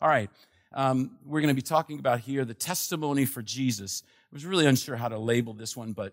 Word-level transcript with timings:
All 0.00 0.08
right. 0.08 0.30
Um, 0.74 1.18
we're 1.24 1.40
going 1.40 1.48
to 1.48 1.54
be 1.54 1.62
talking 1.62 1.98
about 1.98 2.20
here 2.20 2.44
the 2.44 2.54
testimony 2.54 3.24
for 3.24 3.40
Jesus. 3.40 4.02
I 4.30 4.34
was 4.34 4.44
really 4.44 4.66
unsure 4.66 4.96
how 4.96 5.08
to 5.08 5.18
label 5.18 5.54
this 5.54 5.76
one, 5.76 5.92
but 5.92 6.12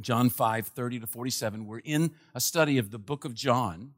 John 0.00 0.30
5, 0.30 0.68
30 0.68 1.00
to 1.00 1.06
47. 1.06 1.66
We're 1.66 1.78
in 1.80 2.12
a 2.34 2.40
study 2.40 2.78
of 2.78 2.90
the 2.90 2.98
book 2.98 3.24
of 3.24 3.34
John. 3.34 3.92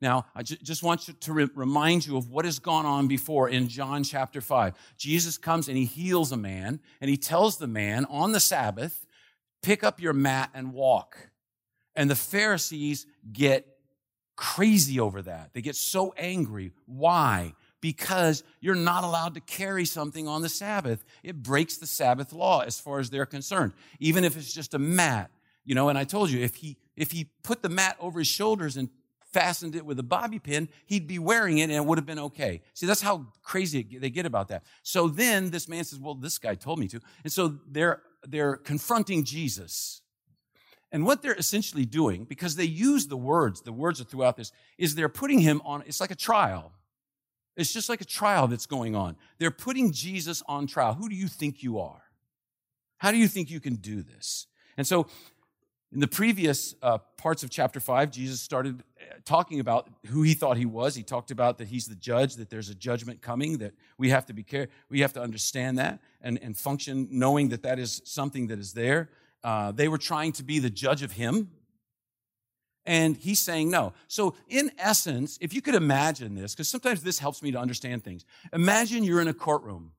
Now, 0.00 0.26
I 0.34 0.42
just 0.42 0.82
want 0.82 1.02
to 1.20 1.32
re- 1.32 1.48
remind 1.54 2.06
you 2.06 2.16
of 2.16 2.30
what 2.30 2.44
has 2.44 2.58
gone 2.58 2.86
on 2.86 3.06
before 3.06 3.48
in 3.48 3.68
John 3.68 4.02
chapter 4.02 4.40
5. 4.40 4.74
Jesus 4.96 5.36
comes 5.36 5.68
and 5.68 5.76
he 5.76 5.84
heals 5.84 6.32
a 6.32 6.36
man, 6.36 6.80
and 7.00 7.10
he 7.10 7.16
tells 7.16 7.58
the 7.58 7.66
man 7.66 8.06
on 8.06 8.32
the 8.32 8.40
Sabbath, 8.40 9.06
pick 9.62 9.84
up 9.84 10.00
your 10.00 10.14
mat 10.14 10.50
and 10.54 10.72
walk. 10.72 11.30
And 11.94 12.08
the 12.08 12.16
Pharisees 12.16 13.06
get 13.30 13.66
crazy 14.36 14.98
over 14.98 15.20
that. 15.22 15.50
They 15.52 15.60
get 15.60 15.76
so 15.76 16.14
angry. 16.16 16.72
Why? 16.86 17.54
Because 17.80 18.42
you're 18.60 18.74
not 18.74 19.04
allowed 19.04 19.34
to 19.34 19.40
carry 19.40 19.84
something 19.84 20.28
on 20.28 20.42
the 20.42 20.48
Sabbath. 20.48 21.04
It 21.22 21.42
breaks 21.42 21.76
the 21.78 21.86
Sabbath 21.86 22.32
law 22.32 22.60
as 22.60 22.78
far 22.78 22.98
as 22.98 23.10
they're 23.10 23.26
concerned, 23.26 23.72
even 23.98 24.24
if 24.24 24.36
it's 24.36 24.52
just 24.52 24.74
a 24.74 24.78
mat. 24.78 25.30
You 25.64 25.74
know, 25.74 25.88
and 25.88 25.98
I 25.98 26.04
told 26.04 26.30
you, 26.30 26.40
if 26.40 26.56
he 26.56 26.76
if 26.96 27.10
he 27.10 27.30
put 27.42 27.62
the 27.62 27.68
mat 27.68 27.96
over 28.00 28.18
his 28.18 28.28
shoulders 28.28 28.76
and 28.76 28.90
fastened 29.32 29.76
it 29.76 29.86
with 29.86 29.98
a 29.98 30.02
bobby 30.02 30.38
pin, 30.38 30.68
he'd 30.86 31.06
be 31.06 31.18
wearing 31.18 31.58
it 31.58 31.64
and 31.64 31.72
it 31.72 31.84
would 31.84 31.98
have 31.98 32.06
been 32.06 32.18
okay. 32.18 32.62
See, 32.74 32.86
that's 32.86 33.00
how 33.00 33.26
crazy 33.42 33.98
they 33.98 34.10
get 34.10 34.26
about 34.26 34.48
that. 34.48 34.64
So 34.82 35.08
then 35.08 35.50
this 35.50 35.68
man 35.68 35.84
says, 35.84 35.98
well, 35.98 36.14
this 36.14 36.38
guy 36.38 36.54
told 36.54 36.78
me 36.78 36.88
to. 36.88 37.00
And 37.22 37.32
so 37.32 37.58
they're, 37.68 38.02
they're 38.26 38.56
confronting 38.56 39.24
Jesus. 39.24 40.02
And 40.92 41.06
what 41.06 41.22
they're 41.22 41.34
essentially 41.34 41.84
doing, 41.86 42.24
because 42.24 42.56
they 42.56 42.64
use 42.64 43.06
the 43.06 43.16
words, 43.16 43.60
the 43.62 43.72
words 43.72 44.00
are 44.00 44.04
throughout 44.04 44.36
this, 44.36 44.50
is 44.76 44.96
they're 44.96 45.08
putting 45.08 45.38
him 45.38 45.62
on, 45.64 45.84
it's 45.86 46.00
like 46.00 46.10
a 46.10 46.16
trial. 46.16 46.72
It's 47.56 47.72
just 47.72 47.88
like 47.88 48.00
a 48.00 48.06
trial 48.06 48.46
that's 48.48 48.66
going 48.66 48.94
on. 48.94 49.16
They're 49.38 49.50
putting 49.50 49.92
Jesus 49.92 50.42
on 50.46 50.66
trial. 50.66 50.94
Who 50.94 51.08
do 51.08 51.14
you 51.14 51.28
think 51.28 51.62
you 51.62 51.78
are? 51.78 52.02
How 52.98 53.10
do 53.10 53.16
you 53.16 53.28
think 53.28 53.50
you 53.50 53.60
can 53.60 53.76
do 53.76 54.02
this? 54.02 54.46
And 54.76 54.86
so 54.86 55.06
in 55.92 55.98
the 55.98 56.06
previous 56.06 56.74
uh, 56.82 56.98
parts 57.16 57.42
of 57.42 57.50
chapter 57.50 57.80
5, 57.80 58.12
Jesus 58.12 58.40
started 58.40 58.80
uh, 58.80 59.14
talking 59.24 59.58
about 59.58 59.88
who 60.06 60.22
he 60.22 60.34
thought 60.34 60.56
he 60.56 60.66
was. 60.66 60.94
He 60.94 61.02
talked 61.02 61.32
about 61.32 61.58
that 61.58 61.68
he's 61.68 61.86
the 61.86 61.96
judge, 61.96 62.36
that 62.36 62.48
there's 62.48 62.68
a 62.68 62.74
judgment 62.74 63.20
coming, 63.20 63.58
that 63.58 63.74
we 63.98 64.10
have 64.10 64.24
to 64.26 64.32
be 64.32 64.44
care, 64.44 64.68
we 64.88 65.00
have 65.00 65.12
to 65.14 65.20
understand 65.20 65.78
that 65.78 65.98
and, 66.20 66.38
and 66.42 66.56
function 66.56 67.08
knowing 67.10 67.48
that 67.48 67.62
that 67.62 67.80
is 67.80 68.00
something 68.04 68.46
that 68.46 68.60
is 68.60 68.72
there. 68.72 69.10
Uh, 69.42 69.72
they 69.72 69.88
were 69.88 69.98
trying 69.98 70.32
to 70.32 70.44
be 70.44 70.60
the 70.60 70.70
judge 70.70 71.02
of 71.02 71.12
him. 71.12 71.50
And 72.90 73.16
he's 73.16 73.38
saying 73.38 73.70
no. 73.70 73.92
So, 74.08 74.34
in 74.48 74.72
essence, 74.76 75.38
if 75.40 75.54
you 75.54 75.62
could 75.62 75.76
imagine 75.76 76.34
this, 76.34 76.56
because 76.56 76.68
sometimes 76.68 77.04
this 77.04 77.20
helps 77.20 77.40
me 77.40 77.52
to 77.52 77.58
understand 77.58 78.02
things. 78.02 78.24
Imagine 78.52 79.04
you're 79.04 79.20
in 79.20 79.28
a 79.28 79.32
courtroom. 79.32 79.92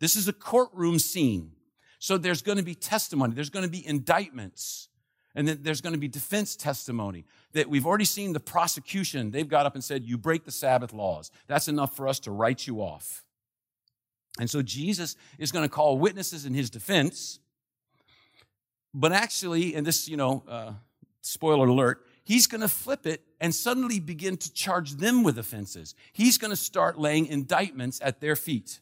This 0.00 0.16
is 0.16 0.28
a 0.28 0.32
courtroom 0.32 0.98
scene. 0.98 1.52
So, 1.98 2.16
there's 2.16 2.40
going 2.40 2.56
to 2.56 2.64
be 2.64 2.74
testimony, 2.74 3.34
there's 3.34 3.50
going 3.50 3.66
to 3.66 3.70
be 3.70 3.86
indictments. 3.86 4.88
And 5.34 5.46
then 5.46 5.58
there's 5.60 5.82
going 5.82 5.92
to 5.92 5.98
be 5.98 6.08
defense 6.08 6.56
testimony 6.56 7.26
that 7.52 7.68
we've 7.68 7.84
already 7.84 8.06
seen 8.06 8.32
the 8.32 8.40
prosecution. 8.40 9.30
They've 9.30 9.46
got 9.46 9.66
up 9.66 9.74
and 9.74 9.84
said, 9.84 10.06
You 10.06 10.16
break 10.16 10.46
the 10.46 10.50
Sabbath 10.50 10.94
laws. 10.94 11.30
That's 11.48 11.68
enough 11.68 11.94
for 11.94 12.08
us 12.08 12.18
to 12.20 12.30
write 12.30 12.66
you 12.66 12.80
off. 12.80 13.24
And 14.40 14.48
so 14.48 14.62
Jesus 14.62 15.16
is 15.38 15.52
going 15.52 15.66
to 15.66 15.68
call 15.68 15.98
witnesses 15.98 16.46
in 16.46 16.54
his 16.54 16.70
defense. 16.70 17.40
But 18.94 19.12
actually, 19.12 19.74
and 19.74 19.86
this, 19.86 20.08
you 20.08 20.16
know, 20.16 20.44
uh, 20.48 20.72
spoiler 21.20 21.66
alert, 21.66 22.06
he's 22.28 22.46
going 22.46 22.60
to 22.60 22.68
flip 22.68 23.06
it 23.06 23.22
and 23.40 23.54
suddenly 23.54 23.98
begin 23.98 24.36
to 24.36 24.52
charge 24.52 24.92
them 24.92 25.22
with 25.22 25.38
offenses. 25.38 25.94
He's 26.12 26.36
going 26.36 26.50
to 26.50 26.56
start 26.56 26.98
laying 26.98 27.24
indictments 27.24 28.00
at 28.04 28.20
their 28.20 28.36
feet. 28.36 28.80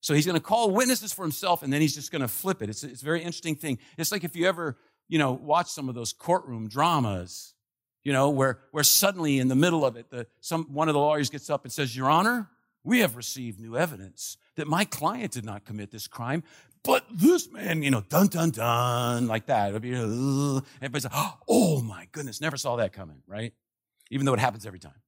So 0.00 0.14
he's 0.14 0.26
going 0.26 0.36
to 0.36 0.42
call 0.42 0.72
witnesses 0.72 1.12
for 1.12 1.22
himself 1.22 1.62
and 1.62 1.72
then 1.72 1.80
he's 1.80 1.94
just 1.94 2.10
going 2.10 2.22
to 2.22 2.28
flip 2.28 2.60
it. 2.60 2.68
It's, 2.68 2.82
it's 2.82 3.02
a 3.02 3.04
very 3.04 3.20
interesting 3.20 3.54
thing. 3.54 3.78
It's 3.96 4.10
like 4.10 4.24
if 4.24 4.34
you 4.34 4.48
ever 4.48 4.76
you 5.08 5.18
know, 5.18 5.30
watch 5.30 5.68
some 5.68 5.88
of 5.88 5.94
those 5.94 6.12
courtroom 6.12 6.68
dramas, 6.68 7.54
you 8.02 8.12
know, 8.12 8.30
where, 8.30 8.58
where 8.72 8.82
suddenly 8.82 9.38
in 9.38 9.46
the 9.46 9.54
middle 9.54 9.84
of 9.84 9.96
it, 9.96 10.10
the, 10.10 10.26
some, 10.40 10.64
one 10.72 10.88
of 10.88 10.94
the 10.94 11.00
lawyers 11.00 11.30
gets 11.30 11.48
up 11.48 11.62
and 11.62 11.72
says, 11.72 11.96
Your 11.96 12.10
Honor, 12.10 12.50
we 12.82 12.98
have 12.98 13.14
received 13.14 13.60
new 13.60 13.76
evidence 13.76 14.38
that 14.56 14.66
my 14.66 14.84
client 14.84 15.30
did 15.30 15.44
not 15.44 15.64
commit 15.64 15.92
this 15.92 16.08
crime, 16.08 16.42
but 16.84 17.04
this 17.10 17.50
man, 17.50 17.82
you 17.82 17.90
know, 17.90 18.02
dun 18.02 18.26
dun 18.28 18.50
dun, 18.50 19.26
like 19.26 19.46
that. 19.46 19.68
It'll 19.68 19.80
be, 19.80 19.94
uh, 19.94 20.60
everybody's 20.82 21.04
like, 21.04 21.32
oh 21.48 21.80
my 21.80 22.06
goodness, 22.12 22.40
never 22.40 22.56
saw 22.56 22.76
that 22.76 22.92
coming, 22.92 23.22
right? 23.26 23.52
Even 24.10 24.26
though 24.26 24.34
it 24.34 24.40
happens 24.40 24.66
every 24.66 24.78
time. 24.78 25.00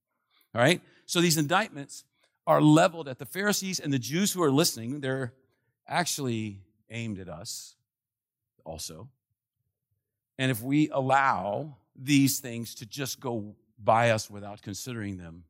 All 0.55 0.61
right? 0.61 0.81
So 1.05 1.21
these 1.21 1.37
indictments 1.37 2.03
are 2.47 2.61
leveled 2.61 3.07
at 3.07 3.19
the 3.19 3.25
Pharisees 3.25 3.79
and 3.79 3.93
the 3.93 3.99
Jews 3.99 4.33
who 4.33 4.41
are 4.41 4.51
listening. 4.51 5.01
They're 5.01 5.33
actually 5.87 6.61
aimed 6.89 7.19
at 7.19 7.29
us 7.29 7.75
also. 8.65 9.09
And 10.39 10.49
if 10.49 10.61
we 10.61 10.89
allow 10.89 11.77
these 11.95 12.39
things 12.39 12.75
to 12.75 12.85
just 12.85 13.19
go 13.19 13.55
by 13.77 14.11
us 14.11 14.29
without 14.29 14.61
considering 14.61 15.17
them, 15.17 15.43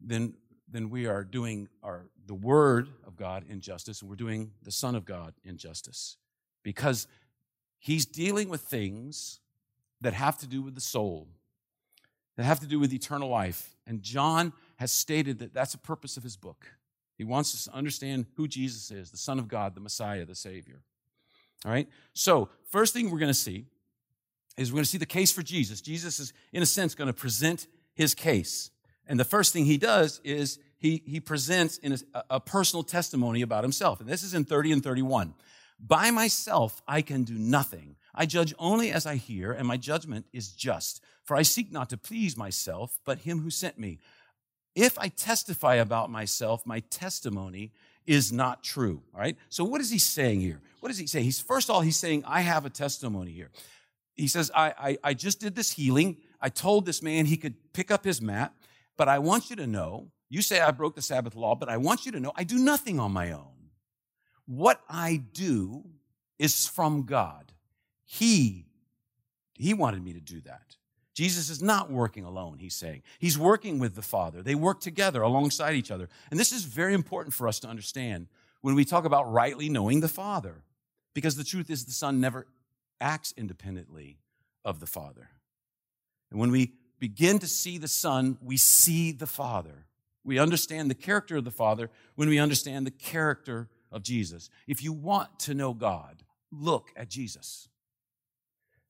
then, 0.00 0.34
then 0.68 0.90
we 0.90 1.06
are 1.06 1.24
doing 1.24 1.68
our, 1.82 2.06
the 2.28 2.34
Word 2.34 2.88
of 3.06 3.16
God 3.16 3.44
injustice, 3.48 4.00
and 4.00 4.08
we're 4.08 4.16
doing 4.16 4.52
the 4.62 4.70
Son 4.70 4.94
of 4.94 5.04
God 5.04 5.34
injustice. 5.44 6.16
Because 6.62 7.08
He's 7.78 8.06
dealing 8.06 8.48
with 8.48 8.60
things 8.60 9.40
that 10.00 10.12
have 10.14 10.38
to 10.38 10.46
do 10.46 10.62
with 10.62 10.74
the 10.74 10.80
soul, 10.80 11.28
that 12.36 12.44
have 12.44 12.60
to 12.60 12.66
do 12.66 12.78
with 12.78 12.92
eternal 12.92 13.28
life. 13.28 13.74
And 13.86 14.02
John 14.02 14.52
has 14.76 14.92
stated 14.92 15.38
that 15.40 15.52
that's 15.52 15.72
the 15.72 15.78
purpose 15.78 16.16
of 16.16 16.22
his 16.22 16.36
book. 16.36 16.66
He 17.16 17.24
wants 17.24 17.54
us 17.54 17.64
to 17.64 17.74
understand 17.74 18.26
who 18.36 18.46
Jesus 18.46 18.90
is, 18.90 19.10
the 19.10 19.16
Son 19.16 19.38
of 19.38 19.48
God, 19.48 19.74
the 19.74 19.80
Messiah, 19.80 20.24
the 20.24 20.36
Savior. 20.36 20.82
All 21.64 21.72
right? 21.72 21.88
So, 22.12 22.48
first 22.70 22.92
thing 22.92 23.10
we're 23.10 23.18
going 23.18 23.28
to 23.28 23.34
see 23.34 23.64
is 24.56 24.70
we're 24.70 24.76
going 24.76 24.84
to 24.84 24.90
see 24.90 24.98
the 24.98 25.06
case 25.06 25.32
for 25.32 25.42
Jesus. 25.42 25.80
Jesus 25.80 26.20
is, 26.20 26.32
in 26.52 26.62
a 26.62 26.66
sense, 26.66 26.94
going 26.94 27.06
to 27.08 27.12
present 27.12 27.66
his 27.94 28.14
case. 28.14 28.70
And 29.08 29.18
the 29.18 29.24
first 29.24 29.52
thing 29.52 29.64
he 29.64 29.78
does 29.78 30.20
is 30.22 30.58
he, 30.78 31.02
he 31.06 31.20
presents 31.20 31.78
in 31.78 31.92
a, 31.92 32.24
a 32.30 32.40
personal 32.40 32.82
testimony 32.82 33.42
about 33.42 33.64
himself. 33.64 34.00
And 34.00 34.08
this 34.08 34.22
is 34.22 34.34
in 34.34 34.44
30 34.44 34.72
and 34.72 34.82
31. 34.82 35.34
By 35.80 36.10
myself, 36.10 36.82
I 36.88 37.02
can 37.02 37.24
do 37.24 37.34
nothing. 37.34 37.96
I 38.14 38.26
judge 38.26 38.54
only 38.58 38.90
as 38.90 39.06
I 39.06 39.16
hear, 39.16 39.52
and 39.52 39.66
my 39.66 39.76
judgment 39.76 40.26
is 40.32 40.48
just. 40.48 41.02
For 41.24 41.36
I 41.36 41.42
seek 41.42 41.70
not 41.70 41.90
to 41.90 41.96
please 41.96 42.36
myself, 42.36 42.98
but 43.04 43.18
him 43.18 43.40
who 43.40 43.50
sent 43.50 43.78
me. 43.78 43.98
If 44.74 44.98
I 44.98 45.08
testify 45.08 45.76
about 45.76 46.10
myself, 46.10 46.66
my 46.66 46.80
testimony 46.80 47.72
is 48.06 48.32
not 48.32 48.64
true. 48.64 49.02
All 49.14 49.20
right. 49.20 49.36
So 49.50 49.64
what 49.64 49.80
is 49.80 49.90
he 49.90 49.98
saying 49.98 50.40
here? 50.40 50.60
What 50.80 50.88
does 50.88 50.98
he 50.98 51.06
say? 51.06 51.22
He's 51.22 51.40
first 51.40 51.68
of 51.68 51.74
all, 51.74 51.82
he's 51.82 51.96
saying, 51.96 52.24
I 52.26 52.40
have 52.40 52.64
a 52.64 52.70
testimony 52.70 53.32
here. 53.32 53.50
He 54.14 54.28
says, 54.28 54.50
I, 54.54 54.74
I, 54.78 54.98
I 55.04 55.14
just 55.14 55.40
did 55.40 55.54
this 55.54 55.72
healing. 55.72 56.16
I 56.40 56.48
told 56.48 56.86
this 56.86 57.02
man 57.02 57.26
he 57.26 57.36
could 57.36 57.72
pick 57.72 57.90
up 57.90 58.04
his 58.04 58.20
mat, 58.22 58.52
but 58.96 59.08
I 59.08 59.18
want 59.18 59.50
you 59.50 59.56
to 59.56 59.66
know, 59.66 60.10
you 60.30 60.42
say 60.42 60.60
I 60.60 60.70
broke 60.70 60.94
the 60.94 61.02
Sabbath 61.02 61.34
law, 61.34 61.54
but 61.54 61.68
I 61.68 61.76
want 61.76 62.06
you 62.06 62.12
to 62.12 62.20
know 62.20 62.32
I 62.36 62.44
do 62.44 62.58
nothing 62.58 63.00
on 63.00 63.12
my 63.12 63.32
own. 63.32 63.70
What 64.46 64.80
I 64.88 65.22
do 65.32 65.84
is 66.38 66.66
from 66.66 67.04
God. 67.04 67.52
He, 68.04 68.66
he 69.54 69.74
wanted 69.74 70.02
me 70.02 70.12
to 70.14 70.20
do 70.20 70.40
that. 70.42 70.76
Jesus 71.14 71.50
is 71.50 71.60
not 71.60 71.90
working 71.90 72.24
alone, 72.24 72.58
he's 72.58 72.76
saying. 72.76 73.02
He's 73.18 73.36
working 73.36 73.80
with 73.80 73.96
the 73.96 74.02
Father. 74.02 74.40
They 74.40 74.54
work 74.54 74.80
together 74.80 75.20
alongside 75.20 75.74
each 75.74 75.90
other. 75.90 76.08
And 76.30 76.38
this 76.38 76.52
is 76.52 76.62
very 76.64 76.94
important 76.94 77.34
for 77.34 77.48
us 77.48 77.58
to 77.60 77.68
understand 77.68 78.28
when 78.60 78.76
we 78.76 78.84
talk 78.84 79.04
about 79.04 79.32
rightly 79.32 79.68
knowing 79.68 79.98
the 80.00 80.08
Father. 80.08 80.62
Because 81.14 81.34
the 81.34 81.42
truth 81.42 81.70
is, 81.70 81.84
the 81.84 81.92
Son 81.92 82.20
never 82.20 82.46
acts 83.00 83.34
independently 83.36 84.20
of 84.64 84.78
the 84.78 84.86
Father. 84.86 85.28
And 86.30 86.38
when 86.38 86.52
we 86.52 86.74
begin 87.00 87.40
to 87.40 87.48
see 87.48 87.78
the 87.78 87.88
Son, 87.88 88.38
we 88.40 88.56
see 88.56 89.10
the 89.10 89.26
Father. 89.26 89.87
We 90.28 90.38
understand 90.38 90.90
the 90.90 90.94
character 90.94 91.38
of 91.38 91.44
the 91.44 91.50
Father 91.50 91.88
when 92.14 92.28
we 92.28 92.38
understand 92.38 92.86
the 92.86 92.90
character 92.90 93.70
of 93.90 94.02
Jesus. 94.02 94.50
If 94.66 94.82
you 94.82 94.92
want 94.92 95.38
to 95.40 95.54
know 95.54 95.72
God, 95.72 96.22
look 96.52 96.90
at 96.94 97.08
Jesus. 97.08 97.70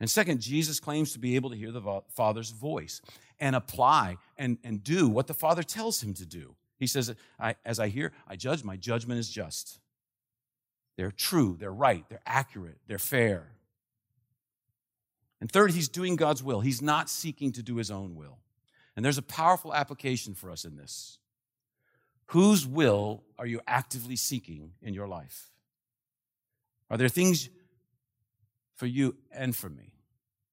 And 0.01 0.11
second, 0.11 0.41
Jesus 0.41 0.81
claims 0.81 1.13
to 1.13 1.21
be 1.21 1.37
able 1.37 1.51
to 1.51 1.57
hear 1.57 1.71
the 1.71 2.03
Father's 2.09 2.51
voice 2.51 3.01
and 3.39 3.55
apply 3.55 4.17
and, 4.37 4.59
and 4.65 4.83
do 4.83 5.09
what 5.09 5.29
the 5.29 5.35
Father 5.35 5.63
tells 5.63 6.03
him 6.03 6.13
to 6.15 6.27
do. 6.27 6.57
He 6.81 6.89
says, 6.89 7.15
I, 7.39 7.55
As 7.65 7.79
I 7.79 7.87
hear, 7.87 8.13
I 8.27 8.35
judge, 8.35 8.65
my 8.65 8.77
judgment 8.77 9.21
is 9.21 9.31
just. 9.31 9.79
They're 10.97 11.13
true, 11.13 11.57
they're 11.57 11.71
right, 11.71 12.05
they're 12.09 12.21
accurate, 12.27 12.79
they're 12.89 12.99
fair. 12.99 13.53
And 15.41 15.49
third, 15.49 15.71
he's 15.71 15.89
doing 15.89 16.17
God's 16.17 16.43
will. 16.43 16.63
He's 16.63 16.83
not 16.83 17.09
seeking 17.09 17.53
to 17.53 17.63
do 17.63 17.77
his 17.77 17.93
own 17.93 18.17
will. 18.17 18.39
And 18.97 19.05
there's 19.05 19.19
a 19.19 19.23
powerful 19.23 19.73
application 19.73 20.35
for 20.35 20.51
us 20.51 20.65
in 20.65 20.77
this. 20.77 21.19
Whose 22.29 22.67
will 22.67 23.23
are 23.39 23.47
you 23.47 23.61
actively 23.67 24.17
seeking 24.17 24.73
in 24.83 24.95
your 24.95 25.09
life? 25.09 25.51
Are 26.91 26.97
there 26.97 27.09
things 27.09 27.49
for 28.79 28.87
you 28.87 29.17
and 29.33 29.55
for 29.55 29.69
me 29.69 29.93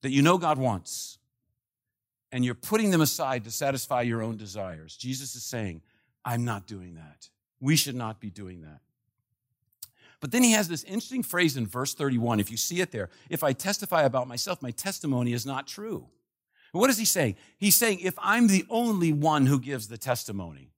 that 0.01 0.11
you 0.11 0.21
know 0.21 0.37
God 0.37 0.57
wants, 0.57 1.17
and 2.31 2.43
you're 2.43 2.53
putting 2.53 2.91
them 2.91 3.01
aside 3.01 3.43
to 3.45 3.51
satisfy 3.51 4.01
your 4.01 4.21
own 4.21 4.35
desires. 4.35 4.97
Jesus 4.97 5.35
is 5.35 5.43
saying, 5.43 5.81
I'm 6.25 6.43
not 6.43 6.67
doing 6.67 6.95
that. 6.95 7.29
We 7.59 7.75
should 7.75 7.95
not 7.95 8.19
be 8.19 8.29
doing 8.29 8.61
that. 8.61 8.81
But 10.19 10.31
then 10.31 10.43
he 10.43 10.51
has 10.51 10.67
this 10.67 10.83
interesting 10.83 11.23
phrase 11.23 11.55
in 11.55 11.65
verse 11.65 11.93
31. 11.93 12.39
If 12.39 12.51
you 12.51 12.57
see 12.57 12.81
it 12.81 12.91
there, 12.91 13.09
if 13.29 13.43
I 13.43 13.53
testify 13.53 14.03
about 14.03 14.27
myself, 14.27 14.61
my 14.61 14.71
testimony 14.71 15.33
is 15.33 15.45
not 15.45 15.67
true. 15.67 16.07
What 16.71 16.87
does 16.87 16.97
he 16.97 17.05
say? 17.05 17.35
He's 17.57 17.75
saying, 17.75 17.99
if 18.01 18.15
I'm 18.19 18.47
the 18.47 18.65
only 18.69 19.13
one 19.13 19.45
who 19.45 19.59
gives 19.59 19.87
the 19.87 19.97
testimony, 19.97 20.71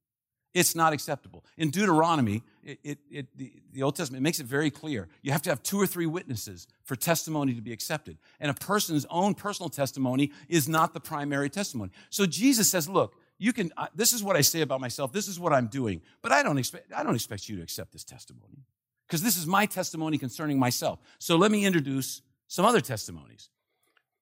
it's 0.54 0.74
not 0.74 0.92
acceptable. 0.92 1.44
In 1.56 1.70
Deuteronomy, 1.70 2.42
it, 2.64 2.78
it, 2.82 2.98
it, 3.10 3.36
the, 3.36 3.52
the 3.72 3.82
Old 3.82 3.96
Testament 3.96 4.22
it 4.22 4.24
makes 4.24 4.40
it 4.40 4.46
very 4.46 4.70
clear. 4.70 5.08
You 5.22 5.32
have 5.32 5.42
to 5.42 5.50
have 5.50 5.62
two 5.62 5.80
or 5.80 5.86
three 5.86 6.06
witnesses 6.06 6.66
for 6.84 6.96
testimony 6.96 7.54
to 7.54 7.60
be 7.60 7.72
accepted. 7.72 8.18
And 8.40 8.50
a 8.50 8.54
person's 8.54 9.06
own 9.10 9.34
personal 9.34 9.68
testimony 9.68 10.32
is 10.48 10.68
not 10.68 10.94
the 10.94 11.00
primary 11.00 11.50
testimony. 11.50 11.90
So 12.10 12.26
Jesus 12.26 12.70
says, 12.70 12.88
look, 12.88 13.14
you 13.38 13.52
can, 13.52 13.70
this 13.94 14.12
is 14.12 14.22
what 14.22 14.36
I 14.36 14.40
say 14.40 14.62
about 14.62 14.80
myself. 14.80 15.12
This 15.12 15.28
is 15.28 15.38
what 15.38 15.52
I'm 15.52 15.66
doing. 15.66 16.00
But 16.22 16.32
I 16.32 16.42
don't 16.42 16.58
expect, 16.58 16.92
I 16.92 17.02
don't 17.02 17.14
expect 17.14 17.48
you 17.48 17.56
to 17.56 17.62
accept 17.62 17.92
this 17.92 18.04
testimony 18.04 18.64
because 19.06 19.22
this 19.22 19.36
is 19.36 19.46
my 19.46 19.66
testimony 19.66 20.18
concerning 20.18 20.58
myself. 20.58 20.98
So 21.18 21.36
let 21.36 21.50
me 21.50 21.64
introduce 21.64 22.22
some 22.48 22.64
other 22.64 22.80
testimonies. 22.80 23.50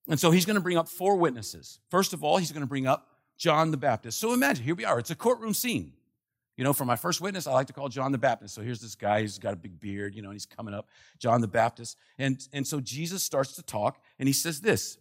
And 0.08 0.20
so 0.20 0.30
he's 0.30 0.44
going 0.44 0.56
to 0.56 0.62
bring 0.62 0.76
up 0.76 0.88
four 0.88 1.16
witnesses. 1.16 1.80
First 1.88 2.12
of 2.12 2.22
all, 2.22 2.36
he's 2.36 2.52
going 2.52 2.62
to 2.62 2.68
bring 2.68 2.86
up 2.86 3.08
John 3.38 3.70
the 3.70 3.76
Baptist. 3.76 4.18
So 4.18 4.32
imagine, 4.32 4.64
here 4.64 4.74
we 4.74 4.84
are. 4.84 4.98
It's 4.98 5.10
a 5.10 5.16
courtroom 5.16 5.54
scene. 5.54 5.92
You 6.56 6.64
know, 6.64 6.72
for 6.72 6.86
my 6.86 6.96
first 6.96 7.20
witness, 7.20 7.46
I 7.46 7.52
like 7.52 7.66
to 7.66 7.72
call 7.74 7.88
John 7.88 8.12
the 8.12 8.18
Baptist. 8.18 8.54
So 8.54 8.62
here's 8.62 8.80
this 8.80 8.94
guy, 8.94 9.20
he's 9.20 9.38
got 9.38 9.52
a 9.52 9.56
big 9.56 9.78
beard, 9.78 10.14
you 10.14 10.22
know, 10.22 10.28
and 10.28 10.34
he's 10.34 10.46
coming 10.46 10.72
up, 10.72 10.88
John 11.18 11.40
the 11.42 11.48
Baptist. 11.48 11.98
And, 12.18 12.46
and 12.52 12.66
so 12.66 12.80
Jesus 12.80 13.22
starts 13.22 13.54
to 13.56 13.62
talk, 13.62 14.02
and 14.18 14.26
he 14.26 14.32
says 14.32 14.60
this 14.60 14.98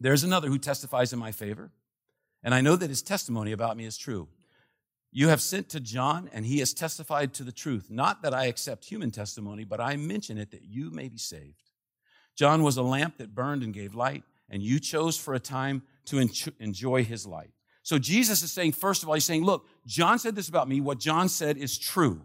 There's 0.00 0.22
another 0.22 0.48
who 0.48 0.58
testifies 0.58 1.12
in 1.12 1.18
my 1.18 1.32
favor, 1.32 1.70
and 2.42 2.54
I 2.54 2.60
know 2.60 2.76
that 2.76 2.90
his 2.90 3.02
testimony 3.02 3.52
about 3.52 3.76
me 3.76 3.86
is 3.86 3.96
true. 3.96 4.28
You 5.12 5.28
have 5.28 5.40
sent 5.40 5.70
to 5.70 5.80
John, 5.80 6.30
and 6.32 6.46
he 6.46 6.60
has 6.60 6.72
testified 6.72 7.34
to 7.34 7.42
the 7.42 7.52
truth. 7.52 7.90
Not 7.90 8.22
that 8.22 8.32
I 8.32 8.44
accept 8.44 8.84
human 8.84 9.10
testimony, 9.10 9.64
but 9.64 9.80
I 9.80 9.96
mention 9.96 10.38
it 10.38 10.52
that 10.52 10.62
you 10.62 10.90
may 10.90 11.08
be 11.08 11.18
saved. 11.18 11.70
John 12.36 12.62
was 12.62 12.76
a 12.76 12.82
lamp 12.82 13.16
that 13.18 13.34
burned 13.34 13.62
and 13.62 13.74
gave 13.74 13.94
light, 13.94 14.22
and 14.48 14.62
you 14.62 14.78
chose 14.78 15.16
for 15.16 15.34
a 15.34 15.40
time 15.40 15.82
to 16.06 16.28
enjoy 16.60 17.02
his 17.02 17.26
light. 17.26 17.50
So 17.82 17.98
Jesus 17.98 18.42
is 18.42 18.52
saying, 18.52 18.72
first 18.72 19.02
of 19.02 19.08
all, 19.08 19.14
he's 19.14 19.24
saying, 19.24 19.44
look, 19.44 19.66
John 19.86 20.18
said 20.18 20.34
this 20.34 20.48
about 20.48 20.68
me. 20.68 20.80
What 20.80 20.98
John 20.98 21.28
said 21.28 21.56
is 21.56 21.78
true. 21.78 22.22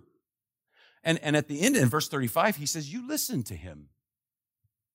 And, 1.04 1.20
and 1.20 1.38
at 1.38 1.48
the 1.48 1.62
end, 1.62 1.78
in 1.78 1.88
verse 1.88 2.10
35, 2.10 2.58
he 2.58 2.66
says, 2.66 2.92
you 2.92 3.08
listened 3.08 3.46
to 3.48 3.56
him. 3.56 3.90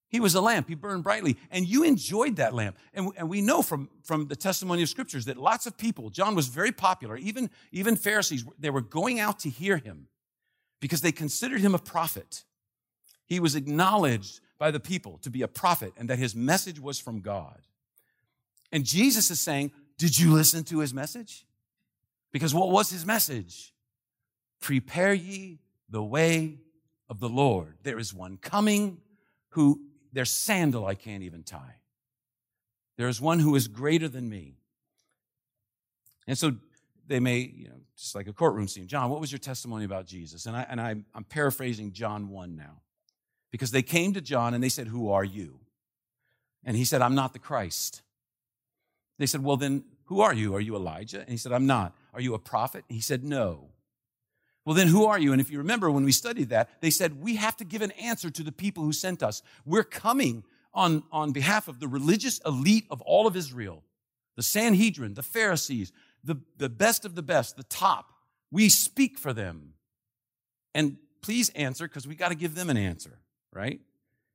He 0.09 0.19
was 0.19 0.35
a 0.35 0.41
lamp. 0.41 0.69
He 0.69 0.75
burned 0.75 1.05
brightly. 1.05 1.37
And 1.53 1.67
you 1.67 1.85
enjoyed 1.85 2.37
that 2.37 2.53
lamp. 2.53 2.77
And, 2.93 3.13
and 3.17 3.29
we 3.29 3.41
know 3.41 3.63
from, 3.63 3.89
from 4.03 4.27
the 4.27 4.35
testimony 4.35 4.83
of 4.83 4.89
scriptures 4.89 5.27
that 5.27 5.37
lots 5.37 5.67
of 5.67 5.79
people, 5.79 6.11
John 6.11 6.35
was 6.35 6.49
very 6.49 6.73
popular. 6.73 7.17
Even, 7.17 7.49
even 7.71 7.95
Pharisees, 7.95 8.45
they 8.59 8.71
were 8.71 8.81
going 8.81 9.21
out 9.21 9.39
to 9.41 9.49
hear 9.49 9.77
him 9.77 10.09
because 10.81 11.01
they 11.01 11.13
considered 11.13 11.61
him 11.61 11.77
a 11.77 11.79
prophet. 11.79 12.43
He 13.27 13.39
was 13.39 13.55
acknowledged 13.55 14.41
by 14.59 14.73
the 14.73 14.81
people 14.81 15.19
to 15.23 15.31
be 15.31 15.43
a 15.43 15.49
prophet 15.49 15.93
and 15.97 16.11
that 16.11 16.19
his 16.19 16.35
message 16.35 16.81
was 16.81 16.99
from 16.99 17.21
God. 17.21 17.61
And 18.73 18.85
Jesus 18.85 19.31
is 19.31 19.39
saying, 19.39 19.71
Did 20.01 20.19
you 20.19 20.33
listen 20.33 20.65
to 20.65 20.79
his 20.79 20.95
message? 20.95 21.45
Because 22.33 22.55
what 22.55 22.71
was 22.71 22.89
his 22.89 23.05
message? 23.05 23.75
Prepare 24.59 25.13
ye 25.13 25.59
the 25.91 26.03
way 26.03 26.57
of 27.11 27.21
the 27.21 27.29
Lord. 27.29 27.77
There 27.83 27.99
is 27.99 28.15
one 28.15 28.39
coming 28.39 28.97
who 29.51 29.79
their 30.11 30.25
sandal 30.25 30.87
I 30.87 30.95
can't 30.95 31.23
even 31.23 31.43
tie. 31.43 31.77
There 32.97 33.09
is 33.09 33.21
one 33.21 33.41
who 33.41 33.55
is 33.57 33.69
greater 33.69 34.09
than 34.09 34.27
me. 34.27 34.55
And 36.27 36.39
so 36.39 36.53
they 37.07 37.21
may, 37.21 37.41
you 37.41 37.69
know, 37.69 37.81
just 37.95 38.15
like 38.15 38.27
a 38.27 38.33
courtroom 38.33 38.69
scene. 38.69 38.87
John, 38.87 39.11
what 39.11 39.21
was 39.21 39.31
your 39.31 39.39
testimony 39.39 39.85
about 39.85 40.07
Jesus? 40.07 40.47
And, 40.47 40.57
I, 40.57 40.67
and 40.71 40.81
I, 40.81 40.97
I'm 41.15 41.25
paraphrasing 41.25 41.93
John 41.93 42.31
1 42.31 42.57
now. 42.57 42.81
Because 43.51 43.71
they 43.71 43.83
came 43.83 44.15
to 44.15 44.23
John 44.23 44.55
and 44.55 44.65
they 44.65 44.71
said, 44.71 44.87
Who 44.87 45.11
are 45.11 45.25
you? 45.25 45.61
And 46.65 46.75
he 46.75 46.87
said, 46.87 47.03
I'm 47.03 47.15
not 47.15 47.35
the 47.35 47.39
Christ. 47.39 48.01
They 49.21 49.27
said, 49.27 49.45
Well, 49.45 49.59
then, 49.59 49.85
who 50.07 50.23
are 50.23 50.33
you? 50.33 50.55
Are 50.55 50.61
you 50.61 50.75
Elijah? 50.75 51.21
And 51.21 51.29
he 51.29 51.37
said, 51.37 51.53
I'm 51.53 51.67
not. 51.67 51.95
Are 52.15 52.23
you 52.23 52.33
a 52.33 52.39
prophet? 52.39 52.85
And 52.89 52.97
he 52.97 53.03
said, 53.03 53.23
No. 53.23 53.69
Well, 54.65 54.75
then 54.75 54.89
who 54.89 55.05
are 55.05 55.19
you? 55.19 55.33
And 55.33 55.41
if 55.41 55.51
you 55.51 55.59
remember 55.59 55.91
when 55.91 56.05
we 56.05 56.13
studied 56.13 56.49
that, 56.49 56.81
they 56.81 56.91
said, 56.91 57.23
we 57.23 57.37
have 57.37 57.57
to 57.57 57.65
give 57.65 57.83
an 57.83 57.93
answer 57.93 58.31
to 58.31 58.43
the 58.43 58.53
people 58.53 58.85
who 58.85 58.93
sent 58.93 59.23
us. 59.23 59.43
We're 59.65 59.85
coming 59.85 60.45
on, 60.75 61.03
on 61.11 61.33
behalf 61.33 61.67
of 61.67 61.81
the 61.81 61.89
religious 61.89 62.41
elite 62.45 62.85
of 62.91 63.01
all 63.03 63.27
of 63.27 63.37
Israel, 63.37 63.83
the 64.37 64.43
Sanhedrin, 64.43 65.15
the 65.15 65.23
Pharisees, 65.23 65.93
the, 66.23 66.37
the 66.59 66.69
best 66.69 67.07
of 67.07 67.15
the 67.15 67.23
best, 67.23 67.57
the 67.57 67.63
top. 67.65 68.13
We 68.51 68.69
speak 68.69 69.19
for 69.19 69.33
them. 69.33 69.73
And 70.75 70.99
please 71.23 71.49
answer 71.51 71.89
because 71.89 72.07
we 72.07 72.15
got 72.15 72.29
to 72.29 72.35
give 72.35 72.55
them 72.55 72.69
an 72.69 72.77
answer, 72.77 73.19
right? 73.53 73.81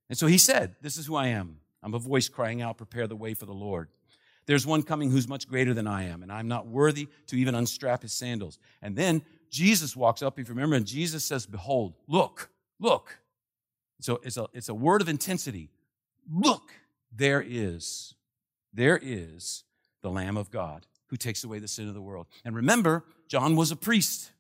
And 0.10 0.18
so 0.18 0.26
he 0.26 0.40
said, 0.40 0.76
This 0.82 0.98
is 0.98 1.06
who 1.06 1.16
I 1.16 1.28
am. 1.28 1.60
I'm 1.84 1.94
a 1.94 2.00
voice 2.00 2.30
crying 2.30 2.64
out, 2.64 2.78
prepare 2.78 3.06
the 3.06 3.16
way 3.16 3.36
for 3.36 3.46
the 3.46 3.54
Lord. 3.54 3.90
There's 4.46 4.66
one 4.66 4.84
coming 4.84 5.10
who's 5.10 5.28
much 5.28 5.48
greater 5.48 5.74
than 5.74 5.88
I 5.88 6.04
am, 6.04 6.22
and 6.22 6.32
I'm 6.32 6.48
not 6.48 6.68
worthy 6.68 7.08
to 7.28 7.36
even 7.36 7.56
unstrap 7.56 8.04
his 8.04 8.14
sandals. 8.14 8.60
And 8.82 8.96
then 8.96 9.24
Jesus 9.50 9.96
walks 9.96 10.22
up, 10.22 10.40
if 10.40 10.48
you 10.48 10.54
remember, 10.54 10.76
and 10.76 10.86
Jesus 10.86 11.26
says, 11.26 11.46
Behold, 11.46 11.94
look, 12.08 12.50
look. 12.80 13.20
So 14.02 14.20
it's 14.24 14.38
a, 14.38 14.48
it's 14.54 14.70
a 14.70 14.74
word 14.74 15.02
of 15.02 15.10
intensity. 15.10 15.70
Look, 16.30 16.72
there 17.12 17.44
is, 17.46 18.14
there 18.74 19.00
is 19.02 19.64
the 20.02 20.10
Lamb 20.10 20.38
of 20.38 20.52
God 20.52 20.86
who 21.08 21.18
takes 21.18 21.44
away 21.44 21.60
the 21.60 21.68
sin 21.68 21.88
of 21.88 21.94
the 21.94 22.02
world. 22.02 22.28
And 22.44 22.56
remember, 22.56 23.04
John 23.28 23.56
was 23.56 23.72
a 23.72 23.76
priest. 23.76 24.32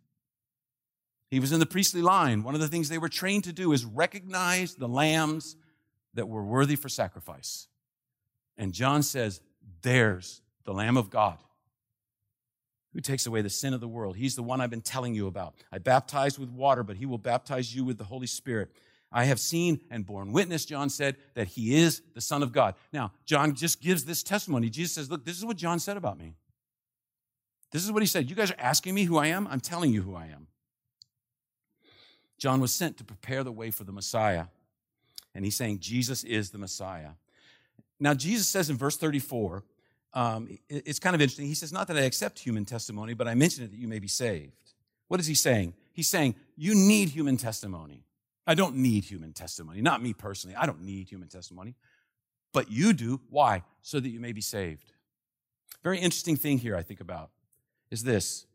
He 1.31 1.40
was 1.40 1.52
in 1.52 1.60
the 1.60 1.66
priestly 1.66 2.02
line. 2.02 2.44
One 2.44 2.54
of 2.54 2.62
the 2.62 2.68
things 2.68 2.90
they 2.90 2.98
were 2.98 3.10
trained 3.10 3.46
to 3.46 3.54
do 3.54 3.72
is 3.72 3.86
recognize 3.86 4.75
the 4.75 4.88
lambs 4.88 5.56
that 6.13 6.28
were 6.28 6.44
worthy 6.44 6.75
for 6.75 6.90
sacrifice. 6.90 7.68
And 8.57 8.74
John 8.74 9.04
says, 9.04 9.42
There's 9.86 10.42
the 10.64 10.74
Lamb 10.74 10.98
of 10.98 11.12
God 11.12 11.38
who 12.92 13.02
takes 13.02 13.28
away 13.28 13.44
the 13.44 13.52
sin 13.52 13.72
of 13.72 13.82
the 13.82 13.88
world. 13.88 14.16
He's 14.16 14.36
the 14.36 14.42
one 14.42 14.60
I've 14.60 14.72
been 14.72 14.82
telling 14.82 15.14
you 15.14 15.28
about. 15.28 15.54
I 15.72 15.78
baptized 15.78 16.40
with 16.40 16.50
water, 16.50 16.82
but 16.82 16.98
he 16.98 17.06
will 17.06 17.20
baptize 17.20 17.76
you 17.76 17.86
with 17.86 18.00
the 18.00 18.04
Holy 18.04 18.26
Spirit. 18.26 18.72
I 19.12 19.26
have 19.26 19.40
seen 19.40 19.80
and 19.92 20.04
borne 20.04 20.32
witness, 20.32 20.66
John 20.66 20.90
said, 20.90 21.18
that 21.36 21.50
he 21.50 21.76
is 21.76 22.02
the 22.16 22.22
Son 22.22 22.42
of 22.42 22.52
God. 22.52 22.74
Now, 22.92 23.12
John 23.28 23.54
just 23.54 23.80
gives 23.80 24.06
this 24.06 24.24
testimony. 24.24 24.72
Jesus 24.72 24.96
says, 24.96 25.12
Look, 25.12 25.24
this 25.24 25.38
is 25.38 25.46
what 25.46 25.56
John 25.56 25.78
said 25.78 25.98
about 25.98 26.18
me. 26.18 26.34
This 27.72 27.86
is 27.86 27.92
what 27.92 28.02
he 28.02 28.08
said. 28.08 28.28
You 28.28 28.36
guys 28.36 28.50
are 28.50 28.60
asking 28.60 28.96
me 28.96 29.04
who 29.04 29.18
I 29.18 29.28
am? 29.28 29.46
I'm 29.46 29.62
telling 29.62 29.94
you 29.94 30.02
who 30.02 30.16
I 30.16 30.26
am. 30.26 30.48
John 32.40 32.59
was 32.59 32.74
sent 32.74 32.98
to 32.98 33.04
prepare 33.04 33.44
the 33.44 33.52
way 33.52 33.69
for 33.69 33.83
the 33.83 33.92
Messiah. 33.92 34.45
And 35.36 35.45
he's 35.45 35.56
saying, 35.56 35.78
Jesus 35.78 36.24
is 36.24 36.50
the 36.50 36.57
Messiah. 36.57 37.12
Now, 38.00 38.16
Jesus 38.16 38.48
says 38.48 38.71
in 38.71 38.78
verse 38.78 38.98
34, 38.98 39.64
um, 40.16 40.48
it's 40.69 40.98
kind 40.98 41.14
of 41.14 41.22
interesting. 41.22 41.45
He 41.45 41.54
says, 41.54 41.74
Not 41.74 41.88
that 41.90 41.98
I 41.98 42.02
accept 42.02 42.40
human 42.40 42.64
testimony, 42.64 43.14
but 43.14 43.28
I 43.28 43.36
mention 43.36 43.66
it 43.66 43.72
that 43.72 43.78
you 43.78 43.88
may 43.88 44.00
be 44.00 44.07
saved. 44.07 44.54
What 45.10 45.19
is 45.19 45.28
he 45.28 45.36
saying? 45.36 45.74
He's 45.92 46.07
saying, 46.07 46.36
You 46.56 46.74
need 46.74 47.10
human 47.10 47.36
testimony. 47.36 48.06
I 48.48 48.56
don't 48.56 48.78
need 48.78 49.04
human 49.04 49.34
testimony. 49.34 49.81
Not 49.81 50.02
me 50.02 50.14
personally. 50.14 50.56
I 50.56 50.66
don't 50.66 50.81
need 50.81 51.10
human 51.10 51.28
testimony. 51.28 51.76
But 52.54 52.72
you 52.72 52.94
do. 52.94 53.19
Why? 53.30 53.64
So 53.81 54.00
that 54.00 54.07
you 54.07 54.22
may 54.22 54.31
be 54.31 54.42
saved. 54.42 54.94
Very 55.84 56.00
interesting 56.00 56.38
thing 56.38 56.60
here 56.60 56.78
I 56.78 56.81
think 56.81 57.02
about 57.02 57.30
is 57.92 58.04
this 58.04 58.48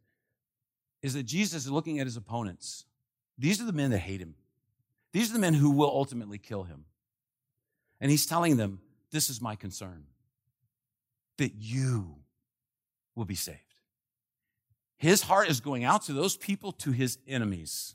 is 1.03 1.15
that 1.15 1.23
Jesus 1.23 1.65
is 1.65 1.71
looking 1.71 1.99
at 1.99 2.07
his 2.07 2.17
opponents. 2.17 2.85
These 3.39 3.61
are 3.61 3.65
the 3.65 3.73
men 3.73 3.91
that 3.91 3.99
hate 3.99 4.21
him. 4.21 4.35
These 5.13 5.31
are 5.31 5.33
the 5.33 5.39
men 5.39 5.55
who 5.55 5.71
will 5.71 5.89
ultimately 5.89 6.37
kill 6.37 6.65
him. 6.65 6.85
And 8.01 8.11
he's 8.11 8.27
telling 8.27 8.57
them, 8.57 8.81
This 9.11 9.29
is 9.29 9.41
my 9.41 9.57
concern 9.57 10.05
that 11.41 11.55
you 11.59 12.17
will 13.15 13.25
be 13.25 13.35
saved. 13.35 13.59
His 14.97 15.23
heart 15.23 15.49
is 15.49 15.61
going 15.61 15.85
out 15.85 16.03
to 16.03 16.13
those 16.13 16.37
people, 16.37 16.73
to 16.73 16.93
his 16.93 17.19
enemies. 17.27 17.95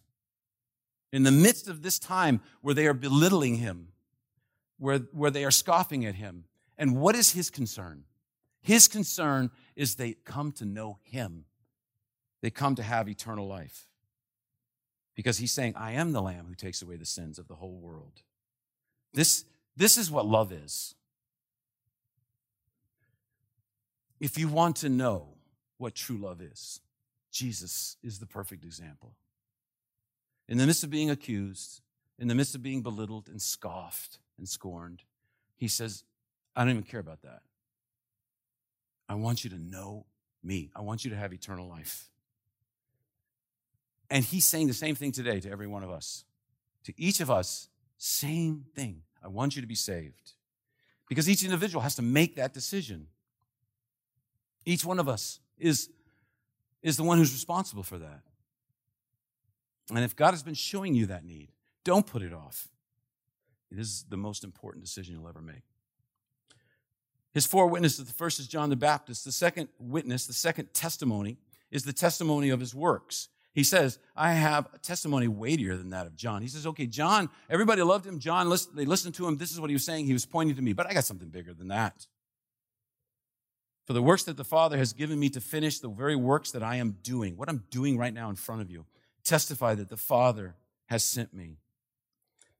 In 1.14 1.24
the 1.24 1.32
midst 1.32 1.68
of 1.68 1.84
this 1.84 2.00
time 2.00 2.42
where 2.62 2.74
they 2.74 2.88
are 2.88 2.96
belittling 2.96 3.58
him, 3.58 3.90
where, 4.78 4.98
where 5.14 5.32
they 5.32 5.46
are 5.46 5.52
scoffing 5.52 6.06
at 6.06 6.16
him. 6.16 6.46
And 6.78 6.98
what 6.98 7.16
is 7.16 7.32
his 7.32 7.50
concern? 7.50 8.04
His 8.62 8.88
concern 8.88 9.52
is 9.76 9.96
they 9.96 10.14
come 10.26 10.52
to 10.54 10.66
know 10.66 10.98
him. 11.04 11.46
They 12.42 12.50
come 12.50 12.74
to 12.76 12.84
have 12.84 13.08
eternal 13.08 13.48
life. 13.48 13.88
Because 15.16 15.38
he's 15.38 15.52
saying, 15.52 15.76
I 15.78 15.92
am 15.92 16.12
the 16.12 16.22
Lamb 16.22 16.48
who 16.50 16.56
takes 16.56 16.82
away 16.82 16.98
the 16.98 17.06
sins 17.06 17.40
of 17.40 17.48
the 17.48 17.56
whole 17.56 17.78
world. 17.78 18.24
This, 19.14 19.46
this 19.78 19.98
is 19.98 20.12
what 20.12 20.26
love 20.26 20.52
is. 20.52 20.96
If 24.20 24.38
you 24.38 24.48
want 24.48 24.78
to 24.78 24.90
know 24.90 25.30
what 25.78 25.96
true 25.96 26.18
love 26.18 26.42
is, 26.42 26.80
Jesus 27.32 27.98
is 28.02 28.20
the 28.20 28.26
perfect 28.26 28.64
example. 28.64 29.14
In 30.48 30.58
the 30.58 30.66
midst 30.66 30.84
of 30.84 30.90
being 30.90 31.10
accused, 31.10 31.82
in 32.18 32.28
the 32.28 32.36
midst 32.36 32.56
of 32.56 32.64
being 32.64 32.82
belittled 32.82 33.28
and 33.28 33.42
scoffed 33.42 34.20
and 34.38 34.48
scorned, 34.48 35.04
he 35.58 35.68
says, 35.68 36.04
I 36.56 36.62
don't 36.62 36.72
even 36.72 36.84
care 36.84 37.00
about 37.00 37.24
that. 37.24 37.42
I 39.10 39.16
want 39.16 39.44
you 39.44 39.50
to 39.50 39.58
know 39.58 40.06
me. 40.44 40.72
I 40.76 40.82
want 40.82 41.04
you 41.04 41.12
to 41.12 41.18
have 41.18 41.34
eternal 41.34 41.68
life. 41.68 42.10
And 44.10 44.24
he's 44.24 44.46
saying 44.46 44.68
the 44.68 44.74
same 44.74 44.96
thing 44.96 45.12
today 45.12 45.40
to 45.40 45.50
every 45.50 45.68
one 45.68 45.84
of 45.84 45.90
us. 45.90 46.24
To 46.86 46.94
each 46.98 47.20
of 47.20 47.32
us, 47.32 47.70
same 47.98 48.66
thing. 48.76 49.02
I 49.24 49.28
want 49.28 49.56
you 49.56 49.62
to 49.62 49.68
be 49.68 49.76
saved. 49.76 50.34
Because 51.10 51.30
each 51.30 51.44
individual 51.44 51.82
has 51.82 51.96
to 51.96 52.02
make 52.02 52.36
that 52.36 52.54
decision. 52.54 53.08
Each 54.66 54.84
one 54.84 55.00
of 55.00 55.08
us 55.08 55.40
is, 55.58 55.90
is 56.82 56.98
the 56.98 57.04
one 57.04 57.18
who's 57.18 57.32
responsible 57.32 57.84
for 57.84 57.98
that. 58.00 58.22
And 59.90 60.00
if 60.00 60.16
God 60.16 60.32
has 60.32 60.44
been 60.44 60.56
showing 60.56 60.96
you 60.96 61.06
that 61.08 61.24
need, 61.24 61.50
don't 61.84 62.08
put 62.08 62.24
it 62.24 62.34
off. 62.34 62.70
It 63.72 63.80
is 63.80 64.06
the 64.10 64.18
most 64.18 64.44
important 64.44 64.84
decision 64.84 65.16
you'll 65.16 65.28
ever 65.28 65.42
make. 65.42 65.64
His 67.34 67.46
four 67.46 67.68
witnesses 67.68 68.06
the 68.06 68.14
first 68.14 68.40
is 68.40 68.48
John 68.48 68.70
the 68.70 68.76
Baptist. 68.76 69.26
The 69.26 69.32
second 69.32 69.68
witness, 69.78 70.26
the 70.26 70.34
second 70.34 70.74
testimony, 70.74 71.38
is 71.70 71.84
the 71.84 71.94
testimony 71.94 72.50
of 72.50 72.60
his 72.60 72.74
works. 72.74 73.30
He 73.54 73.64
says, 73.64 74.00
I 74.16 74.34
have 74.34 74.68
a 74.74 74.78
testimony 74.80 75.28
weightier 75.28 75.78
than 75.78 75.90
that 75.90 76.08
of 76.08 76.16
John. 76.16 76.42
He 76.42 76.48
says, 76.48 76.66
okay, 76.68 76.88
John, 76.88 77.30
everybody 77.50 77.82
loved 77.82 78.06
him. 78.06 78.20
John, 78.20 78.50
they 78.74 78.86
listened 78.86 79.16
to 79.16 79.28
him. 79.28 79.38
This 79.38 79.52
is 79.52 79.60
what 79.60 79.70
he 79.70 79.76
was 79.76 79.86
saying. 79.86 80.06
He 80.06 80.14
was 80.14 80.26
pointing 80.26 80.56
to 80.56 80.62
me, 80.62 80.74
but 80.74 80.88
I 80.88 80.94
got 80.94 81.06
something 81.06 81.30
bigger 81.30 81.54
than 81.54 81.70
that. 81.70 82.08
For 83.86 83.94
the 83.94 84.02
works 84.02 84.24
that 84.24 84.38
the 84.38 84.44
Father 84.44 84.78
has 84.78 84.94
given 84.94 85.20
me 85.20 85.30
to 85.30 85.40
finish, 85.40 85.80
the 85.80 85.90
very 85.90 86.16
works 86.16 86.52
that 86.52 86.64
I 86.64 86.78
am 86.78 86.98
doing, 87.04 87.38
what 87.38 87.50
I'm 87.50 87.64
doing 87.70 87.98
right 87.98 88.14
now 88.14 88.30
in 88.30 88.36
front 88.36 88.62
of 88.62 88.72
you, 88.72 88.86
testify 89.24 89.76
that 89.76 89.90
the 89.90 89.98
Father 89.98 90.56
has 90.88 91.04
sent 91.04 91.34
me. 91.34 91.58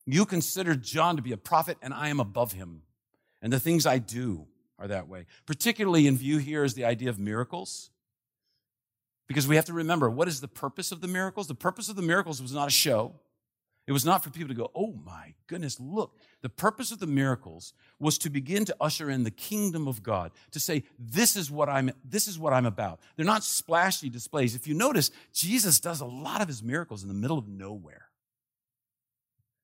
You 0.06 0.26
consider 0.26 0.76
John 0.76 1.16
to 1.16 1.24
be 1.24 1.32
a 1.32 1.38
prophet, 1.38 1.78
and 1.82 1.94
I 1.94 2.10
am 2.10 2.20
above 2.20 2.54
him. 2.54 2.84
And 3.42 3.52
the 3.52 3.60
things 3.60 3.86
I 3.88 3.98
do 3.98 4.46
are 4.78 4.88
that 4.88 5.08
way. 5.08 5.26
Particularly 5.46 6.06
in 6.06 6.18
view 6.18 6.38
here 6.38 6.64
is 6.64 6.76
the 6.76 6.86
idea 6.86 7.10
of 7.10 7.18
miracles. 7.18 7.90
Because 9.28 9.48
we 9.48 9.56
have 9.56 9.66
to 9.66 9.74
remember 9.74 10.10
what 10.10 10.28
is 10.28 10.42
the 10.42 10.48
purpose 10.48 10.92
of 10.92 11.02
the 11.02 11.08
miracles? 11.08 11.48
The 11.48 11.56
purpose 11.56 11.90
of 11.90 11.96
the 11.96 12.04
miracles 12.04 12.42
was 12.42 12.54
not 12.54 12.68
a 12.68 12.72
show. 12.72 13.16
It 13.88 13.92
was 13.92 14.06
not 14.06 14.24
for 14.24 14.32
people 14.32 14.48
to 14.48 14.56
go, 14.56 14.72
oh 14.74 14.94
my 15.06 15.36
goodness, 15.46 15.80
look. 15.80 16.18
The 16.42 16.50
purpose 16.50 16.92
of 16.92 17.00
the 17.00 17.06
miracles 17.06 17.74
was 18.00 18.18
to 18.20 18.32
begin 18.32 18.66
to 18.66 18.76
usher 18.82 19.12
in 19.12 19.24
the 19.24 19.32
kingdom 19.32 19.88
of 19.88 20.02
God, 20.02 20.32
to 20.52 20.60
say, 20.60 20.84
this 20.98 21.36
is 21.36 21.52
what 21.52 21.70
I'm, 21.70 21.92
this 22.04 22.28
is 22.28 22.40
what 22.40 22.52
I'm 22.52 22.66
about. 22.66 23.00
They're 23.16 23.26
not 23.26 23.44
splashy 23.44 24.10
displays. 24.10 24.56
If 24.56 24.66
you 24.68 24.74
notice, 24.74 25.12
Jesus 25.34 25.80
does 25.80 26.02
a 26.02 26.06
lot 26.06 26.42
of 26.42 26.48
his 26.48 26.64
miracles 26.64 27.04
in 27.04 27.10
the 27.10 27.14
middle 27.14 27.38
of 27.38 27.48
nowhere. 27.48 28.08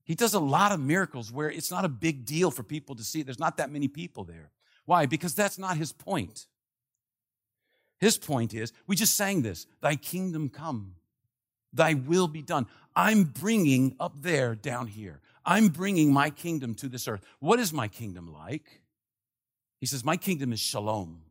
He 0.03 0.13
does 0.13 0.35
a 0.35 0.39
lot 0.39 0.71
of 0.71 0.79
miracles 0.79 1.31
where 1.31 1.49
it's 1.49 1.71
not 1.71 1.85
a 1.85 1.89
big 1.89 2.25
deal 2.25 2.51
for 2.51 2.63
people 2.63 2.95
to 2.95 3.03
see. 3.03 3.23
There's 3.23 3.39
not 3.39 3.57
that 3.57 3.71
many 3.71 3.87
people 3.87 4.23
there. 4.23 4.51
Why? 4.85 5.07
Because 5.07 5.33
that's 5.33 5.57
not 5.57 5.77
his 5.77 5.93
point. 5.93 6.45
His 7.99 8.17
point 8.17 8.53
is, 8.53 8.71
we 8.85 8.95
just 8.95 9.15
sang 9.15 9.41
this, 9.41 9.65
thy 9.79 9.95
kingdom 9.95 10.49
come, 10.49 10.95
thy 11.73 11.93
will 11.93 12.27
be 12.27 12.41
done. 12.41 12.67
I'm 12.95 13.23
bringing 13.23 13.95
up 13.99 14.13
there, 14.21 14.55
down 14.55 14.87
here. 14.87 15.19
I'm 15.45 15.69
bringing 15.69 16.13
my 16.13 16.29
kingdom 16.29 16.75
to 16.75 16.87
this 16.87 17.07
earth. 17.07 17.23
What 17.39 17.59
is 17.59 17.73
my 17.73 17.87
kingdom 17.87 18.31
like? 18.31 18.81
He 19.79 19.85
says, 19.85 20.05
my 20.05 20.17
kingdom 20.17 20.53
is 20.53 20.59
shalom. 20.59 21.21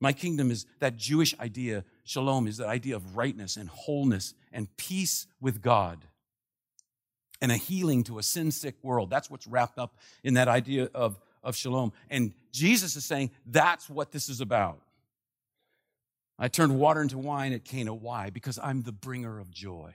My 0.00 0.12
kingdom 0.12 0.50
is 0.50 0.66
that 0.80 0.96
Jewish 0.96 1.34
idea, 1.40 1.84
shalom, 2.04 2.46
is 2.46 2.58
that 2.58 2.68
idea 2.68 2.94
of 2.96 3.16
rightness 3.16 3.56
and 3.56 3.68
wholeness 3.68 4.34
and 4.52 4.68
peace 4.76 5.26
with 5.40 5.62
God 5.62 6.04
and 7.40 7.50
a 7.50 7.56
healing 7.56 8.04
to 8.04 8.18
a 8.18 8.22
sin 8.22 8.50
sick 8.50 8.74
world. 8.82 9.10
That's 9.10 9.30
what's 9.30 9.46
wrapped 9.46 9.78
up 9.78 9.96
in 10.22 10.34
that 10.34 10.46
idea 10.46 10.88
of, 10.94 11.18
of 11.42 11.56
shalom. 11.56 11.92
And 12.10 12.32
Jesus 12.52 12.96
is 12.96 13.04
saying 13.04 13.30
that's 13.46 13.88
what 13.88 14.12
this 14.12 14.28
is 14.28 14.40
about. 14.40 14.80
I 16.38 16.48
turned 16.48 16.78
water 16.78 17.00
into 17.00 17.18
wine 17.18 17.52
at 17.52 17.64
Cana. 17.64 17.94
Why? 17.94 18.30
Because 18.30 18.58
I'm 18.58 18.82
the 18.82 18.92
bringer 18.92 19.38
of 19.38 19.50
joy. 19.50 19.94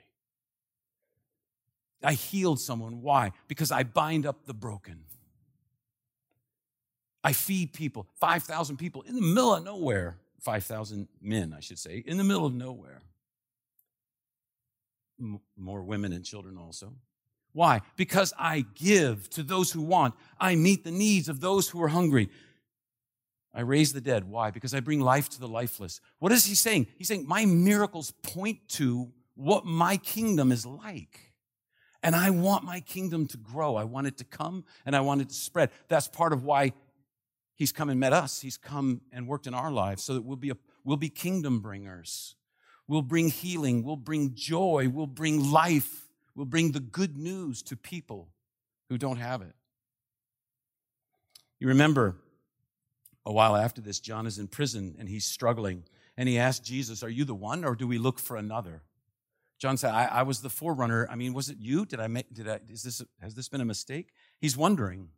I 2.02 2.14
healed 2.14 2.60
someone. 2.60 3.02
Why? 3.02 3.34
Because 3.48 3.72
I 3.72 3.84
bind 3.84 4.26
up 4.26 4.46
the 4.46 4.54
broken. 4.54 5.04
I 7.24 7.34
feed 7.34 7.74
people, 7.74 8.08
5,000 8.22 8.78
people 8.78 9.02
in 9.02 9.16
the 9.16 9.22
middle 9.22 9.54
of 9.54 9.64
nowhere. 9.64 10.18
5,000 10.40 11.10
men, 11.22 11.54
I 11.56 11.60
should 11.60 11.78
say, 11.78 12.02
in 12.06 12.18
the 12.18 12.24
middle 12.24 12.46
of 12.46 12.54
nowhere. 12.54 13.02
M- 15.20 15.42
more 15.58 15.84
women 15.84 16.14
and 16.14 16.24
children 16.24 16.58
also. 16.58 16.94
Why? 17.52 17.82
Because 17.98 18.34
I 18.40 18.64
give 18.76 19.30
to 19.32 19.44
those 19.44 19.72
who 19.72 19.82
want. 19.82 20.14
I 20.40 20.56
meet 20.56 20.86
the 20.86 20.92
needs 20.92 21.28
of 21.28 21.42
those 21.42 21.68
who 21.68 21.82
are 21.84 21.90
hungry. 21.90 22.30
I 23.54 23.62
raise 23.62 23.94
the 23.94 24.02
dead. 24.02 24.26
Why? 24.26 24.52
Because 24.52 24.74
I 24.74 24.80
bring 24.80 25.00
life 25.00 25.30
to 25.30 25.40
the 25.40 25.48
lifeless. 25.48 26.02
What 26.20 26.32
is 26.32 26.46
he 26.46 26.56
saying? 26.56 26.88
He's 26.98 27.08
saying, 27.08 27.28
My 27.28 27.46
miracles 27.46 28.12
point 28.22 28.68
to 28.70 29.12
what 29.36 29.66
my 29.66 29.98
kingdom 29.98 30.52
is 30.52 30.66
like. 30.66 31.32
And 32.04 32.16
I 32.16 32.30
want 32.30 32.64
my 32.64 32.80
kingdom 32.80 33.28
to 33.28 33.38
grow. 33.38 33.76
I 33.76 33.84
want 33.84 34.08
it 34.08 34.18
to 34.18 34.24
come 34.24 34.64
and 34.86 34.96
I 34.96 35.02
want 35.02 35.22
it 35.22 35.30
to 35.30 35.36
spread. 35.36 35.72
That's 35.90 36.08
part 36.08 36.32
of 36.32 36.44
why 36.44 36.74
he's 37.56 37.72
come 37.72 37.90
and 37.90 38.00
met 38.00 38.14
us. 38.14 38.40
He's 38.40 38.58
come 38.58 39.02
and 39.12 39.28
worked 39.28 39.48
in 39.48 39.54
our 39.54 39.72
lives 39.72 40.04
so 40.04 40.14
that 40.14 40.24
we'll 40.24 40.38
be, 40.38 40.52
a, 40.52 40.58
we'll 40.86 40.98
be 40.98 41.10
kingdom 41.10 41.60
bringers. 41.60 42.36
We'll 42.88 43.02
bring 43.02 43.30
healing. 43.30 43.84
We'll 43.84 43.98
bring 43.98 44.34
joy. 44.34 44.90
We'll 44.92 45.08
bring 45.08 45.52
life. 45.52 46.08
We'll 46.36 46.46
bring 46.46 46.72
the 46.72 46.80
good 46.80 47.18
news 47.18 47.62
to 47.64 47.76
people 47.76 48.30
who 48.90 48.98
don't 48.98 49.18
have 49.18 49.42
it. 49.42 49.54
You 51.60 51.68
remember 51.68 52.16
a 53.30 53.32
while 53.32 53.56
after 53.56 53.80
this, 53.80 54.00
John 54.00 54.26
is 54.26 54.40
in 54.40 54.48
prison 54.48 54.96
and 54.98 55.08
he's 55.08 55.24
struggling. 55.24 55.84
And 56.18 56.28
he 56.28 56.40
asked 56.40 56.66
Jesus, 56.66 57.04
Are 57.04 57.10
you 57.10 57.24
the 57.24 57.36
one 57.36 57.64
or 57.64 57.76
do 57.76 57.88
we 57.88 58.00
look 58.00 58.20
for 58.20 58.36
another? 58.36 58.82
John 59.60 59.78
said, 59.78 59.92
I, 59.92 60.06
I 60.06 60.24
was 60.24 60.42
the 60.42 60.50
forerunner. 60.50 61.08
I 61.12 61.16
mean, 61.16 61.34
was 61.34 61.48
it 61.48 61.58
you? 61.60 61.86
Did 61.86 62.00
I 62.00 62.08
make, 62.08 62.34
did 62.34 62.50
I, 62.50 62.60
is 62.70 62.82
this, 62.82 63.04
has 63.22 63.36
this 63.36 63.48
been 63.48 63.62
a 63.62 63.66
mistake? 63.66 64.14
He's 64.42 64.58
wondering. 64.58 65.10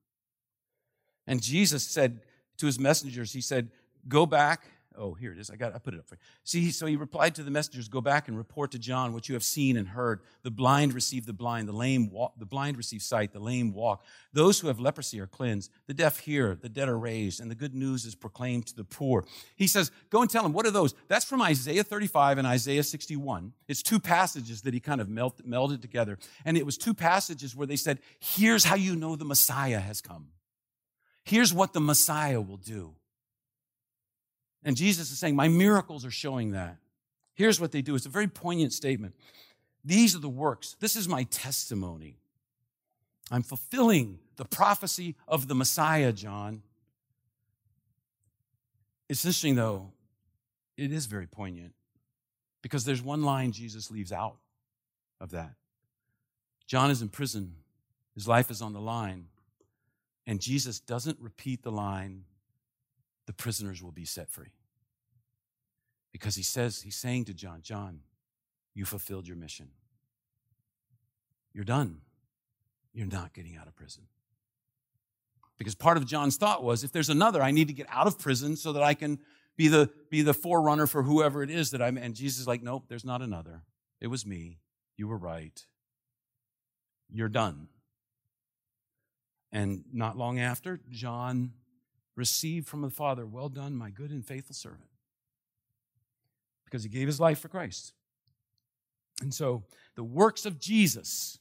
And 1.26 1.42
Jesus 1.42 1.84
said 1.84 2.20
to 2.58 2.66
his 2.66 2.78
messengers, 2.78 3.32
He 3.32 3.42
said, 3.42 3.70
Go 4.08 4.26
back 4.26 4.66
Oh, 4.98 5.14
here 5.14 5.32
it 5.32 5.38
is. 5.38 5.50
I 5.50 5.56
got 5.56 5.74
I 5.74 5.80
put 5.80 5.94
it 5.94 6.00
up 6.00 6.08
for 6.08 6.16
you. 6.16 6.22
See, 6.44 6.72
so 6.72 6.86
he 6.86 6.96
replied 6.96 7.36
to 7.36 7.44
the 7.44 7.52
messengers, 7.52 7.88
Go 7.88 8.02
back 8.02 8.28
and 8.28 8.38
report 8.38 8.72
to 8.72 8.80
John 8.80 9.14
what 9.14 9.30
you 9.30 9.36
have 9.36 9.44
seen 9.44 9.78
and 9.78 9.88
heard. 9.88 10.22
The 10.44 10.52
blind 10.52 10.94
receive 10.94 11.26
the 11.26 11.34
blind, 11.34 11.68
the 11.68 11.74
lame 11.74 12.10
walk, 12.10 12.34
the 12.38 12.46
blind 12.46 12.78
receive 12.78 13.02
sight, 13.02 13.32
the 13.32 13.40
lame 13.40 13.74
walk. 13.74 14.04
Those 14.34 14.60
who 14.60 14.68
have 14.68 14.80
leprosy 14.80 15.20
are 15.20 15.28
cleansed, 15.28 15.72
the 15.88 15.94
deaf 15.94 16.20
hear, 16.20 16.56
the 16.56 16.70
dead 16.70 16.90
are 16.90 16.98
raised, 16.98 17.40
and 17.40 17.50
the 17.50 17.56
good 17.56 17.74
news 17.74 18.06
is 18.06 18.16
proclaimed 18.16 18.68
to 18.68 18.76
the 18.76 18.84
poor. 18.84 19.26
He 19.56 19.68
says, 19.68 19.92
Go 20.10 20.22
and 20.22 20.30
tell 20.30 20.44
them, 20.44 20.54
what 20.54 20.66
are 20.66 20.72
those? 20.72 20.94
That's 21.08 21.26
from 21.26 21.42
Isaiah 21.42 21.84
35 21.84 22.38
and 22.38 22.48
Isaiah 22.48 22.84
61. 22.84 23.54
It's 23.68 23.82
two 23.82 24.00
passages 24.00 24.62
that 24.64 24.74
he 24.74 24.80
kind 24.80 25.00
of 25.00 25.10
melt, 25.10 25.48
melded 25.48 25.82
together. 25.82 26.18
And 26.46 26.58
it 26.58 26.66
was 26.66 26.78
two 26.78 26.94
passages 26.94 27.56
where 27.56 27.68
they 27.68 27.76
said, 27.76 28.00
Here's 28.20 28.66
how 28.66 28.76
you 28.76 28.96
know 28.96 29.16
the 29.16 29.26
Messiah 29.26 29.80
has 29.80 30.02
come. 30.02 30.28
Here's 31.24 31.54
what 31.54 31.74
the 31.74 31.82
Messiah 31.82 32.42
will 32.42 32.58
do. 32.58 32.96
And 34.64 34.76
Jesus 34.76 35.12
is 35.12 35.20
saying, 35.20 35.36
My 35.36 35.48
miracles 35.48 36.06
are 36.06 36.12
showing 36.12 36.52
that. 36.52 36.78
Here's 37.34 37.60
what 37.60 37.72
they 37.72 37.82
do. 37.82 37.96
It's 37.96 38.06
a 38.06 38.10
very 38.10 38.28
poignant 38.28 38.74
statement. 38.74 39.16
These 39.84 40.16
are 40.16 40.20
the 40.20 40.30
works. 40.30 40.76
This 40.80 40.96
is 40.96 41.08
my 41.08 41.24
testimony. 41.24 42.18
I'm 43.32 43.44
fulfilling 43.44 44.20
the 44.36 44.46
prophecy 44.46 45.16
of 45.28 45.48
the 45.48 45.56
Messiah, 45.56 46.12
John. 46.12 46.62
It's 49.10 49.26
interesting, 49.26 49.56
though, 49.56 49.92
it 50.78 50.92
is 50.92 51.06
very 51.06 51.28
poignant 51.28 51.74
because 52.62 52.86
there's 52.86 53.02
one 53.02 53.24
line 53.24 53.52
Jesus 53.52 53.90
leaves 53.90 54.12
out 54.12 54.38
of 55.20 55.32
that. 55.32 55.54
John 56.68 56.92
is 56.92 57.02
in 57.02 57.10
prison, 57.10 57.56
his 58.16 58.28
life 58.28 58.50
is 58.50 58.62
on 58.62 58.74
the 58.74 58.80
line, 58.80 59.26
and 60.26 60.40
Jesus 60.40 60.80
doesn't 60.80 61.20
repeat 61.20 61.64
the 61.64 61.72
line, 61.72 62.24
the 63.32 63.36
prisoners 63.36 63.82
will 63.82 63.94
be 63.94 64.04
set 64.04 64.30
free. 64.30 64.52
Because 66.12 66.36
he 66.36 66.44
says, 66.44 66.82
he's 66.82 66.98
saying 66.98 67.24
to 67.26 67.34
John, 67.34 67.62
John, 67.62 68.02
you 68.74 68.84
fulfilled 68.84 69.26
your 69.26 69.38
mission. 69.38 69.70
You're 71.54 71.64
done. 71.64 72.02
You're 72.94 73.08
not 73.08 73.34
getting 73.34 73.56
out 73.56 73.68
of 73.68 73.76
prison. 73.78 74.04
Because 75.58 75.76
part 75.76 75.96
of 75.96 76.06
John's 76.06 76.36
thought 76.36 76.62
was 76.62 76.84
if 76.84 76.92
there's 76.92 77.08
another, 77.08 77.42
I 77.42 77.52
need 77.52 77.70
to 77.70 77.74
get 77.74 77.88
out 77.90 78.06
of 78.06 78.20
prison 78.20 78.58
so 78.58 78.74
that 78.74 78.84
I 78.84 78.96
can 78.96 79.18
be 79.56 79.70
the, 79.70 79.90
be 80.10 80.24
the 80.24 80.34
forerunner 80.34 80.86
for 80.86 81.04
whoever 81.04 81.42
it 81.42 81.50
is 81.50 81.72
that 81.72 81.82
I'm. 81.82 81.96
And 81.96 82.14
Jesus 82.14 82.42
is 82.42 82.48
like, 82.48 82.62
nope, 82.62 82.84
there's 82.90 83.06
not 83.06 83.22
another. 83.22 83.62
It 84.02 84.08
was 84.08 84.26
me. 84.26 84.60
You 84.98 85.08
were 85.08 85.18
right. 85.18 85.66
You're 87.10 87.30
done. 87.30 87.70
And 89.54 89.86
not 89.94 90.18
long 90.18 90.38
after, 90.38 90.82
John 90.90 91.54
received 92.22 92.68
from 92.68 92.82
the 92.82 92.92
Father, 92.92 93.26
Well 93.26 93.50
done, 93.50 93.76
my 93.76 93.90
good 93.90 94.12
and 94.12 94.24
faithful 94.24 94.54
servant. 94.54 94.92
Because 96.66 96.84
he 96.84 96.90
gave 96.90 97.08
his 97.08 97.20
life 97.20 97.40
for 97.40 97.48
Christ. 97.48 97.94
And 99.24 99.34
so 99.34 99.64
the 99.96 100.04
works 100.04 100.46
of 100.46 100.60
Jesus, 100.60 101.40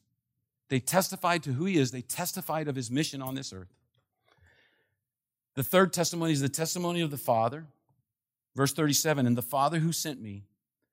they 0.70 0.80
testified 0.80 1.42
to 1.42 1.52
who 1.52 1.66
he 1.66 1.76
is, 1.76 1.90
they 1.90 2.00
testified 2.00 2.66
of 2.66 2.76
his 2.76 2.90
mission 2.90 3.20
on 3.20 3.34
this 3.34 3.52
earth. 3.52 3.68
The 5.54 5.62
third 5.62 5.92
testimony 5.92 6.32
is 6.32 6.40
the 6.40 6.48
testimony 6.48 7.02
of 7.02 7.10
the 7.10 7.18
Father. 7.18 7.66
Verse 8.56 8.72
37 8.72 9.26
And 9.26 9.36
the 9.36 9.42
Father 9.42 9.80
who 9.80 9.92
sent 9.92 10.18
me 10.18 10.44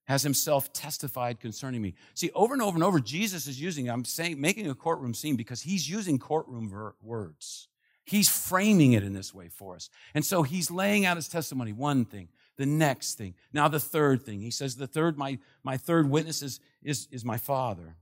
has 0.04 0.22
himself 0.22 0.74
testified 0.74 1.40
concerning 1.40 1.82
me. 1.82 1.94
See, 2.14 2.30
over 2.36 2.54
and 2.54 2.62
over 2.62 2.76
and 2.76 2.84
over, 2.84 3.00
Jesus 3.00 3.48
is 3.48 3.62
using, 3.62 3.90
I'm 3.90 4.04
saying, 4.04 4.42
making 4.42 4.70
a 4.70 4.76
courtroom 4.76 5.14
scene 5.14 5.38
because 5.38 5.62
he's 5.62 5.90
using 5.90 6.20
courtroom 6.20 6.70
ver- 6.70 6.96
words. 7.02 7.70
He's 8.08 8.30
framing 8.30 8.94
it 8.94 9.04
in 9.04 9.12
this 9.12 9.34
way 9.34 9.50
for 9.50 9.76
us. 9.76 9.90
And 10.14 10.26
so 10.26 10.42
he's 10.42 10.72
laying 10.72 11.06
out 11.06 11.18
his 11.18 11.28
testimony, 11.28 11.74
one 11.74 12.06
thing, 12.06 12.30
the 12.56 12.66
next 12.66 13.16
thing, 13.16 13.36
now 13.52 13.68
the 13.68 13.82
third 13.82 14.24
thing. 14.24 14.40
He 14.40 14.50
says, 14.50 14.78
the 14.78 14.88
third, 14.88 15.18
my, 15.18 15.40
my 15.62 15.76
third 15.76 16.10
witness 16.10 16.42
is, 16.42 16.62
is, 16.82 17.10
is 17.12 17.26
my 17.26 17.38
Father. 17.38 17.98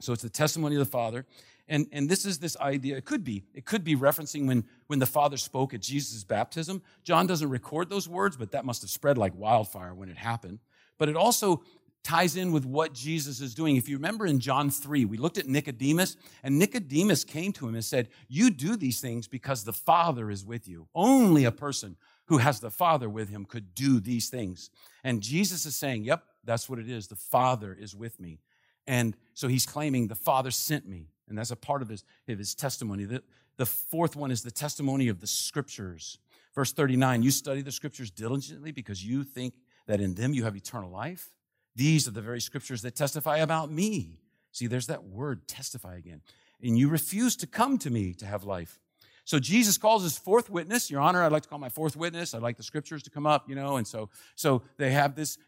So 0.00 0.12
it's 0.12 0.22
the 0.22 0.28
testimony 0.28 0.74
of 0.74 0.80
the 0.80 0.90
Father. 0.90 1.24
And, 1.68 1.86
and 1.92 2.08
this 2.08 2.26
is 2.26 2.40
this 2.40 2.56
idea, 2.56 2.96
it 2.96 3.04
could 3.04 3.22
be, 3.22 3.44
it 3.54 3.64
could 3.64 3.84
be 3.84 3.94
referencing 3.94 4.48
when, 4.48 4.64
when 4.88 4.98
the 4.98 5.06
Father 5.06 5.36
spoke 5.36 5.72
at 5.72 5.80
Jesus' 5.80 6.24
baptism. 6.24 6.82
John 7.04 7.28
doesn't 7.28 7.48
record 7.48 7.88
those 7.88 8.08
words, 8.08 8.36
but 8.36 8.50
that 8.50 8.64
must 8.64 8.82
have 8.82 8.90
spread 8.90 9.16
like 9.16 9.38
wildfire 9.38 9.94
when 9.94 10.08
it 10.08 10.18
happened. 10.18 10.58
But 10.98 11.08
it 11.08 11.16
also 11.16 11.62
ties 12.04 12.36
in 12.36 12.52
with 12.52 12.64
what 12.66 12.92
Jesus 12.92 13.40
is 13.40 13.54
doing. 13.54 13.76
If 13.76 13.88
you 13.88 13.96
remember 13.96 14.26
in 14.26 14.38
John 14.38 14.70
3, 14.70 15.06
we 15.06 15.16
looked 15.16 15.38
at 15.38 15.48
Nicodemus, 15.48 16.16
and 16.42 16.58
Nicodemus 16.58 17.24
came 17.24 17.52
to 17.54 17.66
him 17.66 17.74
and 17.74 17.84
said, 17.84 18.10
You 18.28 18.50
do 18.50 18.76
these 18.76 19.00
things 19.00 19.26
because 19.26 19.64
the 19.64 19.72
Father 19.72 20.30
is 20.30 20.44
with 20.44 20.68
you. 20.68 20.86
Only 20.94 21.44
a 21.44 21.50
person 21.50 21.96
who 22.26 22.38
has 22.38 22.60
the 22.60 22.70
Father 22.70 23.08
with 23.08 23.30
him 23.30 23.44
could 23.44 23.74
do 23.74 23.98
these 24.00 24.28
things. 24.28 24.70
And 25.02 25.22
Jesus 25.22 25.66
is 25.66 25.74
saying, 25.74 26.04
Yep, 26.04 26.22
that's 26.44 26.68
what 26.68 26.78
it 26.78 26.88
is. 26.88 27.08
The 27.08 27.16
Father 27.16 27.76
is 27.78 27.96
with 27.96 28.20
me. 28.20 28.38
And 28.86 29.16
so 29.32 29.48
he's 29.48 29.66
claiming 29.66 30.06
the 30.06 30.14
Father 30.14 30.50
sent 30.50 30.86
me. 30.86 31.08
And 31.28 31.38
that's 31.38 31.50
a 31.50 31.56
part 31.56 31.80
of 31.80 31.88
his, 31.88 32.04
of 32.28 32.38
his 32.38 32.54
testimony. 32.54 33.04
The, 33.04 33.22
the 33.56 33.66
fourth 33.66 34.14
one 34.14 34.30
is 34.30 34.42
the 34.42 34.50
testimony 34.50 35.08
of 35.08 35.20
the 35.20 35.26
scriptures. 35.26 36.18
Verse 36.54 36.72
39 36.72 37.22
You 37.22 37.30
study 37.30 37.62
the 37.62 37.72
scriptures 37.72 38.10
diligently 38.10 38.72
because 38.72 39.04
you 39.04 39.24
think 39.24 39.54
that 39.86 40.00
in 40.00 40.14
them 40.14 40.34
you 40.34 40.44
have 40.44 40.56
eternal 40.56 40.90
life. 40.90 41.33
These 41.76 42.06
are 42.06 42.12
the 42.12 42.22
very 42.22 42.40
scriptures 42.40 42.82
that 42.82 42.94
testify 42.94 43.38
about 43.38 43.70
me. 43.70 44.20
See, 44.52 44.66
there's 44.66 44.86
that 44.86 45.04
word 45.04 45.48
testify 45.48 45.96
again. 45.96 46.20
And 46.62 46.78
you 46.78 46.88
refuse 46.88 47.36
to 47.36 47.46
come 47.46 47.78
to 47.78 47.90
me 47.90 48.14
to 48.14 48.26
have 48.26 48.44
life. 48.44 48.80
So 49.24 49.38
Jesus 49.38 49.78
calls 49.78 50.02
his 50.02 50.18
fourth 50.18 50.50
witness, 50.50 50.90
Your 50.90 51.00
Honor, 51.00 51.22
I'd 51.22 51.32
like 51.32 51.44
to 51.44 51.48
call 51.48 51.58
my 51.58 51.70
fourth 51.70 51.96
witness. 51.96 52.34
I'd 52.34 52.42
like 52.42 52.58
the 52.58 52.62
scriptures 52.62 53.02
to 53.04 53.10
come 53.10 53.26
up, 53.26 53.48
you 53.48 53.54
know. 53.54 53.76
And 53.76 53.86
so, 53.86 54.10
so 54.36 54.62
they 54.76 54.92
have 54.92 55.16
this, 55.16 55.38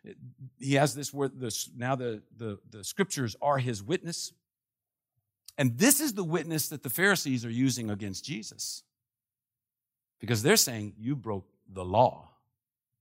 he 0.58 0.74
has 0.74 0.94
this 0.94 1.12
word, 1.12 1.38
this, 1.38 1.70
now 1.76 1.94
the, 1.94 2.22
the, 2.36 2.58
the 2.70 2.82
scriptures 2.82 3.36
are 3.42 3.58
his 3.58 3.82
witness. 3.82 4.32
And 5.58 5.78
this 5.78 6.00
is 6.00 6.14
the 6.14 6.24
witness 6.24 6.68
that 6.68 6.82
the 6.82 6.90
Pharisees 6.90 7.44
are 7.44 7.50
using 7.50 7.90
against 7.90 8.24
Jesus. 8.24 8.82
Because 10.20 10.42
they're 10.42 10.56
saying, 10.56 10.94
You 10.98 11.14
broke 11.14 11.46
the 11.70 11.84
law 11.84 12.30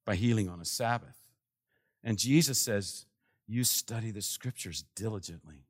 by 0.05 0.15
healing 0.15 0.49
on 0.49 0.59
a 0.59 0.65
Sabbath. 0.65 1.17
And 2.03 2.17
Jesus 2.17 2.59
says, 2.59 3.05
You 3.47 3.63
study 3.63 4.11
the 4.11 4.21
scriptures 4.21 4.83
diligently 4.95 5.65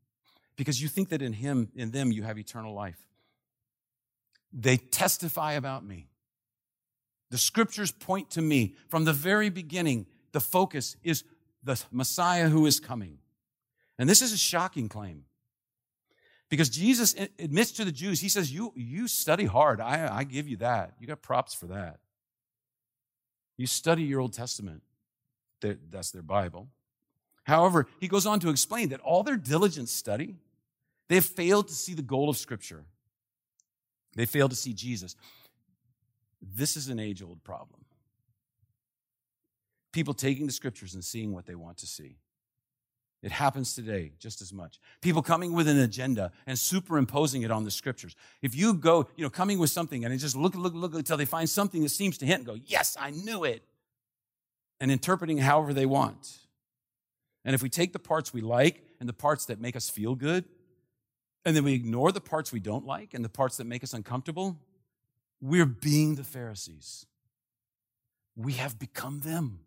because 0.55 0.81
you 0.81 0.87
think 0.87 1.09
that 1.09 1.21
in 1.21 1.33
Him, 1.33 1.69
in 1.75 1.91
them, 1.91 2.11
you 2.11 2.23
have 2.23 2.37
eternal 2.37 2.73
life. 2.73 3.07
They 4.53 4.77
testify 4.77 5.53
about 5.53 5.85
me. 5.85 6.07
The 7.31 7.37
scriptures 7.37 7.91
point 7.91 8.29
to 8.31 8.41
me. 8.41 8.75
From 8.87 9.03
the 9.03 9.13
very 9.13 9.49
beginning, 9.49 10.05
the 10.31 10.39
focus 10.39 10.95
is 11.03 11.23
the 11.63 11.81
Messiah 11.91 12.47
who 12.47 12.65
is 12.65 12.79
coming. 12.79 13.17
And 13.97 14.07
this 14.07 14.21
is 14.21 14.31
a 14.31 14.37
shocking 14.37 14.87
claim. 14.87 15.25
Because 16.49 16.69
Jesus 16.69 17.15
admits 17.39 17.71
to 17.73 17.85
the 17.85 17.91
Jews, 17.91 18.21
he 18.21 18.29
says, 18.29 18.53
You, 18.53 18.71
you 18.75 19.07
study 19.07 19.45
hard. 19.45 19.81
I, 19.81 20.07
I 20.09 20.23
give 20.23 20.47
you 20.47 20.57
that. 20.57 20.93
You 20.99 21.07
got 21.07 21.21
props 21.21 21.53
for 21.53 21.65
that. 21.67 21.99
You 23.57 23.67
study 23.67 24.03
your 24.03 24.19
Old 24.19 24.33
Testament, 24.33 24.83
that's 25.61 26.11
their 26.11 26.21
Bible. 26.21 26.67
However, 27.45 27.87
he 27.99 28.07
goes 28.07 28.25
on 28.25 28.39
to 28.41 28.49
explain 28.49 28.89
that 28.89 28.99
all 29.01 29.23
their 29.23 29.37
diligent 29.37 29.89
study, 29.89 30.35
they 31.07 31.15
have 31.15 31.25
failed 31.25 31.67
to 31.69 31.73
see 31.73 31.93
the 31.93 32.01
goal 32.01 32.29
of 32.29 32.37
Scripture. 32.37 32.83
They 34.15 34.25
failed 34.25 34.51
to 34.51 34.57
see 34.57 34.73
Jesus. 34.73 35.15
This 36.41 36.75
is 36.75 36.89
an 36.89 36.99
age 36.99 37.21
old 37.21 37.43
problem. 37.43 37.85
People 39.91 40.13
taking 40.13 40.47
the 40.47 40.51
Scriptures 40.51 40.93
and 40.93 41.03
seeing 41.03 41.33
what 41.33 41.45
they 41.45 41.55
want 41.55 41.77
to 41.77 41.87
see. 41.87 42.17
It 43.21 43.31
happens 43.31 43.73
today 43.73 44.11
just 44.19 44.41
as 44.41 44.53
much. 44.53 44.79
People 45.01 45.23
coming 45.23 45.53
with 45.53 45.67
an 45.67 45.79
agenda 45.79 46.31
and 46.45 46.59
superimposing 46.59 47.41
it 47.41 47.49
on 47.49 47.63
the 47.63 47.71
scriptures. 47.71 48.15
If 48.43 48.53
you 48.53 48.75
go, 48.75 49.07
you 49.15 49.23
know, 49.23 49.31
coming 49.31 49.57
with 49.57 49.71
something 49.71 50.05
and 50.05 50.19
just 50.19 50.35
look, 50.35 50.53
look, 50.53 50.75
look 50.75 50.93
until 50.93 51.17
they 51.17 51.25
find 51.25 51.49
something 51.49 51.81
that 51.81 51.89
seems 51.89 52.19
to 52.19 52.25
hint 52.27 52.39
and 52.39 52.45
go, 52.45 52.59
yes, 52.65 52.95
I 52.99 53.09
knew 53.09 53.43
it. 53.43 53.63
And 54.79 54.91
interpreting 54.91 55.39
however 55.39 55.73
they 55.73 55.87
want. 55.87 56.37
And 57.45 57.53
if 57.53 57.61
we 57.61 57.69
take 57.69 57.93
the 57.93 57.99
parts 57.99 58.33
we 58.33 58.41
like 58.41 58.83
and 58.99 59.07
the 59.07 59.13
parts 59.13 59.45
that 59.45 59.61
make 59.61 59.75
us 59.75 59.89
feel 59.89 60.15
good, 60.15 60.45
and 61.45 61.55
then 61.55 61.63
we 61.63 61.73
ignore 61.73 62.11
the 62.11 62.19
parts 62.19 62.51
we 62.51 62.59
don't 62.59 62.85
like 62.85 63.13
and 63.13 63.23
the 63.23 63.29
parts 63.29 63.57
that 63.57 63.65
make 63.65 63.83
us 63.83 63.93
uncomfortable, 63.93 64.57
we're 65.39 65.67
being 65.67 66.15
the 66.15 66.23
Pharisees. 66.23 67.05
We 68.35 68.53
have 68.53 68.79
become 68.79 69.19
them 69.19 69.59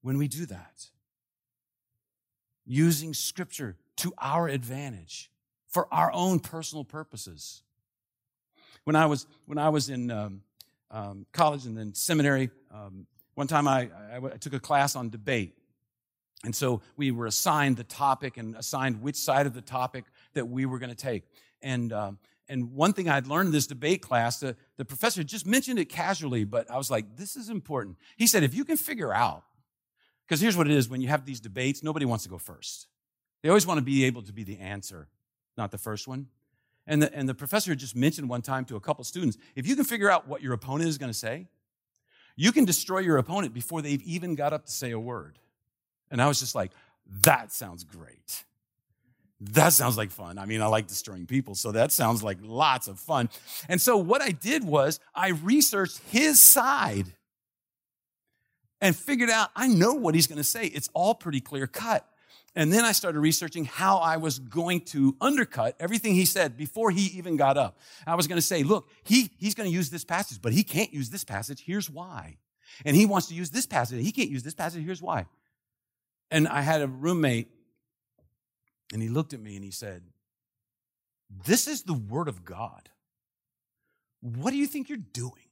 when 0.00 0.16
we 0.16 0.26
do 0.26 0.46
that 0.46 0.88
using 2.66 3.12
scripture 3.12 3.76
to 3.96 4.14
our 4.18 4.48
advantage 4.48 5.30
for 5.68 5.92
our 5.92 6.10
own 6.12 6.40
personal 6.40 6.84
purposes. 6.84 7.62
When 8.84 8.96
I 8.96 9.06
was, 9.06 9.26
when 9.46 9.58
I 9.58 9.68
was 9.68 9.90
in 9.90 10.10
um, 10.10 10.42
um, 10.90 11.26
college 11.32 11.66
and 11.66 11.76
then 11.76 11.94
seminary, 11.94 12.50
um, 12.72 13.06
one 13.34 13.46
time 13.46 13.68
I, 13.68 13.90
I, 14.12 14.16
I 14.16 14.36
took 14.38 14.54
a 14.54 14.60
class 14.60 14.96
on 14.96 15.10
debate. 15.10 15.56
And 16.44 16.54
so 16.56 16.80
we 16.96 17.10
were 17.10 17.26
assigned 17.26 17.76
the 17.76 17.84
topic 17.84 18.36
and 18.36 18.56
assigned 18.56 19.02
which 19.02 19.16
side 19.16 19.46
of 19.46 19.54
the 19.54 19.60
topic 19.60 20.04
that 20.34 20.48
we 20.48 20.64
were 20.64 20.78
going 20.78 20.90
to 20.90 20.96
take. 20.96 21.24
And, 21.60 21.92
um, 21.92 22.18
and 22.48 22.72
one 22.72 22.94
thing 22.94 23.08
I'd 23.08 23.26
learned 23.26 23.48
in 23.48 23.52
this 23.52 23.66
debate 23.66 24.00
class, 24.00 24.40
the, 24.40 24.56
the 24.76 24.84
professor 24.84 25.22
just 25.22 25.46
mentioned 25.46 25.78
it 25.78 25.90
casually, 25.90 26.44
but 26.44 26.70
I 26.70 26.78
was 26.78 26.90
like, 26.90 27.16
this 27.16 27.36
is 27.36 27.50
important. 27.50 27.96
He 28.16 28.26
said, 28.26 28.42
if 28.42 28.54
you 28.54 28.64
can 28.64 28.76
figure 28.76 29.12
out 29.12 29.44
because 30.30 30.40
here's 30.40 30.56
what 30.56 30.68
it 30.68 30.72
is 30.72 30.88
when 30.88 31.00
you 31.00 31.08
have 31.08 31.26
these 31.26 31.40
debates, 31.40 31.82
nobody 31.82 32.06
wants 32.06 32.22
to 32.22 32.30
go 32.30 32.38
first. 32.38 32.86
They 33.42 33.48
always 33.48 33.66
want 33.66 33.78
to 33.78 33.84
be 33.84 34.04
able 34.04 34.22
to 34.22 34.32
be 34.32 34.44
the 34.44 34.60
answer, 34.60 35.08
not 35.56 35.72
the 35.72 35.78
first 35.78 36.06
one. 36.06 36.28
And 36.86 37.02
the, 37.02 37.12
and 37.12 37.28
the 37.28 37.34
professor 37.34 37.74
just 37.74 37.96
mentioned 37.96 38.28
one 38.28 38.40
time 38.40 38.64
to 38.66 38.76
a 38.76 38.80
couple 38.80 39.02
students 39.02 39.36
if 39.56 39.66
you 39.66 39.74
can 39.74 39.84
figure 39.84 40.08
out 40.08 40.28
what 40.28 40.40
your 40.40 40.52
opponent 40.52 40.88
is 40.88 40.98
going 40.98 41.10
to 41.10 41.18
say, 41.18 41.48
you 42.36 42.52
can 42.52 42.64
destroy 42.64 43.00
your 43.00 43.18
opponent 43.18 43.52
before 43.52 43.82
they've 43.82 44.02
even 44.04 44.36
got 44.36 44.52
up 44.52 44.66
to 44.66 44.70
say 44.70 44.92
a 44.92 45.00
word. 45.00 45.38
And 46.10 46.20
I 46.20 46.28
was 46.28 46.40
just 46.40 46.54
like, 46.54 46.72
that 47.22 47.52
sounds 47.52 47.84
great. 47.84 48.44
That 49.40 49.72
sounds 49.72 49.96
like 49.96 50.10
fun. 50.10 50.38
I 50.38 50.44
mean, 50.44 50.60
I 50.60 50.66
like 50.66 50.86
destroying 50.86 51.26
people, 51.26 51.54
so 51.54 51.72
that 51.72 51.92
sounds 51.92 52.22
like 52.22 52.38
lots 52.42 52.88
of 52.88 52.98
fun. 52.98 53.30
And 53.68 53.80
so 53.80 53.96
what 53.96 54.20
I 54.20 54.30
did 54.30 54.64
was 54.64 55.00
I 55.14 55.28
researched 55.30 55.98
his 56.10 56.40
side 56.40 57.06
and 58.82 58.94
figured 58.94 59.30
out 59.30 59.50
I 59.56 59.66
know 59.66 59.94
what 59.94 60.14
he's 60.14 60.26
going 60.26 60.38
to 60.38 60.44
say. 60.44 60.66
It's 60.66 60.90
all 60.92 61.14
pretty 61.14 61.40
clear 61.40 61.66
cut. 61.66 62.06
And 62.56 62.72
then 62.72 62.84
I 62.84 62.92
started 62.92 63.20
researching 63.20 63.64
how 63.64 63.98
I 63.98 64.16
was 64.16 64.40
going 64.40 64.80
to 64.86 65.16
undercut 65.20 65.76
everything 65.78 66.14
he 66.14 66.24
said 66.24 66.56
before 66.56 66.90
he 66.90 67.06
even 67.16 67.36
got 67.36 67.56
up. 67.56 67.78
I 68.06 68.16
was 68.16 68.26
going 68.26 68.38
to 68.38 68.46
say, 68.46 68.64
look, 68.64 68.90
he, 69.04 69.30
he's 69.38 69.54
going 69.54 69.70
to 69.70 69.74
use 69.74 69.88
this 69.88 70.04
passage, 70.04 70.42
but 70.42 70.52
he 70.52 70.64
can't 70.64 70.92
use 70.92 71.10
this 71.10 71.22
passage. 71.22 71.62
Here's 71.64 71.88
why. 71.88 72.38
And 72.84 72.96
he 72.96 73.06
wants 73.06 73.28
to 73.28 73.34
use 73.34 73.50
this 73.50 73.66
passage. 73.66 74.04
He 74.04 74.12
can't 74.12 74.30
use 74.30 74.42
this 74.42 74.54
passage. 74.54 74.84
Here's 74.84 75.00
why. 75.00 75.26
And 76.30 76.46
I 76.46 76.60
had 76.60 76.80
a 76.80 76.86
roommate, 76.86 77.48
and 78.92 79.02
he 79.02 79.08
looked 79.08 79.32
at 79.32 79.40
me 79.40 79.56
and 79.56 79.64
he 79.64 79.70
said, 79.70 80.02
This 81.46 81.66
is 81.66 81.82
the 81.82 81.94
word 81.94 82.28
of 82.28 82.44
God. 82.44 82.88
What 84.20 84.50
do 84.50 84.56
you 84.56 84.66
think 84.66 84.88
you're 84.88 84.98
doing? 84.98 85.48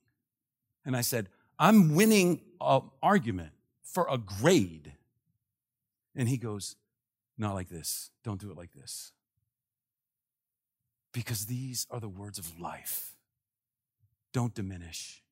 And 0.85 0.97
I 0.97 1.01
said, 1.01 1.29
I'm 1.59 1.95
winning 1.95 2.41
an 2.61 2.83
argument 3.03 3.53
for 3.83 4.07
a 4.09 4.19
grade. 4.19 4.93
And 6.15 6.29
he 6.29 6.37
goes, 6.37 6.77
Not 7.37 7.55
like 7.55 7.69
this. 7.69 8.11
Don't 8.23 8.41
do 8.41 8.51
it 8.51 8.57
like 8.57 8.73
this. 8.73 9.13
Because 11.13 11.47
these 11.47 11.87
are 11.91 12.01
the 12.01 12.09
words 12.09 12.39
of 12.39 12.61
life. 12.61 13.15
Don't 14.33 14.55
diminish. 14.55 15.23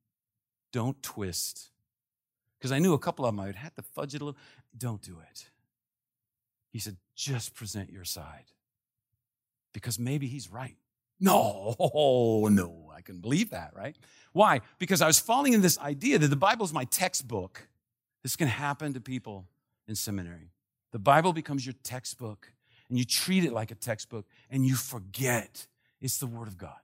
Don't 0.73 1.01
twist. 1.03 1.71
Because 2.59 2.73
I 2.73 2.79
knew 2.79 2.95
a 2.95 2.99
couple 2.99 3.25
of 3.25 3.35
them 3.35 3.41
I 3.41 3.47
would 3.47 3.57
have 3.57 3.75
to 3.75 3.83
fudge 3.83 4.15
it 4.15 4.23
a 4.23 4.25
little. 4.25 4.41
Don't 4.77 5.03
do 5.03 5.19
it. 5.31 5.51
He 6.73 6.79
said, 6.79 6.97
just 7.15 7.55
present 7.55 7.91
your 7.91 8.05
side. 8.05 8.45
Because 9.73 9.99
maybe 9.99 10.27
he's 10.27 10.51
right. 10.51 10.77
No, 11.19 11.75
no, 12.51 12.93
I 12.95 13.01
can 13.01 13.21
believe 13.21 13.51
that, 13.51 13.73
right? 13.75 13.97
Why? 14.33 14.61
Because 14.79 15.01
I 15.01 15.07
was 15.07 15.19
falling 15.19 15.53
in 15.53 15.63
this 15.63 15.79
idea 15.79 16.19
that 16.19 16.29
the 16.29 16.37
Bible 16.37 16.65
is 16.65 16.73
my 16.73 16.85
textbook. 16.85 17.69
This 18.23 18.37
can 18.37 18.49
happen 18.49 18.93
to 18.95 19.01
people 19.01 19.47
in 19.89 19.95
seminary. 19.95 20.51
The 20.93 20.99
Bible 20.99 21.33
becomes 21.33 21.65
your 21.65 21.75
textbook, 21.83 22.53
and 22.89 22.99
you 22.99 23.05
treat 23.05 23.45
it 23.45 23.53
like 23.53 23.71
a 23.71 23.75
textbook, 23.75 24.27
and 24.51 24.67
you 24.67 24.75
forget 24.75 25.67
it's 26.01 26.19
the 26.19 26.27
Word 26.27 26.49
of 26.49 26.59
God. 26.59 26.77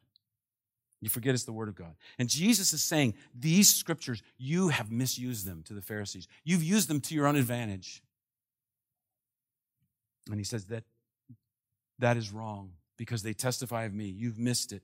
You 1.03 1.09
forget 1.09 1.35
it's 1.35 1.43
the 1.43 1.53
Word 1.53 1.69
of 1.69 1.75
God. 1.75 1.97
And 2.19 2.29
Jesus 2.29 2.73
is 2.73 2.83
saying, 2.83 3.15
These 3.35 3.75
scriptures, 3.75 4.23
you 4.38 4.69
have 4.69 4.93
misused 4.93 5.47
them 5.47 5.65
to 5.65 5.75
the 5.75 5.83
Pharisees. 5.83 6.29
You've 6.45 6.62
used 6.62 6.88
them 6.88 7.01
to 7.01 7.15
your 7.15 7.27
own 7.27 7.35
advantage. 7.35 8.03
And 10.31 10.38
he 10.38 10.45
says 10.45 10.67
that 10.67 10.85
that 11.99 12.17
is 12.17 12.31
wrong 12.31 12.75
because 12.97 13.25
they 13.25 13.33
testify 13.33 13.83
of 13.83 13.93
me. 13.93 14.05
You've 14.05 14.38
missed 14.38 14.73
it. 14.73 14.83